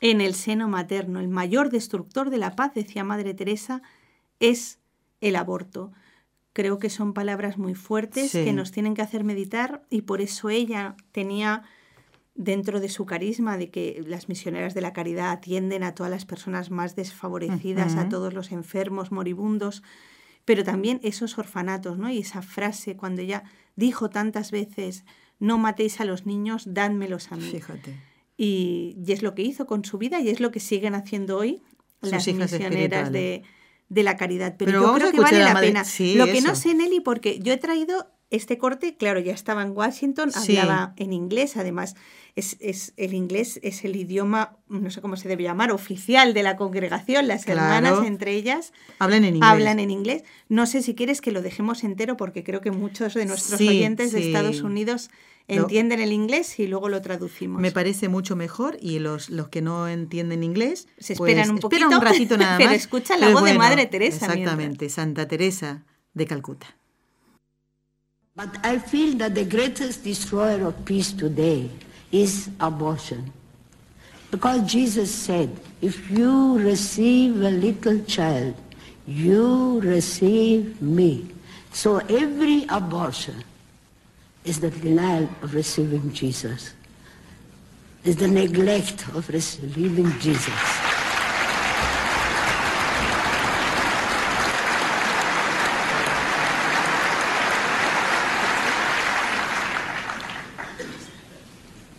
en 0.00 0.20
el 0.20 0.34
seno 0.34 0.68
materno. 0.68 1.18
El 1.18 1.28
mayor 1.28 1.68
destructor 1.68 2.30
de 2.30 2.38
la 2.38 2.54
paz, 2.54 2.72
decía 2.74 3.02
Madre 3.02 3.34
Teresa, 3.34 3.82
es 4.38 4.78
el 5.20 5.34
aborto. 5.34 5.92
Creo 6.52 6.78
que 6.78 6.90
son 6.90 7.12
palabras 7.12 7.58
muy 7.58 7.74
fuertes 7.74 8.30
que 8.30 8.52
nos 8.52 8.70
tienen 8.70 8.94
que 8.94 9.02
hacer 9.02 9.24
meditar 9.24 9.82
y 9.90 10.02
por 10.02 10.20
eso 10.20 10.48
ella 10.48 10.96
tenía 11.10 11.64
dentro 12.36 12.78
de 12.78 12.88
su 12.88 13.04
carisma 13.04 13.56
de 13.56 13.70
que 13.70 14.00
las 14.06 14.28
misioneras 14.28 14.74
de 14.74 14.80
la 14.80 14.92
caridad 14.92 15.32
atienden 15.32 15.82
a 15.82 15.94
todas 15.94 16.10
las 16.12 16.24
personas 16.24 16.70
más 16.70 16.94
desfavorecidas, 16.94 17.96
a 17.96 18.08
todos 18.08 18.32
los 18.32 18.52
enfermos, 18.52 19.10
moribundos, 19.10 19.82
pero 20.44 20.62
también 20.62 21.00
esos 21.02 21.36
orfanatos, 21.36 21.98
¿no? 21.98 22.10
Y 22.10 22.18
esa 22.18 22.42
frase 22.42 22.96
cuando 22.96 23.22
ella 23.22 23.42
dijo 23.74 24.08
tantas 24.08 24.52
veces, 24.52 25.04
no 25.42 25.58
matéis 25.58 26.00
a 26.00 26.04
los 26.04 26.24
niños, 26.24 26.62
dádmelos 26.72 27.32
a 27.32 27.36
mí. 27.36 27.50
Fíjate. 27.50 27.98
Y, 28.36 28.96
es 29.08 29.22
lo 29.22 29.34
que 29.34 29.42
hizo 29.42 29.66
con 29.66 29.84
su 29.84 29.98
vida 29.98 30.20
y 30.20 30.28
es 30.28 30.38
lo 30.38 30.52
que 30.52 30.60
siguen 30.60 30.94
haciendo 30.94 31.36
hoy 31.36 31.60
las 32.00 32.28
misioneras 32.28 33.10
de, 33.10 33.42
la 33.88 34.16
caridad. 34.16 34.54
Pero, 34.56 34.80
yo 34.80 34.94
creo 34.94 35.10
que 35.10 35.20
vale 35.20 35.40
la, 35.40 35.60
pena. 35.60 35.82
lo 36.14 36.26
que 36.26 36.40
no 36.42 36.54
sé, 36.54 36.74
Nelly, 36.74 37.00
porque 37.00 37.40
yo 37.40 37.52
he 37.52 37.56
traído 37.56 38.06
este 38.32 38.56
corte, 38.56 38.96
claro, 38.96 39.20
ya 39.20 39.32
estaba 39.32 39.62
en 39.62 39.76
Washington, 39.76 40.30
hablaba 40.34 40.94
en 40.96 41.12
inglés, 41.12 41.56
además 41.58 41.94
es, 42.34 42.56
es, 42.60 42.94
el 42.96 43.12
inglés 43.12 43.60
es 43.62 43.84
el 43.84 43.94
idioma, 43.94 44.56
no 44.68 44.90
sé 44.90 45.02
cómo 45.02 45.16
se 45.16 45.28
debe 45.28 45.42
llamar, 45.42 45.70
oficial 45.70 46.32
de 46.32 46.42
la 46.42 46.56
congregación, 46.56 47.28
las 47.28 47.46
hermanas 47.46 48.06
entre 48.06 48.32
ellas 48.32 48.72
hablan 48.98 49.24
en 49.24 49.36
inglés. 49.36 49.50
Hablan 49.50 49.80
en 49.80 49.90
inglés. 49.90 50.24
No 50.48 50.64
sé 50.66 50.80
si 50.80 50.94
quieres 50.94 51.20
que 51.20 51.30
lo 51.30 51.42
dejemos 51.42 51.84
entero 51.84 52.16
porque 52.16 52.42
creo 52.42 52.62
que 52.62 52.70
muchos 52.70 53.12
de 53.12 53.26
nuestros 53.26 53.60
oyentes 53.60 54.12
de 54.12 54.26
Estados 54.26 54.62
Unidos 54.62 55.10
entienden 55.46 56.00
el 56.00 56.12
inglés 56.12 56.58
y 56.58 56.66
luego 56.68 56.88
lo 56.88 57.02
traducimos. 57.02 57.60
Me 57.60 57.70
parece 57.70 58.08
mucho 58.08 58.34
mejor 58.34 58.78
y 58.80 58.98
los, 58.98 59.28
los 59.28 59.48
que 59.48 59.60
no 59.60 59.88
entienden 59.88 60.42
inglés 60.42 60.88
se 60.98 61.12
esperan 61.12 61.50
un 61.50 61.58
poquito, 61.58 61.84
esperan 61.84 62.00
un 62.00 62.06
ratito 62.06 62.36
nada 62.38 62.52
más. 62.58 62.66
pero 62.66 62.72
escuchan 62.72 63.20
la 63.20 63.28
voz 63.28 63.44
de 63.44 63.54
Madre 63.58 63.84
Teresa. 63.86 64.24
Exactamente, 64.24 64.88
Santa 64.88 65.28
Teresa 65.28 65.84
de 66.14 66.26
Calcuta. 66.26 66.78
But 68.34 68.64
I 68.64 68.78
feel 68.78 69.18
that 69.18 69.34
the 69.34 69.44
greatest 69.44 70.04
destroyer 70.04 70.66
of 70.66 70.84
peace 70.86 71.12
today 71.12 71.68
is 72.10 72.48
abortion. 72.60 73.30
Because 74.30 74.62
Jesus 74.72 75.14
said, 75.14 75.54
if 75.82 76.10
you 76.10 76.58
receive 76.58 77.36
a 77.42 77.50
little 77.50 78.02
child, 78.04 78.54
you 79.06 79.80
receive 79.80 80.80
me. 80.80 81.28
So 81.72 81.98
every 81.98 82.64
abortion 82.70 83.44
is 84.44 84.60
the 84.60 84.70
denial 84.70 85.28
of 85.42 85.52
receiving 85.52 86.10
Jesus, 86.14 86.72
is 88.04 88.16
the 88.16 88.28
neglect 88.28 89.08
of 89.08 89.28
receiving 89.28 90.10
Jesus. 90.20 90.91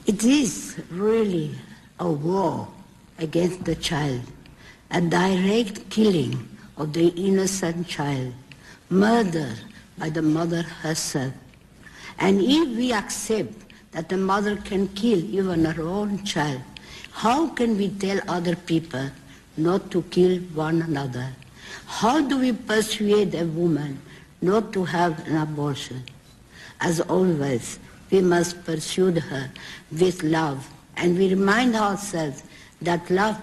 It 0.06 0.26
is 0.26 0.76
really 0.92 1.56
a 1.98 2.12
war 2.12 2.68
against 3.20 3.64
the 3.64 3.76
child, 3.76 4.20
a 4.92 5.00
direct 5.00 5.90
killing 5.90 6.46
of 6.76 6.92
the 6.92 7.08
innocent 7.16 7.88
child, 7.88 8.34
murder 8.90 9.56
by 9.98 10.10
the 10.10 10.22
mother 10.22 10.62
herself. 10.62 11.32
And 12.20 12.42
if 12.42 12.76
we 12.76 12.92
accept 12.92 13.54
that 13.94 14.12
a 14.12 14.18
mother 14.18 14.58
can 14.58 14.90
kill 14.90 15.24
even 15.24 15.64
her 15.64 15.82
own 15.82 16.26
child, 16.26 16.62
how 17.14 17.48
can 17.48 17.78
we 17.78 17.88
tell 17.88 18.20
other 18.28 18.58
people 18.58 19.10
not 19.56 19.90
to 19.92 20.02
kill 20.12 20.40
one 20.54 20.82
another? 20.82 21.30
How 21.86 22.20
do 22.20 22.40
we 22.40 22.52
persuade 22.52 23.36
a 23.36 23.46
woman 23.46 24.02
not 24.42 24.74
to 24.74 24.84
have 24.84 25.26
an 25.28 25.38
abortion? 25.38 26.04
As 26.82 27.00
always, 27.00 27.80
we 28.14 28.22
must 28.22 28.64
pursue 28.64 29.12
her 29.20 29.52
with 29.92 30.22
love, 30.22 30.70
and 30.98 31.18
we 31.18 31.30
remind 31.30 31.76
ourselves 31.76 32.44
that 32.80 33.10
love 33.10 33.42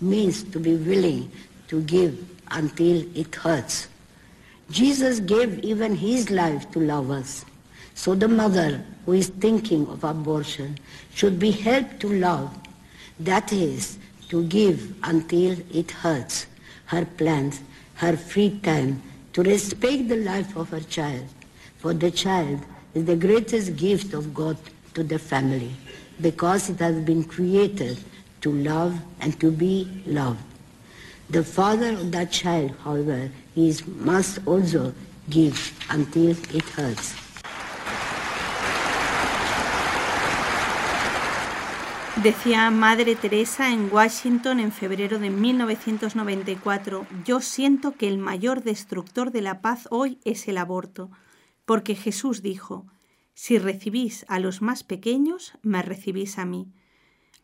means 0.00 0.42
to 0.42 0.60
be 0.60 0.76
willing 0.76 1.32
to 1.68 1.80
give 1.82 2.14
until 2.50 3.02
it 3.16 3.34
hurts. 3.34 3.88
Jesus 4.70 5.20
gave 5.20 5.58
even 5.60 5.96
his 5.96 6.30
life 6.30 6.70
to 6.72 6.80
love 6.80 7.10
us. 7.10 7.46
So 7.94 8.14
the 8.14 8.28
mother 8.28 8.84
who 9.06 9.14
is 9.14 9.28
thinking 9.28 9.86
of 9.88 10.04
abortion 10.04 10.76
should 11.14 11.38
be 11.38 11.50
helped 11.50 12.00
to 12.00 12.12
love, 12.12 12.54
that 13.20 13.52
is, 13.54 13.98
to 14.28 14.44
give 14.44 14.94
until 15.02 15.56
it 15.72 15.90
hurts, 15.90 16.46
her 16.86 17.06
plans, 17.06 17.62
her 17.94 18.16
free 18.18 18.60
time, 18.62 19.02
to 19.32 19.42
respect 19.42 20.08
the 20.08 20.16
life 20.16 20.56
of 20.56 20.68
her 20.68 20.80
child. 20.80 21.26
For 21.78 21.94
the 21.94 22.10
child 22.10 22.60
is 22.94 23.04
the 23.04 23.16
greatest 23.16 23.76
gift 23.76 24.14
of 24.14 24.34
God 24.34 24.56
to 24.94 25.04
the 25.04 25.18
family 25.18 25.70
because 26.20 26.70
it 26.70 26.80
has 26.80 26.96
been 27.00 27.24
created 27.24 27.98
to 28.40 28.52
love 28.52 28.94
and 29.20 29.38
to 29.40 29.50
be 29.50 30.02
loved. 30.06 30.40
The 31.30 31.44
father 31.44 31.92
of 31.92 32.10
that 32.12 32.30
child, 32.32 32.72
however, 32.82 33.30
is, 33.54 33.86
must 33.86 34.40
also 34.46 34.92
give 35.28 35.72
until 35.88 36.30
it 36.30 36.64
hurts. 36.76 37.14
Decía 42.22 42.70
Madre 42.70 43.14
Teresa 43.14 43.70
en 43.72 43.88
Washington 43.90 44.60
en 44.60 44.72
febrero 44.72 45.18
de 45.18 45.30
1994, 45.30 47.06
yo 47.24 47.40
siento 47.40 47.92
que 47.92 48.08
el 48.08 48.18
mayor 48.18 48.62
destructor 48.62 49.30
de 49.30 49.40
la 49.40 49.62
paz 49.62 49.88
hoy 49.90 50.18
es 50.24 50.46
el 50.46 50.58
aborto, 50.58 51.10
porque 51.70 51.94
Jesús 51.94 52.42
dijo, 52.42 52.88
si 53.32 53.56
recibís 53.56 54.24
a 54.26 54.40
los 54.40 54.60
más 54.60 54.82
pequeños, 54.82 55.52
me 55.62 55.82
recibís 55.82 56.36
a 56.36 56.44
mí. 56.44 56.66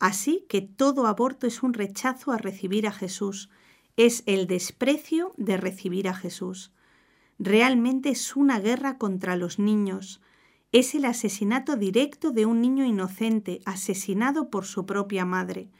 Así 0.00 0.44
que 0.48 0.62
todo 0.62 1.06
aborto 1.06 1.46
es 1.46 1.62
un 1.62 1.74
rechazo 1.74 2.32
a 2.32 2.36
recibir 2.36 2.88
a 2.88 2.90
Jesús, 2.90 3.50
es 3.96 4.24
el 4.26 4.48
desprecio 4.48 5.32
de 5.36 5.56
recibir 5.56 6.08
a 6.08 6.12
Jesús. 6.12 6.72
Realmente 7.38 8.08
es 8.08 8.34
una 8.34 8.58
guerra 8.58 8.98
contra 8.98 9.36
los 9.36 9.60
niños, 9.60 10.20
es 10.72 10.96
el 10.96 11.04
asesinato 11.04 11.76
directo 11.76 12.32
de 12.32 12.46
un 12.46 12.60
niño 12.60 12.84
inocente, 12.84 13.60
asesinado 13.64 14.50
por 14.50 14.64
su 14.64 14.86
propia 14.86 15.24
madre. 15.24 15.70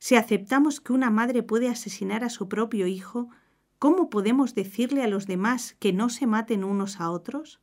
Si 0.00 0.16
aceptamos 0.16 0.80
que 0.80 0.92
una 0.92 1.10
madre 1.10 1.44
puede 1.44 1.68
asesinar 1.68 2.24
a 2.24 2.28
su 2.28 2.48
propio 2.48 2.88
hijo, 2.88 3.28
¿cómo 3.78 4.10
podemos 4.10 4.56
decirle 4.56 5.04
a 5.04 5.06
los 5.06 5.28
demás 5.28 5.76
que 5.78 5.92
no 5.92 6.08
se 6.08 6.26
maten 6.26 6.64
unos 6.64 6.98
a 6.98 7.12
otros? 7.12 7.60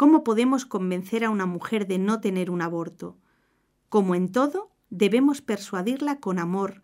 ¿Cómo 0.00 0.24
podemos 0.24 0.64
convencer 0.64 1.24
a 1.26 1.28
una 1.28 1.44
mujer 1.44 1.86
de 1.86 1.98
no 1.98 2.22
tener 2.22 2.48
un 2.50 2.62
aborto? 2.62 3.18
Como 3.90 4.14
en 4.14 4.32
todo, 4.32 4.70
debemos 4.88 5.42
persuadirla 5.42 6.20
con 6.20 6.38
amor, 6.38 6.80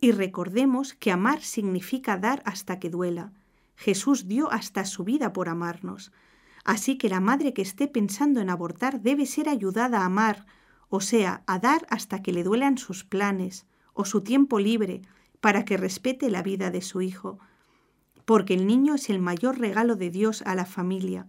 y 0.00 0.10
recordemos 0.10 0.92
que 0.92 1.12
amar 1.12 1.42
significa 1.42 2.16
dar 2.16 2.42
hasta 2.44 2.80
que 2.80 2.90
duela. 2.90 3.32
Jesús 3.76 4.26
dio 4.26 4.50
hasta 4.50 4.84
su 4.86 5.04
vida 5.04 5.32
por 5.32 5.48
amarnos. 5.48 6.10
Así 6.64 6.98
que 6.98 7.08
la 7.08 7.20
madre 7.20 7.54
que 7.54 7.62
esté 7.62 7.86
pensando 7.86 8.40
en 8.40 8.50
abortar 8.50 9.02
debe 9.02 9.26
ser 9.26 9.48
ayudada 9.48 10.00
a 10.00 10.06
amar, 10.06 10.44
o 10.88 11.00
sea, 11.00 11.44
a 11.46 11.60
dar 11.60 11.86
hasta 11.90 12.22
que 12.24 12.32
le 12.32 12.42
duelan 12.42 12.76
sus 12.76 13.04
planes 13.04 13.66
o 13.92 14.04
su 14.04 14.22
tiempo 14.22 14.58
libre, 14.58 15.02
para 15.40 15.64
que 15.64 15.76
respete 15.76 16.28
la 16.28 16.42
vida 16.42 16.72
de 16.72 16.82
su 16.82 17.02
hijo. 17.02 17.38
Porque 18.24 18.54
el 18.54 18.66
niño 18.66 18.96
es 18.96 19.10
el 19.10 19.20
mayor 19.20 19.60
regalo 19.60 19.94
de 19.94 20.10
Dios 20.10 20.42
a 20.42 20.56
la 20.56 20.66
familia, 20.66 21.28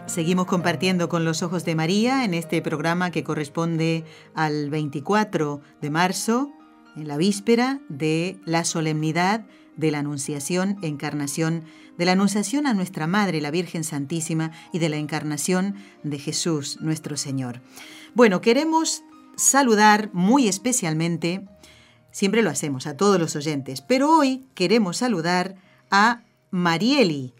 Seguimos 0.08 0.48
compartiendo 0.48 1.08
con 1.08 1.24
los 1.24 1.44
ojos 1.44 1.64
de 1.64 1.76
María 1.76 2.26
en 2.26 2.34
este 2.34 2.64
programa 2.64 3.12
que 3.12 3.24
corresponde 3.24 4.04
al 4.34 4.72
24 4.72 5.62
de 5.82 5.90
marzo, 5.92 6.52
en 6.98 7.08
la 7.08 7.16
víspera 7.16 7.80
de 7.88 8.38
la 8.44 8.66
solemnidad 8.66 9.46
de 9.80 9.92
la 9.92 10.00
Anunciación, 10.00 10.78
Encarnación, 10.82 11.64
de 11.98 12.06
la 12.06 12.12
Anunciación 12.12 12.68
a 12.68 12.74
nuestra 12.74 13.08
Madre, 13.08 13.42
la 13.42 13.52
Virgen 13.52 13.84
Santísima, 13.84 14.52
y 14.74 14.80
de 14.80 14.90
la 14.90 14.98
Encarnación 14.98 15.76
de 16.04 16.20
Jesús, 16.20 16.80
nuestro 16.82 17.16
Señor. 17.16 17.62
Bueno, 18.14 18.42
queremos 18.42 19.04
saludar 19.38 20.10
muy 20.12 20.48
especialmente, 20.50 21.48
siempre 22.12 22.42
lo 22.42 22.50
hacemos 22.50 22.88
a 22.88 22.98
todos 22.98 23.20
los 23.20 23.36
oyentes, 23.36 23.82
pero 23.82 24.12
hoy 24.12 24.46
queremos 24.54 24.98
saludar 24.98 25.56
a 25.90 26.24
Marieli, 26.52 27.34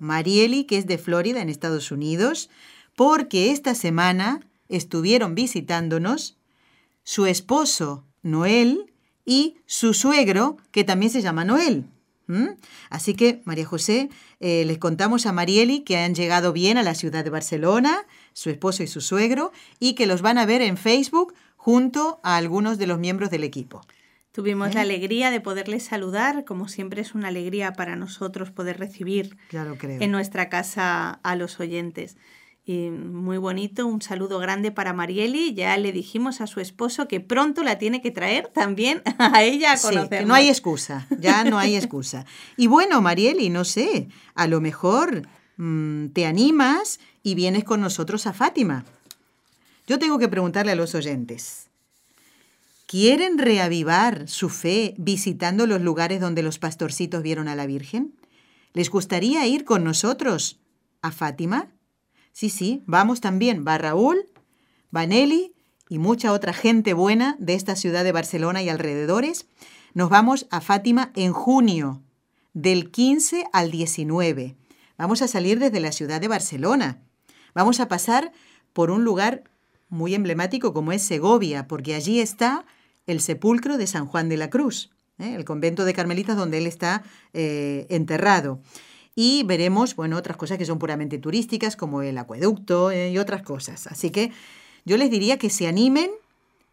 Marieli, 0.00 0.64
que 0.64 0.78
es 0.78 0.86
de 0.86 0.98
Florida, 0.98 1.40
en 1.40 1.48
Estados 1.48 1.92
Unidos, 1.92 2.50
porque 2.96 3.52
esta 3.52 3.74
semana 3.74 4.40
estuvieron 4.68 5.34
visitándonos 5.34 6.36
su 7.04 7.26
esposo, 7.26 8.04
Noel, 8.22 8.93
y 9.24 9.56
su 9.66 9.94
suegro, 9.94 10.56
que 10.70 10.84
también 10.84 11.10
se 11.10 11.22
llama 11.22 11.44
Noel. 11.44 11.86
Así 12.88 13.14
que, 13.14 13.42
María 13.44 13.66
José, 13.66 14.08
eh, 14.40 14.64
les 14.66 14.78
contamos 14.78 15.26
a 15.26 15.32
Marieli 15.32 15.80
que 15.80 15.98
han 15.98 16.14
llegado 16.14 16.52
bien 16.52 16.78
a 16.78 16.82
la 16.82 16.94
ciudad 16.94 17.22
de 17.22 17.30
Barcelona, 17.30 18.06
su 18.32 18.48
esposo 18.50 18.82
y 18.82 18.86
su 18.86 19.00
suegro, 19.00 19.52
y 19.78 19.94
que 19.94 20.06
los 20.06 20.22
van 20.22 20.38
a 20.38 20.46
ver 20.46 20.62
en 20.62 20.76
Facebook 20.76 21.34
junto 21.56 22.20
a 22.22 22.36
algunos 22.36 22.78
de 22.78 22.86
los 22.86 22.98
miembros 22.98 23.30
del 23.30 23.44
equipo. 23.44 23.82
Tuvimos 24.32 24.74
la 24.74 24.80
¿Eh? 24.80 24.84
alegría 24.84 25.30
de 25.30 25.40
poderles 25.40 25.84
saludar, 25.84 26.44
como 26.44 26.66
siempre 26.66 27.00
es 27.00 27.14
una 27.14 27.28
alegría 27.28 27.72
para 27.74 27.94
nosotros 27.94 28.50
poder 28.50 28.78
recibir 28.78 29.36
claro, 29.48 29.76
en 29.80 30.10
nuestra 30.10 30.48
casa 30.48 31.20
a 31.22 31.36
los 31.36 31.60
oyentes. 31.60 32.16
Y 32.66 32.88
muy 32.88 33.36
bonito, 33.36 33.86
un 33.86 34.00
saludo 34.00 34.38
grande 34.38 34.70
para 34.70 34.94
Marieli. 34.94 35.52
Ya 35.52 35.76
le 35.76 35.92
dijimos 35.92 36.40
a 36.40 36.46
su 36.46 36.60
esposo 36.60 37.08
que 37.08 37.20
pronto 37.20 37.62
la 37.62 37.76
tiene 37.76 38.00
que 38.00 38.10
traer 38.10 38.48
también 38.48 39.02
a 39.18 39.42
ella 39.42 39.72
a 39.72 39.78
conocer. 39.78 40.20
Sí, 40.20 40.24
no 40.26 40.34
hay 40.34 40.48
excusa, 40.48 41.06
ya 41.18 41.44
no 41.44 41.58
hay 41.58 41.76
excusa. 41.76 42.24
Y 42.56 42.66
bueno, 42.66 43.02
Marieli, 43.02 43.50
no 43.50 43.64
sé, 43.64 44.08
a 44.34 44.46
lo 44.46 44.62
mejor 44.62 45.28
mm, 45.58 46.08
te 46.08 46.24
animas 46.24 47.00
y 47.22 47.34
vienes 47.34 47.64
con 47.64 47.82
nosotros 47.82 48.26
a 48.26 48.32
Fátima. 48.32 48.86
Yo 49.86 49.98
tengo 49.98 50.18
que 50.18 50.28
preguntarle 50.28 50.72
a 50.72 50.76
los 50.76 50.94
oyentes. 50.94 51.68
¿Quieren 52.86 53.36
reavivar 53.36 54.26
su 54.26 54.48
fe 54.48 54.94
visitando 54.96 55.66
los 55.66 55.82
lugares 55.82 56.20
donde 56.20 56.42
los 56.42 56.58
pastorcitos 56.58 57.22
vieron 57.22 57.48
a 57.48 57.54
la 57.54 57.66
Virgen? 57.66 58.14
¿Les 58.72 58.88
gustaría 58.88 59.46
ir 59.46 59.64
con 59.64 59.84
nosotros 59.84 60.60
a 61.02 61.10
Fátima? 61.10 61.68
Sí, 62.34 62.50
sí, 62.50 62.82
vamos 62.86 63.20
también. 63.20 63.64
Va 63.66 63.78
Raúl, 63.78 64.26
va 64.94 65.06
Nelly 65.06 65.54
y 65.88 65.98
mucha 66.00 66.32
otra 66.32 66.52
gente 66.52 66.92
buena 66.92 67.36
de 67.38 67.54
esta 67.54 67.76
ciudad 67.76 68.02
de 68.02 68.10
Barcelona 68.10 68.60
y 68.60 68.68
alrededores. 68.68 69.46
Nos 69.94 70.10
vamos 70.10 70.48
a 70.50 70.60
Fátima 70.60 71.12
en 71.14 71.32
junio, 71.32 72.02
del 72.52 72.90
15 72.90 73.46
al 73.52 73.70
19. 73.70 74.56
Vamos 74.98 75.22
a 75.22 75.28
salir 75.28 75.60
desde 75.60 75.78
la 75.78 75.92
ciudad 75.92 76.20
de 76.20 76.26
Barcelona. 76.26 76.98
Vamos 77.54 77.78
a 77.78 77.86
pasar 77.86 78.32
por 78.72 78.90
un 78.90 79.04
lugar 79.04 79.44
muy 79.88 80.12
emblemático 80.16 80.74
como 80.74 80.90
es 80.90 81.02
Segovia, 81.02 81.68
porque 81.68 81.94
allí 81.94 82.18
está 82.18 82.66
el 83.06 83.20
sepulcro 83.20 83.78
de 83.78 83.86
San 83.86 84.06
Juan 84.06 84.28
de 84.28 84.38
la 84.38 84.50
Cruz, 84.50 84.90
¿eh? 85.20 85.36
el 85.36 85.44
convento 85.44 85.84
de 85.84 85.94
Carmelitas 85.94 86.36
donde 86.36 86.58
él 86.58 86.66
está 86.66 87.04
eh, 87.32 87.86
enterrado. 87.90 88.60
Y 89.14 89.44
veremos, 89.44 89.94
bueno, 89.94 90.16
otras 90.16 90.36
cosas 90.36 90.58
que 90.58 90.64
son 90.64 90.78
puramente 90.78 91.18
turísticas, 91.18 91.76
como 91.76 92.02
el 92.02 92.18
acueducto 92.18 92.90
¿eh? 92.90 93.10
y 93.10 93.18
otras 93.18 93.42
cosas. 93.42 93.86
Así 93.86 94.10
que 94.10 94.32
yo 94.84 94.96
les 94.96 95.10
diría 95.10 95.38
que 95.38 95.50
se 95.50 95.66
animen, 95.66 96.10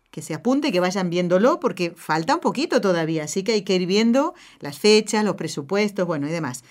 que 0.09 0.21
se 0.21 0.33
apunten, 0.33 0.71
que 0.71 0.79
vayan 0.79 1.09
viéndolo, 1.09 1.59
porque 1.59 1.93
falta 1.95 2.35
un 2.35 2.41
poquito 2.41 2.81
todavía, 2.81 3.23
así 3.25 3.43
que 3.43 3.53
hay 3.53 3.61
que 3.61 3.75
ir 3.75 3.85
viendo 3.85 4.33
las 4.59 4.79
fechas, 4.79 5.23
los 5.23 5.35
presupuestos, 5.35 6.05
bueno, 6.07 6.27
y 6.27 6.31
demás. 6.31 6.63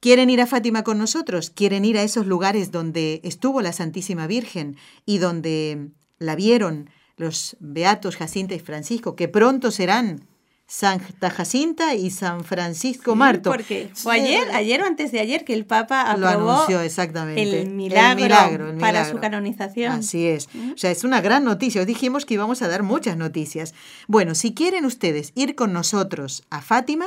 ¿Quieren 0.00 0.30
ir 0.30 0.40
a 0.40 0.46
Fátima 0.46 0.84
con 0.84 0.98
nosotros? 0.98 1.50
¿Quieren 1.50 1.84
ir 1.84 1.98
a 1.98 2.02
esos 2.02 2.26
lugares 2.26 2.70
donde 2.70 3.20
estuvo 3.24 3.62
la 3.62 3.72
Santísima 3.72 4.26
Virgen 4.26 4.76
y 5.04 5.18
donde 5.18 5.88
la 6.18 6.36
vieron 6.36 6.90
los 7.16 7.56
beatos 7.60 8.16
Jacinta 8.16 8.54
y 8.54 8.60
Francisco, 8.60 9.16
que 9.16 9.28
pronto 9.28 9.70
serán 9.70 10.24
Santa 10.70 11.30
Jacinta 11.30 11.94
y 11.94 12.10
San 12.10 12.44
Francisco 12.44 13.16
Marto. 13.16 13.50
Porque 13.50 13.90
fue 13.94 14.16
ayer, 14.16 14.50
ayer 14.52 14.82
o 14.82 14.84
antes 14.84 15.10
de 15.12 15.18
ayer 15.18 15.46
que 15.46 15.54
el 15.54 15.64
Papa 15.64 16.02
aprobó 16.02 16.20
Lo 16.20 16.52
anunció, 16.52 16.82
exactamente. 16.82 17.62
El 17.62 17.70
milagro, 17.70 18.76
para 18.78 19.08
su 19.08 19.16
canonización. 19.18 19.92
Así 19.92 20.26
es. 20.26 20.46
O 20.74 20.76
sea, 20.76 20.90
es 20.90 21.04
una 21.04 21.22
gran 21.22 21.44
noticia. 21.44 21.80
Os 21.80 21.86
dijimos 21.86 22.26
que 22.26 22.34
íbamos 22.34 22.60
a 22.60 22.68
dar 22.68 22.82
muchas 22.82 23.16
noticias. 23.16 23.72
Bueno, 24.08 24.34
si 24.34 24.52
quieren 24.52 24.84
ustedes 24.84 25.32
ir 25.34 25.54
con 25.54 25.72
nosotros 25.72 26.44
a 26.50 26.60
Fátima, 26.60 27.06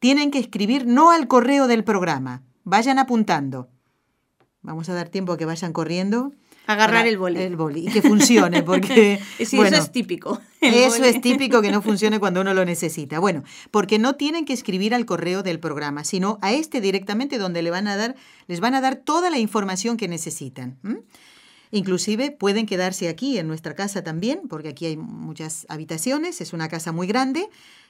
tienen 0.00 0.32
que 0.32 0.40
escribir 0.40 0.84
no 0.84 1.12
al 1.12 1.28
correo 1.28 1.68
del 1.68 1.84
programa. 1.84 2.42
Vayan 2.64 2.98
apuntando. 2.98 3.68
Vamos 4.62 4.88
a 4.88 4.94
dar 4.94 5.10
tiempo 5.10 5.32
a 5.32 5.38
que 5.38 5.44
vayan 5.44 5.72
corriendo. 5.72 6.32
Agarrar 6.66 7.06
el 7.06 7.16
boli. 7.16 7.40
El 7.40 7.56
boli. 7.56 7.86
Y 7.86 7.92
que 7.92 8.02
funcione, 8.02 8.62
porque... 8.62 9.20
eso 9.38 9.64
es 9.64 9.92
típico. 9.92 10.40
Eso 10.60 11.04
es 11.04 11.20
típico 11.20 11.62
que 11.62 11.70
no 11.70 11.80
funcione 11.80 12.18
cuando 12.18 12.40
uno 12.40 12.54
lo 12.54 12.64
necesita. 12.64 13.20
Bueno, 13.20 13.44
porque 13.70 13.98
no 13.98 14.16
tienen 14.16 14.44
que 14.44 14.52
escribir 14.52 14.94
al 14.94 15.06
correo 15.06 15.42
del 15.42 15.60
programa, 15.60 16.04
sino 16.04 16.38
a 16.42 16.52
este 16.52 16.80
directamente 16.80 17.38
donde 17.38 17.62
le 17.62 17.70
van 17.70 17.86
a 17.86 17.96
dar, 17.96 18.16
les 18.48 18.60
van 18.60 18.74
a 18.74 18.80
dar 18.80 18.96
toda 18.96 19.30
la 19.30 19.38
información 19.38 19.96
que 19.96 20.08
necesitan. 20.08 20.78
Inclusive 21.70 22.30
pueden 22.32 22.66
quedarse 22.66 23.08
aquí 23.08 23.38
en 23.38 23.46
nuestra 23.48 23.74
casa 23.74 24.02
también, 24.02 24.42
porque 24.48 24.68
aquí 24.68 24.86
hay 24.86 24.96
muchas 24.96 25.66
habitaciones, 25.68 26.40
es 26.40 26.52
una 26.52 26.68
casa 26.68 26.92
muy 26.92 27.06
grande, 27.06 27.48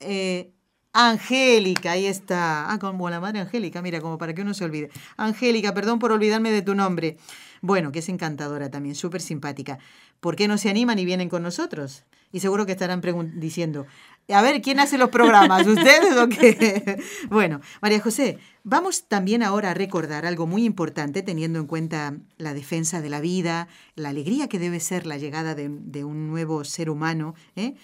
Eh, 0.00 0.54
Angélica, 0.96 1.90
ahí 1.90 2.06
está. 2.06 2.70
Ah, 2.70 2.78
como 2.78 3.10
la 3.10 3.18
madre 3.18 3.40
Angélica, 3.40 3.82
mira, 3.82 4.00
como 4.00 4.16
para 4.16 4.32
que 4.32 4.42
uno 4.42 4.54
se 4.54 4.64
olvide. 4.64 4.90
Angélica, 5.16 5.74
perdón 5.74 5.98
por 5.98 6.12
olvidarme 6.12 6.52
de 6.52 6.62
tu 6.62 6.76
nombre. 6.76 7.18
Bueno, 7.60 7.90
que 7.90 7.98
es 7.98 8.08
encantadora 8.08 8.70
también, 8.70 8.94
súper 8.94 9.20
simpática. 9.20 9.80
¿Por 10.20 10.36
qué 10.36 10.46
no 10.46 10.56
se 10.56 10.70
animan 10.70 11.00
y 11.00 11.04
vienen 11.04 11.28
con 11.28 11.42
nosotros? 11.42 12.04
Y 12.30 12.40
seguro 12.40 12.64
que 12.64 12.72
estarán 12.72 13.02
diciendo, 13.34 13.86
a 14.28 14.42
ver, 14.42 14.62
¿quién 14.62 14.80
hace 14.80 14.96
los 14.96 15.10
programas? 15.10 15.66
¿Ustedes 15.66 16.16
o 16.16 16.28
qué? 16.28 17.02
bueno, 17.30 17.60
María 17.82 18.00
José, 18.00 18.38
vamos 18.62 19.06
también 19.06 19.42
ahora 19.42 19.72
a 19.72 19.74
recordar 19.74 20.24
algo 20.24 20.46
muy 20.46 20.64
importante 20.64 21.22
teniendo 21.22 21.58
en 21.58 21.66
cuenta 21.66 22.16
la 22.38 22.54
defensa 22.54 23.02
de 23.02 23.10
la 23.10 23.20
vida, 23.20 23.68
la 23.96 24.08
alegría 24.08 24.48
que 24.48 24.58
debe 24.58 24.80
ser 24.80 25.06
la 25.06 25.18
llegada 25.18 25.54
de, 25.54 26.04
un 26.04 26.28
nuevo 26.28 26.64
ser 26.64 26.88
humano. 26.88 27.34
¿eh? 27.56 27.74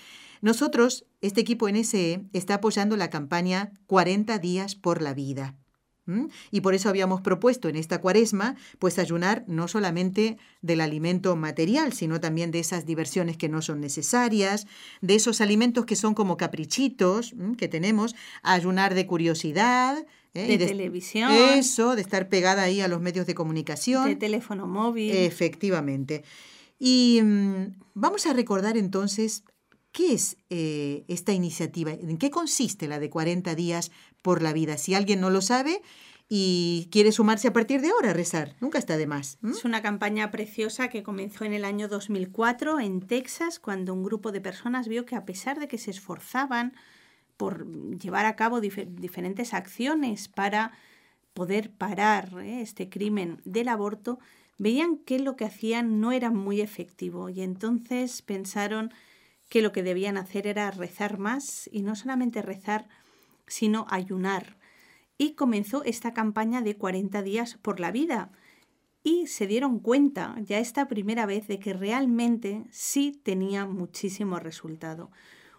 Nosotros, 0.40 1.04
este 1.20 1.42
equipo 1.42 1.68
NSE, 1.68 2.24
está 2.32 2.54
apoyando 2.54 2.96
la 2.96 3.10
campaña 3.10 3.72
40 3.86 4.38
días 4.38 4.74
por 4.74 5.02
la 5.02 5.12
vida. 5.12 5.54
Y 6.50 6.60
por 6.60 6.74
eso 6.74 6.88
habíamos 6.88 7.20
propuesto 7.20 7.68
en 7.68 7.76
esta 7.76 8.00
cuaresma, 8.00 8.56
pues 8.78 8.98
ayunar 8.98 9.44
no 9.46 9.68
solamente 9.68 10.38
del 10.62 10.80
alimento 10.80 11.36
material, 11.36 11.92
sino 11.92 12.20
también 12.20 12.50
de 12.50 12.60
esas 12.60 12.86
diversiones 12.86 13.36
que 13.36 13.48
no 13.48 13.62
son 13.62 13.80
necesarias, 13.80 14.66
de 15.00 15.14
esos 15.14 15.40
alimentos 15.40 15.84
que 15.86 15.96
son 15.96 16.14
como 16.14 16.36
caprichitos 16.36 17.34
que 17.56 17.68
tenemos, 17.68 18.14
ayunar 18.42 18.94
de 18.94 19.06
curiosidad. 19.06 20.06
¿eh? 20.34 20.58
De, 20.58 20.66
televisión. 20.66 21.32
Eso, 21.32 21.96
de 21.96 22.02
estar 22.02 22.28
pegada 22.28 22.62
ahí 22.62 22.80
a 22.80 22.88
los 22.88 23.00
medios 23.00 23.26
de 23.26 23.34
comunicación. 23.34 24.06
De 24.06 24.16
teléfono 24.16 24.66
móvil. 24.66 25.10
Efectivamente. 25.12 26.24
Y 26.78 27.20
mm, 27.22 27.74
vamos 27.94 28.26
a 28.26 28.32
recordar 28.32 28.76
entonces 28.76 29.44
¿Qué 29.92 30.12
es 30.12 30.36
eh, 30.50 31.04
esta 31.08 31.32
iniciativa? 31.32 31.90
¿En 31.90 32.16
qué 32.16 32.30
consiste 32.30 32.86
la 32.86 33.00
de 33.00 33.10
40 33.10 33.54
días 33.54 33.90
por 34.22 34.42
la 34.42 34.52
vida? 34.52 34.78
Si 34.78 34.94
alguien 34.94 35.20
no 35.20 35.30
lo 35.30 35.40
sabe 35.40 35.82
y 36.28 36.88
quiere 36.92 37.10
sumarse 37.10 37.48
a 37.48 37.52
partir 37.52 37.80
de 37.80 37.90
ahora 37.90 38.10
a 38.10 38.14
rezar, 38.14 38.54
nunca 38.60 38.78
está 38.78 38.96
de 38.96 39.08
más. 39.08 39.38
Es 39.42 39.64
una 39.64 39.82
campaña 39.82 40.30
preciosa 40.30 40.88
que 40.88 41.02
comenzó 41.02 41.44
en 41.44 41.54
el 41.54 41.64
año 41.64 41.88
2004 41.88 42.78
en 42.78 43.00
Texas, 43.00 43.58
cuando 43.58 43.92
un 43.92 44.04
grupo 44.04 44.30
de 44.30 44.40
personas 44.40 44.86
vio 44.86 45.06
que 45.06 45.16
a 45.16 45.24
pesar 45.24 45.58
de 45.58 45.66
que 45.66 45.78
se 45.78 45.90
esforzaban 45.90 46.72
por 47.36 47.66
llevar 47.98 48.26
a 48.26 48.36
cabo 48.36 48.60
diferentes 48.60 49.54
acciones 49.54 50.28
para 50.28 50.72
poder 51.34 51.70
parar 51.72 52.28
¿eh? 52.42 52.60
este 52.60 52.88
crimen 52.88 53.40
del 53.44 53.68
aborto, 53.68 54.20
veían 54.58 54.98
que 54.98 55.18
lo 55.18 55.36
que 55.36 55.46
hacían 55.46 56.00
no 56.00 56.12
era 56.12 56.30
muy 56.30 56.60
efectivo 56.60 57.28
y 57.28 57.40
entonces 57.40 58.22
pensaron 58.22 58.92
que 59.50 59.60
lo 59.60 59.72
que 59.72 59.82
debían 59.82 60.16
hacer 60.16 60.46
era 60.46 60.70
rezar 60.70 61.18
más 61.18 61.68
y 61.70 61.82
no 61.82 61.96
solamente 61.96 62.40
rezar, 62.40 62.88
sino 63.46 63.84
ayunar. 63.90 64.56
Y 65.18 65.34
comenzó 65.34 65.84
esta 65.84 66.14
campaña 66.14 66.62
de 66.62 66.76
40 66.76 67.20
días 67.22 67.58
por 67.60 67.80
la 67.80 67.90
vida. 67.90 68.30
Y 69.02 69.26
se 69.26 69.46
dieron 69.46 69.80
cuenta 69.80 70.36
ya 70.40 70.58
esta 70.58 70.88
primera 70.88 71.26
vez 71.26 71.48
de 71.48 71.58
que 71.58 71.72
realmente 71.72 72.64
sí 72.70 73.20
tenía 73.22 73.66
muchísimo 73.66 74.38
resultado. 74.38 75.10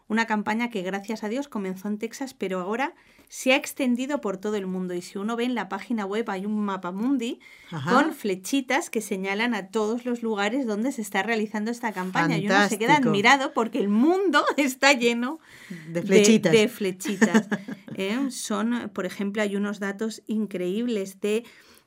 Una 0.08 0.26
campaña 0.26 0.70
que 0.70 0.84
gracias 0.84 1.24
a 1.24 1.30
Dios 1.30 1.50
comenzó 1.50 1.89
en 1.89 1.98
Texas, 1.98 2.34
pero 2.34 2.62
ahora 2.62 2.96
se 3.32 3.53
ha 3.53 3.55
extendido 3.55 4.19
por 4.19 4.36
todo 4.36 4.57
el 4.57 4.67
mundo. 4.67 4.93
Y 4.93 5.01
si 5.01 5.17
uno 5.17 5.38
ve 5.38 5.45
en 5.45 5.55
la 5.55 5.69
página 5.69 6.05
web 6.05 6.29
hay 6.29 6.45
un 6.45 6.59
mapa 6.65 6.91
mundi 6.91 7.39
con 7.88 8.13
flechitas 8.13 8.89
que 8.89 8.99
señalan 8.99 9.55
a 9.55 9.69
todos 9.69 10.03
los 10.03 10.21
lugares 10.21 10.67
donde 10.67 10.91
se 10.91 11.01
está 11.01 11.23
realizando 11.23 11.71
esta 11.71 11.93
campaña. 11.93 12.38
Y 12.38 12.47
uno 12.47 12.67
se 12.67 12.77
queda 12.77 12.97
admirado 12.97 13.53
porque 13.53 13.79
el 13.79 13.88
mundo 13.88 14.43
está 14.57 14.91
lleno 14.91 15.39
de 15.88 16.01
flechitas. 16.01 16.51
De, 16.51 16.67
flechitas. 16.67 17.47
¿eh? 17.95 18.19
Son, 18.32 18.91
por 18.93 19.05
ejemplo, 19.05 19.41
hay 19.41 19.55
unos 19.55 19.79
datos 19.79 20.23
increíbles 20.27 21.21
de 21.21 21.45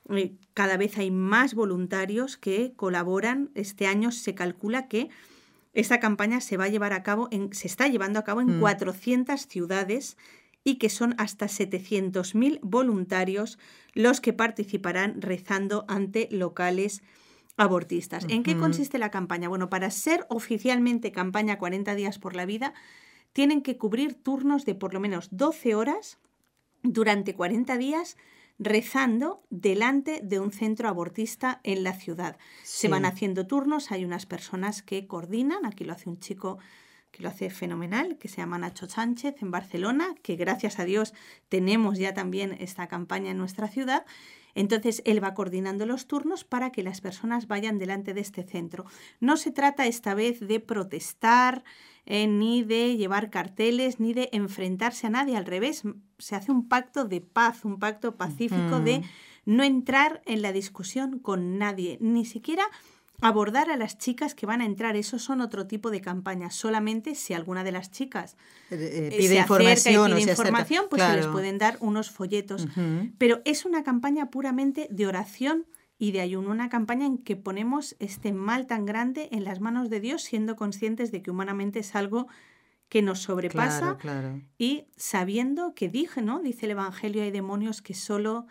eh, 0.09 0.33
cada 0.55 0.77
vez 0.77 0.97
hay 0.97 1.11
más 1.11 1.53
voluntarios 1.53 2.37
que 2.37 2.73
colaboran. 2.75 3.51
Este 3.53 3.85
año 3.85 4.11
se 4.11 4.33
calcula 4.33 4.87
que 4.87 5.09
esta 5.75 5.99
campaña 5.99 6.41
se 6.41 6.57
va 6.57 6.63
a 6.63 6.69
llevar 6.69 6.93
a 6.93 7.03
cabo 7.03 7.27
en, 7.29 7.53
se 7.53 7.67
está 7.67 7.87
llevando 7.87 8.17
a 8.17 8.23
cabo 8.23 8.41
en 8.41 8.59
400 8.59 9.35
mm. 9.35 9.47
ciudades 9.47 10.17
y 10.65 10.75
que 10.75 10.89
son 10.89 11.15
hasta 11.17 11.45
700.000 11.45 12.59
voluntarios 12.61 13.57
los 13.93 14.19
que 14.19 14.33
participarán 14.33 15.21
rezando 15.21 15.85
ante 15.87 16.27
locales 16.31 17.03
abortistas. 17.55 18.25
¿En 18.27 18.43
qué 18.43 18.57
consiste 18.57 18.97
la 18.97 19.11
campaña? 19.11 19.47
Bueno, 19.47 19.69
para 19.69 19.89
ser 19.91 20.25
oficialmente 20.27 21.13
campaña 21.13 21.59
40 21.59 21.95
días 21.95 22.19
por 22.19 22.35
la 22.35 22.45
vida, 22.45 22.73
tienen 23.31 23.61
que 23.61 23.77
cubrir 23.77 24.15
turnos 24.15 24.65
de 24.65 24.75
por 24.75 24.93
lo 24.93 24.99
menos 24.99 25.29
12 25.31 25.75
horas 25.75 26.17
durante 26.81 27.35
40 27.35 27.77
días 27.77 28.17
rezando 28.57 29.43
delante 29.49 30.21
de 30.23 30.39
un 30.39 30.51
centro 30.51 30.89
abortista 30.89 31.59
en 31.63 31.83
la 31.83 31.93
ciudad. 31.93 32.37
Se 32.63 32.87
van 32.87 33.05
haciendo 33.05 33.45
turnos, 33.45 33.91
hay 33.91 34.03
unas 34.03 34.25
personas 34.25 34.81
que 34.81 35.07
coordinan, 35.07 35.65
aquí 35.65 35.83
lo 35.83 35.93
hace 35.93 36.09
un 36.09 36.19
chico 36.19 36.57
que 37.15 37.23
lo 37.23 37.29
hace 37.29 37.49
fenomenal, 37.49 38.17
que 38.17 38.27
se 38.27 38.37
llama 38.37 38.57
Nacho 38.57 38.89
Sánchez 38.89 39.35
en 39.41 39.49
Barcelona, 39.49 40.15
que 40.21 40.35
gracias 40.35 40.79
a 40.79 40.83
Dios 40.83 41.13
tenemos 41.47 41.97
ya 41.97 42.13
también 42.13 42.57
esta 42.59 42.87
campaña 42.87 43.31
en 43.31 43.37
nuestra 43.37 43.69
ciudad. 43.69 44.05
Entonces 44.53 45.01
él 45.05 45.23
va 45.23 45.33
coordinando 45.33 45.85
los 45.85 46.07
turnos 46.07 46.43
para 46.43 46.71
que 46.71 46.83
las 46.83 46.99
personas 46.99 47.47
vayan 47.47 47.79
delante 47.79 48.13
de 48.13 48.19
este 48.19 48.43
centro. 48.43 48.83
No 49.21 49.37
se 49.37 49.51
trata 49.51 49.85
esta 49.85 50.13
vez 50.13 50.41
de 50.41 50.59
protestar, 50.59 51.63
eh, 52.05 52.27
ni 52.27 52.63
de 52.63 52.97
llevar 52.97 53.29
carteles, 53.29 54.01
ni 54.01 54.13
de 54.13 54.27
enfrentarse 54.33 55.07
a 55.07 55.09
nadie. 55.09 55.37
Al 55.37 55.45
revés, 55.45 55.83
se 56.17 56.35
hace 56.35 56.51
un 56.51 56.67
pacto 56.67 57.05
de 57.05 57.21
paz, 57.21 57.63
un 57.63 57.79
pacto 57.79 58.17
pacífico 58.17 58.81
de 58.81 59.03
no 59.45 59.63
entrar 59.63 60.21
en 60.25 60.41
la 60.41 60.51
discusión 60.51 61.19
con 61.19 61.57
nadie, 61.57 61.97
ni 62.01 62.25
siquiera 62.25 62.65
abordar 63.21 63.69
a 63.69 63.77
las 63.77 63.97
chicas 63.97 64.35
que 64.35 64.45
van 64.45 64.61
a 64.61 64.65
entrar. 64.65 64.95
Eso 64.95 65.19
son 65.19 65.41
otro 65.41 65.67
tipo 65.67 65.91
de 65.91 66.01
campañas. 66.01 66.55
Solamente 66.55 67.15
si 67.15 67.33
alguna 67.33 67.63
de 67.63 67.71
las 67.71 67.91
chicas 67.91 68.35
eh, 68.71 68.75
eh, 68.75 69.09
eh, 69.11 69.17
pide 69.17 69.37
información, 69.37 70.11
pide 70.15 70.31
información 70.31 70.85
pues 70.89 71.01
se 71.01 71.15
les 71.15 71.27
pueden 71.27 71.57
dar 71.57 71.77
unos 71.79 72.11
folletos. 72.11 72.67
Pero 73.17 73.41
es 73.45 73.65
una 73.65 73.83
campaña 73.83 74.29
puramente 74.29 74.87
de 74.89 75.07
oración 75.07 75.65
y 75.97 76.11
de 76.11 76.21
ayuno, 76.21 76.51
una 76.51 76.69
campaña 76.69 77.05
en 77.05 77.17
que 77.17 77.35
ponemos 77.35 77.95
este 77.99 78.33
mal 78.33 78.67
tan 78.67 78.85
grande 78.85 79.29
en 79.31 79.45
las 79.45 79.61
manos 79.61 79.89
de 79.89 80.01
Dios, 80.01 80.23
siendo 80.23 80.55
conscientes 80.55 81.11
de 81.11 81.21
que 81.21 81.31
humanamente 81.31 81.79
es 81.79 81.95
algo 81.95 82.27
que 82.89 83.01
nos 83.01 83.19
sobrepasa 83.19 83.97
y 84.57 84.85
sabiendo 84.95 85.73
que 85.73 85.89
dije, 85.89 86.21
¿no? 86.21 86.41
Dice 86.41 86.65
el 86.65 86.71
Evangelio, 86.71 87.23
hay 87.23 87.31
demonios 87.31 87.81
que 87.81 87.93
solo 87.93 88.45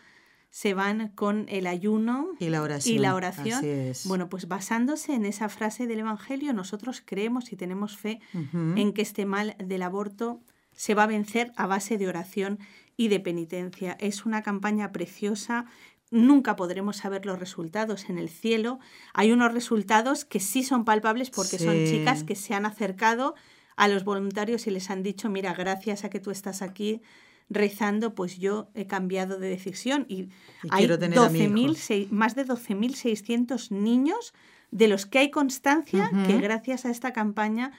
se 0.55 0.73
van 0.73 1.09
con 1.17 1.47
el 1.49 1.67
ayuno 1.67 2.29
y 2.39 2.49
la 2.49 2.63
oración. 2.63 2.95
Y 2.95 2.99
la 3.01 3.17
oración. 3.17 3.61
Bueno, 4.05 4.29
pues 4.29 4.47
basándose 4.47 5.13
en 5.13 5.27
esa 5.27 5.49
frase 5.49 5.89
del 5.89 5.99
Evangelio, 5.99 6.53
nosotros 6.53 7.03
creemos 7.05 7.53
y 7.53 7.57
tenemos 7.57 7.97
fe 7.97 8.21
en 8.33 8.93
que 8.93 9.03
este 9.03 9.27
mal 9.27 9.57
del 9.59 9.83
aborto 9.83 10.41
se 10.71 10.95
va 10.95 11.03
a 11.03 11.07
vencer 11.09 11.51
a 11.57 11.67
base 11.67 11.99
de 11.99 12.07
oración 12.07 12.61
y 12.97 13.09
de 13.09 13.19
penitencia. 13.19 13.97
Es 13.99 14.27
una 14.27 14.45
campaña 14.45 14.93
preciosa. 14.93 15.67
Nunca 16.13 16.55
podremos 16.55 16.99
saber 16.99 17.27
los 17.27 17.41
resultados 17.41 18.09
en 18.09 18.17
el 18.17 18.29
cielo. 18.29 18.79
Hay 19.13 19.33
unos 19.33 19.53
resultados 19.53 20.25
que 20.25 20.39
sí 20.39 20.63
son 20.63 20.85
palpables 20.85 21.31
porque 21.31 21.59
son 21.59 21.85
chicas 21.85 22.23
que 22.23 22.37
se 22.37 22.55
han 22.55 22.65
acercado 22.65 23.35
a 23.75 23.89
los 23.89 24.05
voluntarios 24.05 24.69
y 24.69 24.71
les 24.71 24.89
han 24.89 25.03
dicho, 25.03 25.29
mira, 25.29 25.53
gracias 25.53 26.05
a 26.05 26.11
que 26.11 26.21
tú 26.21 26.31
estás 26.31 26.63
aquí 26.63 27.03
rezando, 27.51 28.15
pues 28.15 28.39
yo 28.39 28.69
he 28.75 28.87
cambiado 28.87 29.39
de 29.39 29.49
decisión. 29.49 30.07
Y, 30.09 30.29
hay 30.71 30.87
12 30.87 32.09
más 32.11 32.35
de 32.35 32.47
12.600 32.47 33.71
niños 33.71 34.35
de 34.71 34.89
los 34.89 35.07
que 35.07 35.21
hay 35.21 35.31
constancia 35.31 36.11
que 36.27 36.39
gracias 36.39 36.85
a 36.85 36.91
esta 36.91 37.13
campaña 37.13 37.73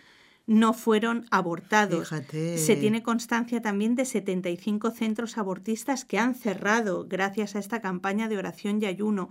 no 0.47 0.73
fueron 0.73 1.25
abortados. 1.31 2.09
Se 2.09 2.75
tiene 2.75 3.01
constancia 3.01 3.61
también 3.61 3.95
de 3.95 4.05
75 4.05 4.91
centros 4.91 5.37
abortistas 5.37 6.05
que 6.05 6.19
han 6.19 6.35
cerrado 6.35 7.05
gracias 7.07 7.55
a 7.55 7.59
esta 7.59 7.81
campaña 7.81 8.27
de 8.27 8.37
oración 8.37 8.81
y 8.81 8.85
ayuno. 8.85 9.29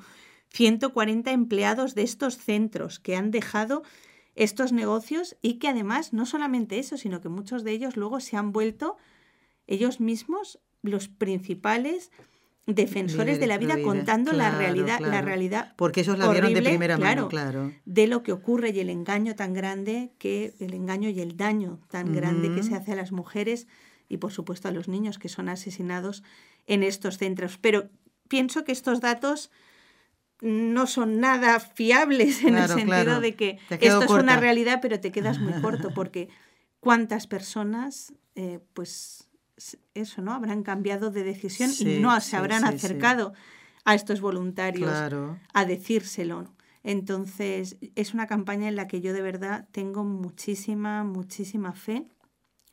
140 0.50 1.30
empleados 1.32 1.94
de 1.94 2.02
estos 2.02 2.36
centros 2.36 3.00
que 3.00 3.16
han 3.16 3.30
dejado 3.30 3.82
estos 4.34 4.72
negocios 4.72 5.36
y 5.40 5.54
que 5.54 5.68
además 5.68 6.12
no 6.12 6.26
solamente 6.26 6.78
eso, 6.78 6.96
sino 6.96 7.20
que 7.20 7.28
muchos 7.28 7.64
de 7.64 7.72
ellos 7.72 7.96
luego 7.96 8.20
se 8.20 8.36
han 8.36 8.52
vuelto 8.52 8.96
ellos 9.66 10.00
mismos 10.00 10.60
los 10.82 11.08
principales 11.08 12.10
defensores 12.66 13.38
de 13.38 13.46
la 13.46 13.58
vida, 13.58 13.76
contando 13.82 14.32
la 14.32 14.50
realidad, 14.50 15.00
la 15.00 15.20
realidad 15.20 15.74
porque 15.76 16.00
ellos 16.00 16.18
la 16.18 16.30
vieron 16.30 16.54
de 16.54 16.62
primera 16.62 16.96
mano, 16.96 17.28
claro, 17.28 17.72
de 17.84 18.06
lo 18.06 18.22
que 18.22 18.32
ocurre 18.32 18.70
y 18.70 18.80
el 18.80 18.88
engaño 18.88 19.34
tan 19.34 19.52
grande 19.52 20.12
que 20.18 20.54
el 20.60 20.72
engaño 20.72 21.10
y 21.10 21.20
el 21.20 21.36
daño 21.36 21.80
tan 21.90 22.14
grande 22.14 22.54
que 22.54 22.62
se 22.62 22.74
hace 22.74 22.92
a 22.92 22.96
las 22.96 23.12
mujeres 23.12 23.66
y 24.08 24.16
por 24.16 24.32
supuesto 24.32 24.68
a 24.68 24.70
los 24.70 24.88
niños 24.88 25.18
que 25.18 25.28
son 25.28 25.48
asesinados 25.48 26.22
en 26.66 26.82
estos 26.82 27.18
centros. 27.18 27.58
Pero 27.58 27.90
pienso 28.28 28.64
que 28.64 28.72
estos 28.72 29.00
datos 29.00 29.50
no 30.40 30.86
son 30.86 31.20
nada 31.20 31.60
fiables 31.60 32.42
en 32.44 32.56
el 32.56 32.68
sentido 32.68 33.20
de 33.20 33.34
que 33.34 33.58
esto 33.70 34.02
es 34.02 34.10
una 34.10 34.38
realidad, 34.38 34.80
pero 34.80 35.00
te 35.00 35.12
quedas 35.12 35.38
muy 35.38 35.60
corto 35.60 35.90
porque 35.94 36.28
cuántas 36.80 37.26
personas 37.26 38.12
eh, 38.34 38.60
pues 38.72 39.28
eso, 39.94 40.22
¿no? 40.22 40.32
Habrán 40.32 40.62
cambiado 40.62 41.10
de 41.10 41.22
decisión 41.22 41.70
y 41.78 42.00
no 42.00 42.18
se 42.20 42.36
habrán 42.36 42.64
acercado 42.64 43.32
a 43.84 43.94
estos 43.94 44.20
voluntarios 44.20 44.92
a 45.52 45.64
decírselo. 45.64 46.52
Entonces, 46.82 47.76
es 47.94 48.12
una 48.12 48.26
campaña 48.26 48.68
en 48.68 48.76
la 48.76 48.88
que 48.88 49.00
yo 49.00 49.12
de 49.12 49.22
verdad 49.22 49.66
tengo 49.72 50.04
muchísima, 50.04 51.02
muchísima 51.04 51.72
fe. 51.72 52.06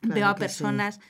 Veo 0.02 0.26
a 0.26 0.34
personas 0.34 1.00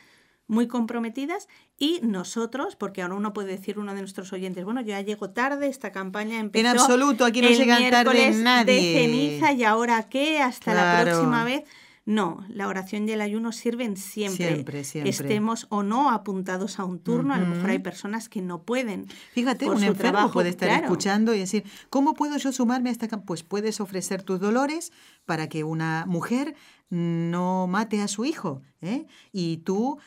muy 0.47 0.69
comprometidas 0.69 1.49
y 1.79 2.01
nosotros, 2.03 2.77
porque 2.77 3.03
ahora 3.03 3.15
uno 3.15 3.33
puede 3.33 3.53
decir 3.53 3.79
uno 3.79 3.95
de 3.95 4.01
nuestros 4.01 4.33
oyentes, 4.33 4.65
bueno, 4.65 4.83
yo 4.83 4.89
ya 4.89 5.01
llego 5.01 5.31
tarde, 5.31 5.67
esta 5.67 5.93
campaña 5.93 6.39
empezó 6.39 6.61
En 6.61 6.67
absoluto, 6.79 7.25
aquí 7.25 7.41
no 7.41 7.49
llega 7.49 7.91
tarde 7.91 8.31
nadie. 8.33 8.75
de 8.75 9.01
ceniza 9.01 9.53
y 9.53 9.65
ahora 9.65 10.09
qué, 10.09 10.41
hasta 10.41 10.75
la 10.75 11.03
próxima 11.03 11.45
vez. 11.45 11.65
No, 12.05 12.45
la 12.49 12.67
oración 12.67 13.09
y 13.09 13.13
el 13.13 13.21
ayuno 13.21 13.53
sirven 13.53 13.97
siempre. 13.97 14.55
Siempre, 14.55 14.85
siempre. 14.85 15.11
Estemos 15.11 15.67
o 15.71 15.85
no 15.85 16.11
apuntados 16.11 16.81
a 16.81 16.85
un 16.85 16.99
turno, 16.99 17.33
a 17.33 17.39
lo 17.39 17.47
mejor 17.47 17.71
hay 17.71 17.79
personas 17.79 18.29
que 18.29 18.43
no 18.43 18.63
pueden. 18.65 19.07
Fíjate, 19.35 19.71
un 19.71 19.85
enfermo 19.85 20.33
puede 20.33 20.49
estar 20.49 20.69
escuchando 20.83 21.33
y 21.33 21.39
decir, 21.39 21.65
¿cómo 21.91 22.15
puedo 22.15 22.37
yo 22.39 22.51
sumarme 22.51 22.89
a 22.89 22.93
esta 22.93 23.07
campaña? 23.07 23.27
Pues 23.27 23.45
puedes 23.45 23.81
ofrecer 23.81 24.25
tus 24.25 24.41
dolores 24.41 24.93
para 25.27 25.49
que 25.49 25.63
una 25.63 26.05
mujer 26.09 26.57
no 26.93 27.67
mate 27.69 28.03
a 28.03 28.07
su 28.07 28.27
hijo. 28.27 28.61
¿eh? 28.83 29.07
Y 29.33 29.59
tú, 29.59 29.99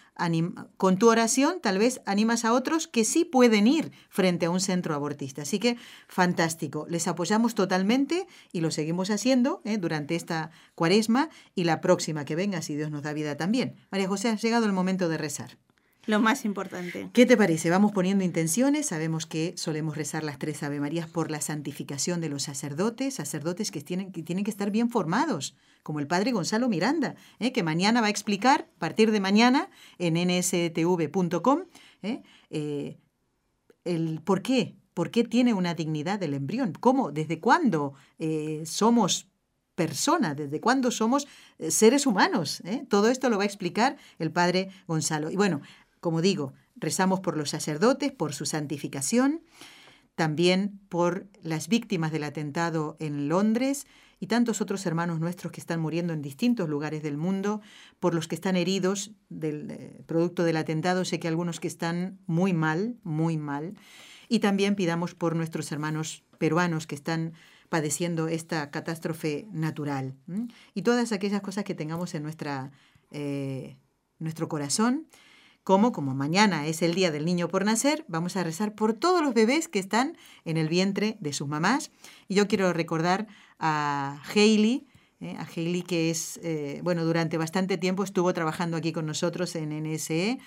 con 0.77 0.97
tu 0.99 1.09
oración, 1.09 1.59
tal 1.59 1.79
vez 1.79 1.99
animas 2.05 2.45
a 2.45 2.53
otros 2.53 2.87
que 2.87 3.03
sí 3.05 3.25
pueden 3.25 3.65
ir 3.65 3.91
frente 4.07 4.45
a 4.45 4.51
un 4.51 4.59
centro 4.59 4.93
abortista. 4.93 5.41
Así 5.41 5.57
que, 5.57 5.77
fantástico. 6.07 6.85
Les 6.87 7.07
apoyamos 7.07 7.55
totalmente 7.55 8.27
y 8.51 8.61
lo 8.61 8.69
seguimos 8.69 9.09
haciendo 9.09 9.61
¿eh? 9.65 9.79
durante 9.79 10.15
esta 10.15 10.51
cuaresma 10.75 11.29
y 11.55 11.63
la 11.63 11.81
próxima 11.81 12.23
que 12.23 12.35
venga, 12.35 12.61
si 12.61 12.75
Dios 12.75 12.91
nos 12.91 13.01
da 13.01 13.13
vida 13.13 13.35
también. 13.35 13.77
María 13.89 14.07
José, 14.07 14.29
ha 14.29 14.35
llegado 14.35 14.67
el 14.67 14.73
momento 14.73 15.09
de 15.09 15.17
rezar. 15.17 15.57
Lo 16.07 16.19
más 16.19 16.45
importante. 16.45 17.09
¿Qué 17.13 17.25
te 17.25 17.35
parece? 17.35 17.69
Vamos 17.69 17.91
poniendo 17.91 18.23
intenciones. 18.23 18.87
Sabemos 18.87 19.25
que 19.25 19.53
solemos 19.57 19.97
rezar 19.97 20.23
las 20.23 20.37
tres 20.37 20.61
Ave 20.61 20.79
Marías 20.79 21.09
por 21.09 21.31
la 21.31 21.41
santificación 21.41 22.21
de 22.21 22.29
los 22.29 22.43
sacerdotes, 22.43 23.15
sacerdotes 23.15 23.71
que 23.71 23.81
tienen 23.81 24.11
que, 24.11 24.21
tienen 24.21 24.43
que 24.43 24.51
estar 24.51 24.69
bien 24.69 24.89
formados, 24.89 25.55
como 25.81 25.99
el 25.99 26.07
padre 26.07 26.31
Gonzalo 26.31 26.69
Miranda, 26.69 27.15
¿eh? 27.39 27.51
que 27.51 27.63
mañana 27.63 28.01
va 28.01 28.07
a 28.07 28.09
explicar, 28.09 28.67
a 28.75 28.79
partir 28.79 29.11
de 29.11 29.19
mañana, 29.19 29.69
en 29.97 30.15
nstv.com, 30.15 31.63
¿eh? 32.03 32.21
eh, 32.49 32.97
el 33.83 34.21
por 34.23 34.41
qué, 34.41 34.75
por 34.93 35.11
qué 35.11 35.23
tiene 35.23 35.53
una 35.53 35.73
dignidad 35.73 36.21
el 36.23 36.33
embrión, 36.33 36.73
cómo, 36.73 37.11
desde 37.11 37.39
cuándo 37.39 37.93
somos 38.65 39.27
personas, 39.75 40.37
desde 40.37 40.59
cuándo 40.59 40.89
somos 40.89 41.27
seres 41.69 42.07
humanos. 42.07 42.63
Todo 42.89 43.09
esto 43.09 43.29
lo 43.29 43.37
va 43.37 43.43
a 43.43 43.45
explicar 43.45 43.97
el 44.17 44.31
padre 44.31 44.69
Gonzalo. 44.87 45.29
Y 45.29 45.35
bueno, 45.35 45.61
como 45.99 46.21
digo, 46.21 46.53
rezamos 46.75 47.19
por 47.19 47.37
los 47.37 47.49
sacerdotes, 47.49 48.11
por 48.11 48.33
su 48.33 48.45
santificación, 48.45 49.41
también 50.15 50.79
por 50.89 51.27
las 51.41 51.67
víctimas 51.67 52.11
del 52.11 52.23
atentado 52.23 52.95
en 52.99 53.27
Londres 53.27 53.85
y 54.19 54.27
tantos 54.27 54.61
otros 54.61 54.85
hermanos 54.85 55.19
nuestros 55.19 55.51
que 55.51 55.59
están 55.59 55.81
muriendo 55.81 56.13
en 56.13 56.21
distintos 56.21 56.69
lugares 56.69 57.03
del 57.03 57.17
mundo, 57.17 57.61
por 57.99 58.15
los 58.15 58.27
que 58.27 58.35
están 58.35 58.55
heridos 58.55 59.11
del 59.29 59.71
eh, 59.71 60.03
producto 60.05 60.43
del 60.43 60.57
atentado, 60.57 61.03
sé 61.03 61.19
que 61.19 61.27
algunos 61.27 61.59
que 61.59 61.67
están 61.67 62.17
muy 62.25 62.53
mal, 62.53 62.97
muy 63.03 63.37
mal, 63.37 63.75
y 64.29 64.39
también 64.39 64.75
pidamos 64.75 65.13
por 65.15 65.35
nuestros 65.35 65.71
hermanos 65.71 66.23
peruanos 66.37 66.87
que 66.87 66.95
están 66.95 67.33
padeciendo 67.69 68.27
esta 68.27 68.71
catástrofe 68.71 69.47
natural 69.51 70.15
y 70.73 70.83
todas 70.83 71.11
aquellas 71.11 71.41
cosas 71.41 71.63
que 71.63 71.75
tengamos 71.75 72.13
en 72.15 72.23
nuestra, 72.23 72.71
eh, 73.11 73.77
nuestro 74.19 74.47
corazón 74.47 75.07
como, 75.65 75.91
como 75.91 76.13
mañana 76.13 76.67
es 76.67 76.83
el 76.83 76.93
día 76.93 77.09
del 77.09 77.25
niño 77.25 77.47
por 77.47 77.65
nacer, 77.65 78.05
vamos 78.07 78.37
a 78.37 78.43
rezar 78.43 78.75
por 78.75 78.93
todos 78.93 79.23
los 79.23 79.33
bebés 79.33 79.67
que 79.67 79.79
están 79.79 80.15
en 80.45 80.57
el 80.57 80.69
vientre 80.69 81.17
de 81.19 81.33
sus 81.33 81.47
mamás. 81.47 81.89
Y 82.27 82.35
yo 82.35 82.47
quiero 82.47 82.71
recordar 82.71 83.25
a 83.57 84.21
Hailey, 84.31 84.85
eh, 85.21 85.35
a 85.39 85.47
Hailey 85.47 85.81
que 85.81 86.11
es, 86.11 86.39
eh, 86.43 86.81
bueno, 86.83 87.03
durante 87.03 87.39
bastante 87.39 87.79
tiempo 87.79 88.03
estuvo 88.03 88.31
trabajando 88.31 88.77
aquí 88.77 88.91
con 88.91 89.07
nosotros 89.07 89.55
en 89.55 89.71
NSE. 89.71 90.37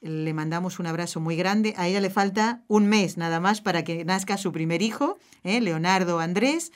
Le 0.00 0.34
mandamos 0.34 0.80
un 0.80 0.88
abrazo 0.88 1.20
muy 1.20 1.36
grande. 1.36 1.72
A 1.76 1.86
ella 1.86 2.00
le 2.00 2.10
falta 2.10 2.64
un 2.66 2.88
mes 2.88 3.16
nada 3.16 3.38
más 3.38 3.60
para 3.60 3.84
que 3.84 4.04
nazca 4.04 4.36
su 4.36 4.50
primer 4.50 4.82
hijo, 4.82 5.16
eh, 5.44 5.60
Leonardo 5.60 6.18
Andrés. 6.18 6.72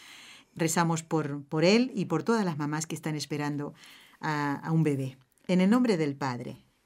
Rezamos 0.55 1.03
por, 1.03 1.43
por 1.43 1.65
él 1.65 1.91
y 1.97 2.05
por 2.05 2.23
todas 2.23 2.45
las 2.45 2.57
mamás 2.57 2.87
que 2.87 2.95
están 2.95 3.17
esperando 3.17 3.75
a, 4.21 4.55
a 4.65 4.71
un 4.71 4.85
bebé. 4.85 5.19
En 5.49 5.61
el 5.61 5.71
nombre 5.71 5.97
del 5.97 6.15
Padre, 6.15 6.70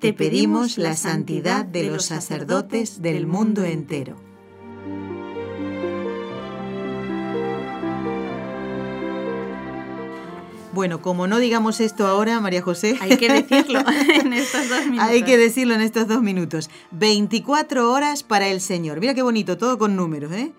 te 0.00 0.12
pedimos 0.12 0.78
la 0.78 0.94
santidad 0.94 1.64
de 1.64 1.84
los 1.84 2.04
sacerdotes 2.04 3.02
del 3.02 3.26
mundo 3.26 3.64
entero. 3.64 4.16
Bueno, 10.72 11.02
como 11.02 11.26
no 11.26 11.40
digamos 11.40 11.80
esto 11.80 12.06
ahora, 12.06 12.40
María 12.40 12.62
José. 12.62 12.96
Hay 13.00 13.16
que 13.16 13.32
decirlo 13.32 13.80
en 14.22 14.32
estos 14.32 14.68
dos 14.68 14.86
minutos. 14.86 15.08
Hay 15.08 15.22
que 15.24 15.36
decirlo 15.36 15.74
en 15.74 15.80
estos 15.80 16.06
dos 16.06 16.22
minutos. 16.22 16.70
24 16.92 17.90
horas 17.90 18.22
para 18.22 18.46
el 18.46 18.60
Señor. 18.60 19.00
Mira 19.00 19.14
qué 19.14 19.22
bonito, 19.22 19.58
todo 19.58 19.78
con 19.78 19.96
números, 19.96 20.32
¿eh? 20.32 20.52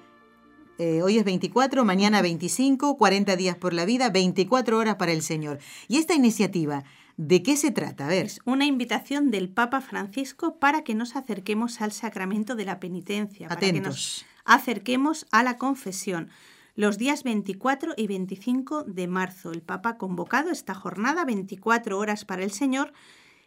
Eh, 0.78 1.02
hoy 1.02 1.18
es 1.18 1.26
24, 1.26 1.84
mañana 1.86 2.22
25, 2.22 2.98
40 2.98 3.36
días 3.36 3.56
por 3.58 3.74
la 3.74 3.86
vida, 3.86 4.10
24 4.10 4.78
horas 4.78 4.96
para 4.96 5.12
el 5.12 5.22
Señor. 5.22 5.60
Y 5.90 5.98
esta 5.98 6.16
iniciativa, 6.16 6.84
¿de 7.20 7.43
qué 7.43 7.57
se 7.57 7.72
trata? 7.72 8.05
A 8.05 8.07
ver. 8.07 8.28
Es 8.28 8.39
una 8.45 8.65
invitación 8.65 9.30
del 9.30 9.49
Papa 9.49 9.82
Francisco 9.82 10.57
para 10.57 10.86
que 10.86 10.95
nos 10.95 11.17
acerquemos 11.17 11.82
al 11.82 11.91
sacramento 11.91 12.55
de 12.55 12.63
la 12.63 12.80
penitencia, 12.80 13.49
para 13.49 13.59
que 13.59 13.82
nos 13.82 14.26
acerquemos 14.45 15.28
a 15.32 15.43
la 15.43 15.57
confesión. 15.57 16.30
Los 16.76 16.97
días 16.97 17.24
24 17.24 17.93
y 17.97 18.07
25 18.07 18.86
de 18.86 19.07
marzo, 19.07 19.51
el 19.51 19.61
Papa 19.61 19.89
ha 19.89 19.97
convocado 19.97 20.49
esta 20.49 20.74
jornada 20.74 21.26
24 21.26 21.99
horas 21.99 22.24
para 22.24 22.43
el 22.43 22.51
Señor 22.51 22.93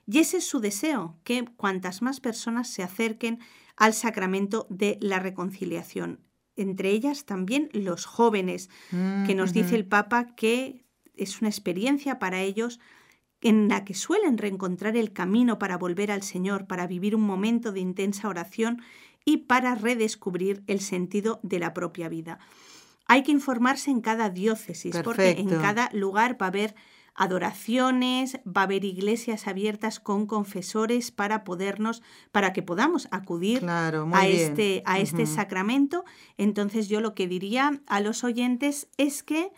y 0.06 0.18
ese 0.18 0.36
es 0.38 0.46
su 0.46 0.60
deseo, 0.60 1.16
que 1.24 1.46
cuantas 1.56 2.02
más 2.02 2.20
personas 2.20 2.68
se 2.68 2.82
acerquen 2.82 3.38
al 3.76 3.94
sacramento 3.94 4.66
de 4.68 4.98
la 5.00 5.18
reconciliación 5.18 6.20
entre 6.54 6.90
ellas 6.90 7.24
también 7.24 7.70
los 7.72 8.04
jóvenes, 8.04 8.68
mm, 8.90 9.24
que 9.24 9.34
nos 9.34 9.54
dice 9.54 9.74
el 9.74 9.86
Papa 9.86 10.34
que 10.36 10.84
es 11.16 11.40
una 11.40 11.48
experiencia 11.48 12.18
para 12.18 12.42
ellos 12.42 12.78
en 13.42 13.68
la 13.68 13.84
que 13.84 13.94
suelen 13.94 14.38
reencontrar 14.38 14.96
el 14.96 15.12
camino 15.12 15.58
para 15.58 15.76
volver 15.76 16.10
al 16.10 16.22
Señor, 16.22 16.66
para 16.66 16.86
vivir 16.86 17.14
un 17.14 17.22
momento 17.22 17.72
de 17.72 17.80
intensa 17.80 18.28
oración 18.28 18.80
y 19.24 19.38
para 19.38 19.74
redescubrir 19.74 20.62
el 20.66 20.80
sentido 20.80 21.40
de 21.42 21.58
la 21.58 21.74
propia 21.74 22.08
vida. 22.08 22.38
Hay 23.06 23.24
que 23.24 23.32
informarse 23.32 23.90
en 23.90 24.00
cada 24.00 24.30
diócesis, 24.30 24.96
porque 25.04 25.30
en 25.32 25.48
cada 25.48 25.90
lugar 25.92 26.40
va 26.40 26.46
a 26.46 26.48
haber 26.48 26.74
adoraciones, 27.14 28.38
va 28.46 28.62
a 28.62 28.64
haber 28.64 28.84
iglesias 28.84 29.46
abiertas 29.46 30.00
con 30.00 30.26
confesores 30.26 31.10
para 31.10 31.44
podernos, 31.44 32.02
para 32.30 32.52
que 32.52 32.62
podamos 32.62 33.08
acudir 33.10 33.66
a, 33.68 34.26
este, 34.26 34.82
a 34.86 34.98
este 34.98 35.26
sacramento. 35.26 36.04
Entonces 36.38 36.88
yo 36.88 37.00
lo 37.00 37.14
que 37.14 37.28
diría 37.28 37.82
a 37.86 38.00
los 38.00 38.24
oyentes 38.24 38.88
es 38.96 39.22
que 39.22 39.52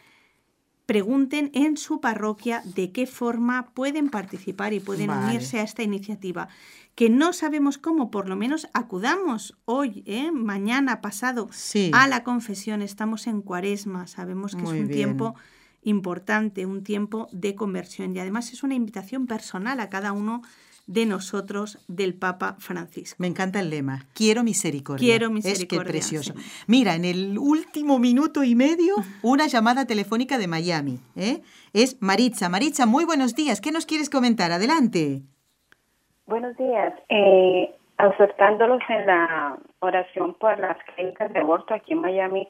pregunten 0.86 1.50
en 1.54 1.76
su 1.76 2.00
parroquia 2.00 2.62
de 2.64 2.92
qué 2.92 3.06
forma 3.06 3.70
pueden 3.74 4.10
participar 4.10 4.72
y 4.72 4.80
pueden 4.80 5.10
unirse 5.10 5.60
a 5.60 5.62
esta 5.62 5.82
iniciativa. 5.82 6.48
Que 6.94 7.10
no 7.10 7.32
sabemos 7.32 7.78
cómo, 7.78 8.10
por 8.10 8.28
lo 8.28 8.36
menos 8.36 8.68
acudamos 8.72 9.56
hoy, 9.64 10.04
¿eh? 10.06 10.30
mañana, 10.30 11.00
pasado, 11.00 11.48
a 11.92 12.06
la 12.06 12.22
confesión. 12.22 12.82
Estamos 12.82 13.26
en 13.26 13.40
cuaresma, 13.42 14.06
sabemos 14.06 14.54
que 14.54 14.62
es 14.62 14.68
un 14.68 14.88
tiempo 14.88 15.34
importante, 15.82 16.66
un 16.66 16.82
tiempo 16.82 17.28
de 17.32 17.54
conversión 17.54 18.14
y 18.14 18.20
además 18.20 18.52
es 18.52 18.62
una 18.62 18.74
invitación 18.74 19.26
personal 19.26 19.80
a 19.80 19.90
cada 19.90 20.12
uno 20.12 20.42
de 20.86 21.06
nosotros 21.06 21.78
del 21.88 22.14
Papa 22.14 22.56
Francisco. 22.58 23.16
Me 23.18 23.26
encanta 23.26 23.60
el 23.60 23.70
lema, 23.70 24.06
quiero 24.14 24.42
misericordia. 24.42 25.06
Quiero 25.06 25.30
misericordia. 25.30 25.82
Es 25.82 25.84
que 25.84 25.92
precioso. 25.92 26.34
Mira, 26.66 26.94
en 26.94 27.04
el 27.04 27.38
último 27.38 27.98
minuto 27.98 28.44
y 28.44 28.54
medio, 28.54 28.94
una 29.22 29.46
llamada 29.46 29.86
telefónica 29.86 30.38
de 30.38 30.48
Miami. 30.48 31.00
¿eh? 31.16 31.40
Es 31.72 32.00
Maritza. 32.02 32.48
Maritza, 32.48 32.86
muy 32.86 33.04
buenos 33.04 33.34
días. 33.34 33.60
¿Qué 33.60 33.72
nos 33.72 33.86
quieres 33.86 34.10
comentar? 34.10 34.52
Adelante. 34.52 35.22
Buenos 36.26 36.56
días. 36.56 36.94
Eh, 37.08 37.74
acercándolos 37.96 38.80
en 38.88 39.06
la 39.06 39.58
oración 39.80 40.34
por 40.34 40.58
las 40.58 40.76
clínicas 40.94 41.32
de 41.32 41.40
aborto 41.40 41.74
aquí 41.74 41.92
en 41.92 42.00
Miami, 42.00 42.48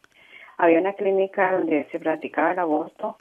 había 0.56 0.80
una 0.80 0.92
clínica 0.94 1.52
donde 1.52 1.86
se 1.90 1.98
practicaba 1.98 2.52
el 2.52 2.58
aborto 2.58 3.18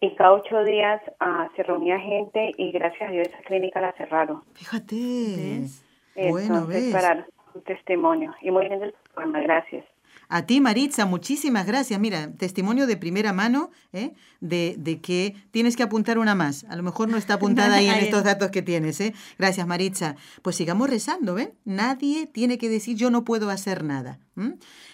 y 0.00 0.14
cada 0.14 0.32
ocho 0.32 0.62
días 0.64 1.00
uh, 1.20 1.54
se 1.56 1.62
reunía 1.62 1.98
gente 1.98 2.52
y 2.56 2.70
gracias 2.72 3.08
a 3.08 3.12
Dios 3.12 3.28
esa 3.28 3.38
clínica 3.42 3.80
la 3.80 3.92
cerraron. 3.92 4.42
Fíjate. 4.54 5.66
Bueno, 6.30 6.66
ves. 6.66 6.92
para 6.92 7.26
un 7.54 7.62
testimonio. 7.62 8.34
Y 8.42 8.50
muy 8.50 8.68
bien 8.68 8.80
del 8.80 8.94
programa, 9.14 9.40
gracias. 9.40 9.84
A 10.28 10.46
ti, 10.46 10.60
Maritza, 10.60 11.06
muchísimas 11.06 11.66
gracias. 11.66 12.00
Mira, 12.00 12.32
testimonio 12.32 12.86
de 12.86 12.96
primera 12.96 13.32
mano 13.32 13.70
¿eh? 13.92 14.12
de, 14.40 14.74
de, 14.78 15.00
que 15.00 15.36
tienes 15.50 15.76
que 15.76 15.82
apuntar 15.82 16.18
una 16.18 16.34
más. 16.34 16.64
A 16.68 16.76
lo 16.76 16.82
mejor 16.82 17.08
no 17.08 17.16
está 17.16 17.34
apuntada 17.34 17.76
ahí 17.76 17.88
en 17.88 17.96
estos 17.96 18.24
datos 18.24 18.50
que 18.50 18.62
tienes. 18.62 19.00
¿eh? 19.00 19.14
Gracias, 19.38 19.66
Maritza. 19.66 20.16
Pues 20.42 20.56
sigamos 20.56 20.90
rezando, 20.90 21.34
¿ven? 21.34 21.52
Nadie 21.64 22.26
tiene 22.26 22.58
que 22.58 22.68
decir 22.68 22.96
yo 22.96 23.10
no 23.10 23.24
puedo 23.24 23.50
hacer 23.50 23.84
nada. 23.84 24.18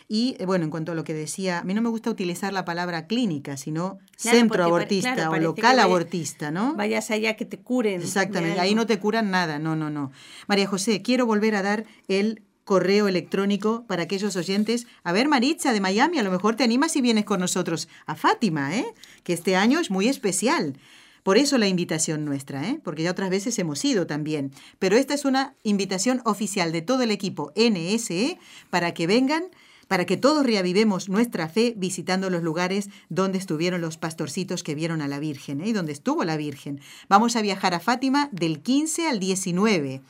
Y 0.07 0.37
eh, 0.39 0.47
bueno, 0.47 0.65
en 0.65 0.71
cuanto 0.71 0.93
a 0.93 0.95
lo 0.95 1.05
que 1.05 1.15
decía, 1.15 1.59
a 1.59 1.65
mí 1.65 1.75
no 1.75 1.83
me 1.83 1.89
gusta 1.89 2.11
utilizar 2.11 2.53
la 2.53 2.65
palabra 2.65 3.07
clínica, 3.07 3.57
sino 3.57 3.99
centro 4.17 4.63
abortista 4.63 5.31
o 5.31 5.37
local 5.37 5.79
abortista, 5.81 6.51
¿no? 6.51 6.75
Vayas 6.75 7.11
allá 7.11 7.35
que 7.37 7.45
te 7.45 7.59
curen. 7.59 8.01
Exactamente, 8.03 8.61
ahí 8.61 8.75
no 8.75 8.87
te 8.87 8.99
curan 9.01 9.31
nada, 9.31 9.59
no, 9.59 9.75
no, 9.75 9.91
no. 9.91 10.13
María 10.47 10.67
José, 10.67 11.03
quiero 11.03 11.27
volver 11.27 11.57
a 11.57 11.63
dar 11.63 11.85
el 12.07 12.43
correo 12.65 13.09
electrónico 13.09 13.85
para 13.87 14.05
aquellos 14.05 14.37
oyentes. 14.37 14.87
A 15.05 15.13
ver, 15.13 15.29
Maritza 15.29 15.73
de 15.73 15.81
Miami, 15.81 16.19
a 16.19 16.23
lo 16.23 16.31
mejor 16.31 16.57
te 16.57 16.65
animas 16.65 16.97
y 16.97 17.01
vienes 17.01 17.25
con 17.25 17.41
nosotros 17.41 17.89
a 18.07 18.15
Fátima, 18.15 18.77
¿eh? 18.77 18.87
que 19.25 19.33
este 19.33 19.57
año 19.57 19.81
es 19.81 19.91
muy 19.91 20.09
especial. 20.09 20.77
Por 21.23 21.39
eso 21.39 21.57
la 21.57 21.69
invitación 21.69 22.25
nuestra, 22.25 22.69
¿eh? 22.69 22.81
porque 22.83 23.05
ya 23.05 23.13
otras 23.13 23.31
veces 23.31 23.59
hemos 23.59 23.85
ido 23.85 24.07
también. 24.07 24.53
Pero 24.79 24.97
esta 24.97 25.15
es 25.15 25.25
una 25.25 25.55
invitación 25.63 26.21
oficial 26.25 26.73
de 26.73 26.83
todo 26.83 27.03
el 27.03 27.13
equipo 27.13 27.53
NSE 27.55 28.39
para 28.71 28.93
que 28.93 29.07
vengan 29.07 29.45
para 29.93 30.07
que 30.07 30.17
todos 30.17 30.47
reavivemos 30.47 31.11
nuestra 31.11 31.51
fe 31.51 31.75
visitando 31.77 32.31
los 32.31 32.43
lugares 32.43 32.89
donde 33.11 33.37
estuvieron 33.37 33.83
los 33.83 33.99
pastorcitos 33.99 34.63
que 34.63 34.75
vieron 34.75 35.03
a 35.03 35.07
la 35.07 35.19
Virgen 35.19 35.61
¿eh? 35.61 35.69
y 35.69 35.73
donde 35.73 35.93
estuvo 35.93 36.25
la 36.25 36.39
Virgen. 36.39 36.81
Vamos 37.11 37.37
a 37.37 37.43
viajar 37.43 37.75
a 37.75 37.79
Fátima 37.79 38.31
del 38.33 38.63
15 38.63 39.07
al 39.07 39.21
19. 39.21 40.01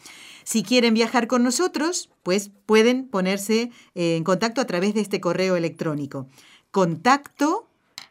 Si 0.44 0.62
quieren 0.62 0.94
viajar 0.94 1.26
con 1.26 1.42
nosotros, 1.42 2.10
pues 2.22 2.50
pueden 2.66 3.08
ponerse 3.08 3.70
eh, 3.94 4.16
en 4.16 4.24
contacto 4.24 4.60
a 4.60 4.66
través 4.66 4.94
de 4.94 5.00
este 5.00 5.20
correo 5.20 5.56
electrónico. 5.56 6.26
Contacto 6.70 7.68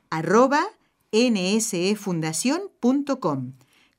arroba. 0.09 0.63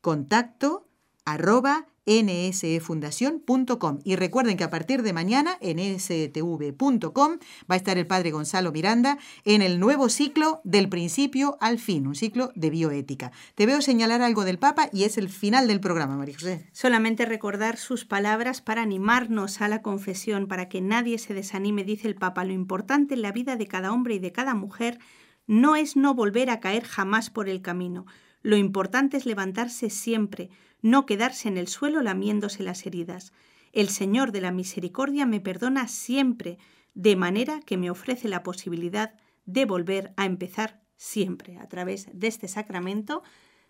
Contacto 0.00 0.86
arroba 1.24 1.86
nsefundación.com. 2.06 3.98
Y 4.04 4.16
recuerden 4.16 4.56
que 4.56 4.64
a 4.64 4.70
partir 4.70 5.02
de 5.02 5.12
mañana 5.12 5.56
en 5.60 5.78
stv.com 5.98 7.38
va 7.70 7.74
a 7.74 7.76
estar 7.76 7.98
el 7.98 8.06
padre 8.06 8.30
Gonzalo 8.30 8.72
Miranda 8.72 9.18
en 9.44 9.62
el 9.62 9.78
nuevo 9.80 10.08
ciclo 10.08 10.60
del 10.64 10.88
principio 10.88 11.56
al 11.60 11.78
fin, 11.78 12.06
un 12.06 12.14
ciclo 12.14 12.50
de 12.54 12.70
bioética. 12.70 13.32
Te 13.54 13.66
veo 13.66 13.80
señalar 13.82 14.22
algo 14.22 14.44
del 14.44 14.58
Papa 14.58 14.88
y 14.92 15.04
es 15.04 15.18
el 15.18 15.28
final 15.28 15.68
del 15.68 15.80
programa, 15.80 16.16
María 16.16 16.34
José. 16.34 16.68
Solamente 16.72 17.26
recordar 17.26 17.76
sus 17.76 18.04
palabras 18.04 18.60
para 18.60 18.82
animarnos 18.82 19.60
a 19.60 19.68
la 19.68 19.82
confesión, 19.82 20.48
para 20.48 20.68
que 20.68 20.80
nadie 20.80 21.18
se 21.18 21.34
desanime, 21.34 21.84
dice 21.84 22.08
el 22.08 22.14
Papa. 22.14 22.44
Lo 22.44 22.52
importante 22.52 23.14
en 23.14 23.22
la 23.22 23.32
vida 23.32 23.56
de 23.56 23.66
cada 23.66 23.92
hombre 23.92 24.14
y 24.14 24.18
de 24.18 24.32
cada 24.32 24.54
mujer 24.54 24.98
no 25.46 25.76
es 25.76 25.96
no 25.96 26.14
volver 26.14 26.50
a 26.50 26.60
caer 26.60 26.84
jamás 26.84 27.30
por 27.30 27.48
el 27.48 27.62
camino. 27.62 28.06
Lo 28.42 28.56
importante 28.56 29.16
es 29.16 29.26
levantarse 29.26 29.90
siempre, 29.90 30.50
no 30.80 31.06
quedarse 31.06 31.48
en 31.48 31.56
el 31.56 31.68
suelo 31.68 32.02
lamiéndose 32.02 32.62
las 32.62 32.86
heridas. 32.86 33.32
El 33.72 33.88
Señor 33.88 34.32
de 34.32 34.40
la 34.40 34.52
Misericordia 34.52 35.26
me 35.26 35.40
perdona 35.40 35.88
siempre, 35.88 36.58
de 36.94 37.16
manera 37.16 37.60
que 37.60 37.76
me 37.76 37.90
ofrece 37.90 38.28
la 38.28 38.42
posibilidad 38.42 39.14
de 39.46 39.64
volver 39.64 40.12
a 40.16 40.26
empezar 40.26 40.82
siempre 40.96 41.56
a 41.58 41.68
través 41.68 42.08
de 42.12 42.26
este 42.26 42.48
sacramento 42.48 43.22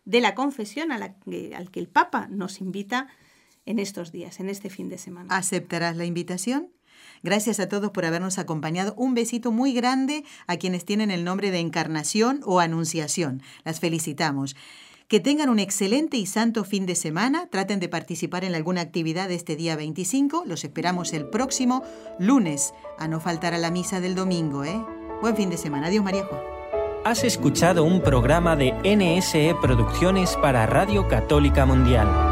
de 0.05 0.21
la 0.21 0.35
confesión 0.35 0.91
al 0.91 1.15
que 1.71 1.81
el 1.81 1.89
Papa 1.89 2.27
nos 2.29 2.61
invita 2.61 3.09
en 3.65 3.79
estos 3.79 4.11
días, 4.11 4.41
en 4.41 4.49
este 4.49 4.71
fin 4.71 4.89
de 4.89 4.99
semana. 4.99 5.37
¿Aceptarás 5.37 5.97
la 5.97 6.05
invitación? 6.05 6.73
Gracias 7.23 7.61
a 7.61 7.69
todos 7.69 7.91
por 7.91 8.05
habernos 8.05 8.39
acompañado. 8.39 8.95
Un 8.97 9.15
besito 9.15 9.53
muy 9.53 9.73
grande 9.73 10.25
a 10.47 10.57
quienes 10.57 10.85
tienen 10.85 11.11
el 11.11 11.25
nombre 11.25 11.51
de 11.51 11.61
Encarnación 11.61 12.41
o 12.45 12.61
Anunciación. 12.61 13.43
Las 13.65 13.81
felicitamos. 13.81 14.57
Que 15.07 15.21
tengan 15.21 15.51
un 15.51 15.59
excelente 15.59 16.17
y 16.17 16.27
santo 16.27 16.65
fin 16.65 16.87
de 16.87 16.95
semana. 16.95 17.47
Traten 17.49 17.81
de 17.81 17.89
participar 17.89 18.45
en 18.45 18.55
alguna 18.55 18.81
actividad 18.81 19.31
este 19.31 19.57
día 19.57 19.77
25. 19.77 20.45
Los 20.47 20.65
esperamos 20.65 21.13
el 21.13 21.29
próximo 21.29 21.83
lunes, 22.19 22.73
a 22.99 23.09
no 23.09 23.21
faltar 23.21 23.55
a 23.55 23.59
la 23.59 23.71
misa 23.71 24.01
del 24.01 24.15
domingo. 24.15 24.65
¿eh? 24.65 24.83
Buen 25.21 25.37
fin 25.37 25.51
de 25.51 25.59
semana. 25.59 25.89
Adiós, 25.89 26.03
María 26.03 26.25
Juan. 26.25 26.41
Has 27.05 27.25
escuchado 27.25 27.85
un 27.85 28.01
programa 28.01 28.57
de 28.57 28.73
NSE 28.85 29.55
Producciones 29.61 30.37
para 30.37 30.67
Radio 30.67 31.09
Católica 31.09 31.67
Mundial. 31.67 32.32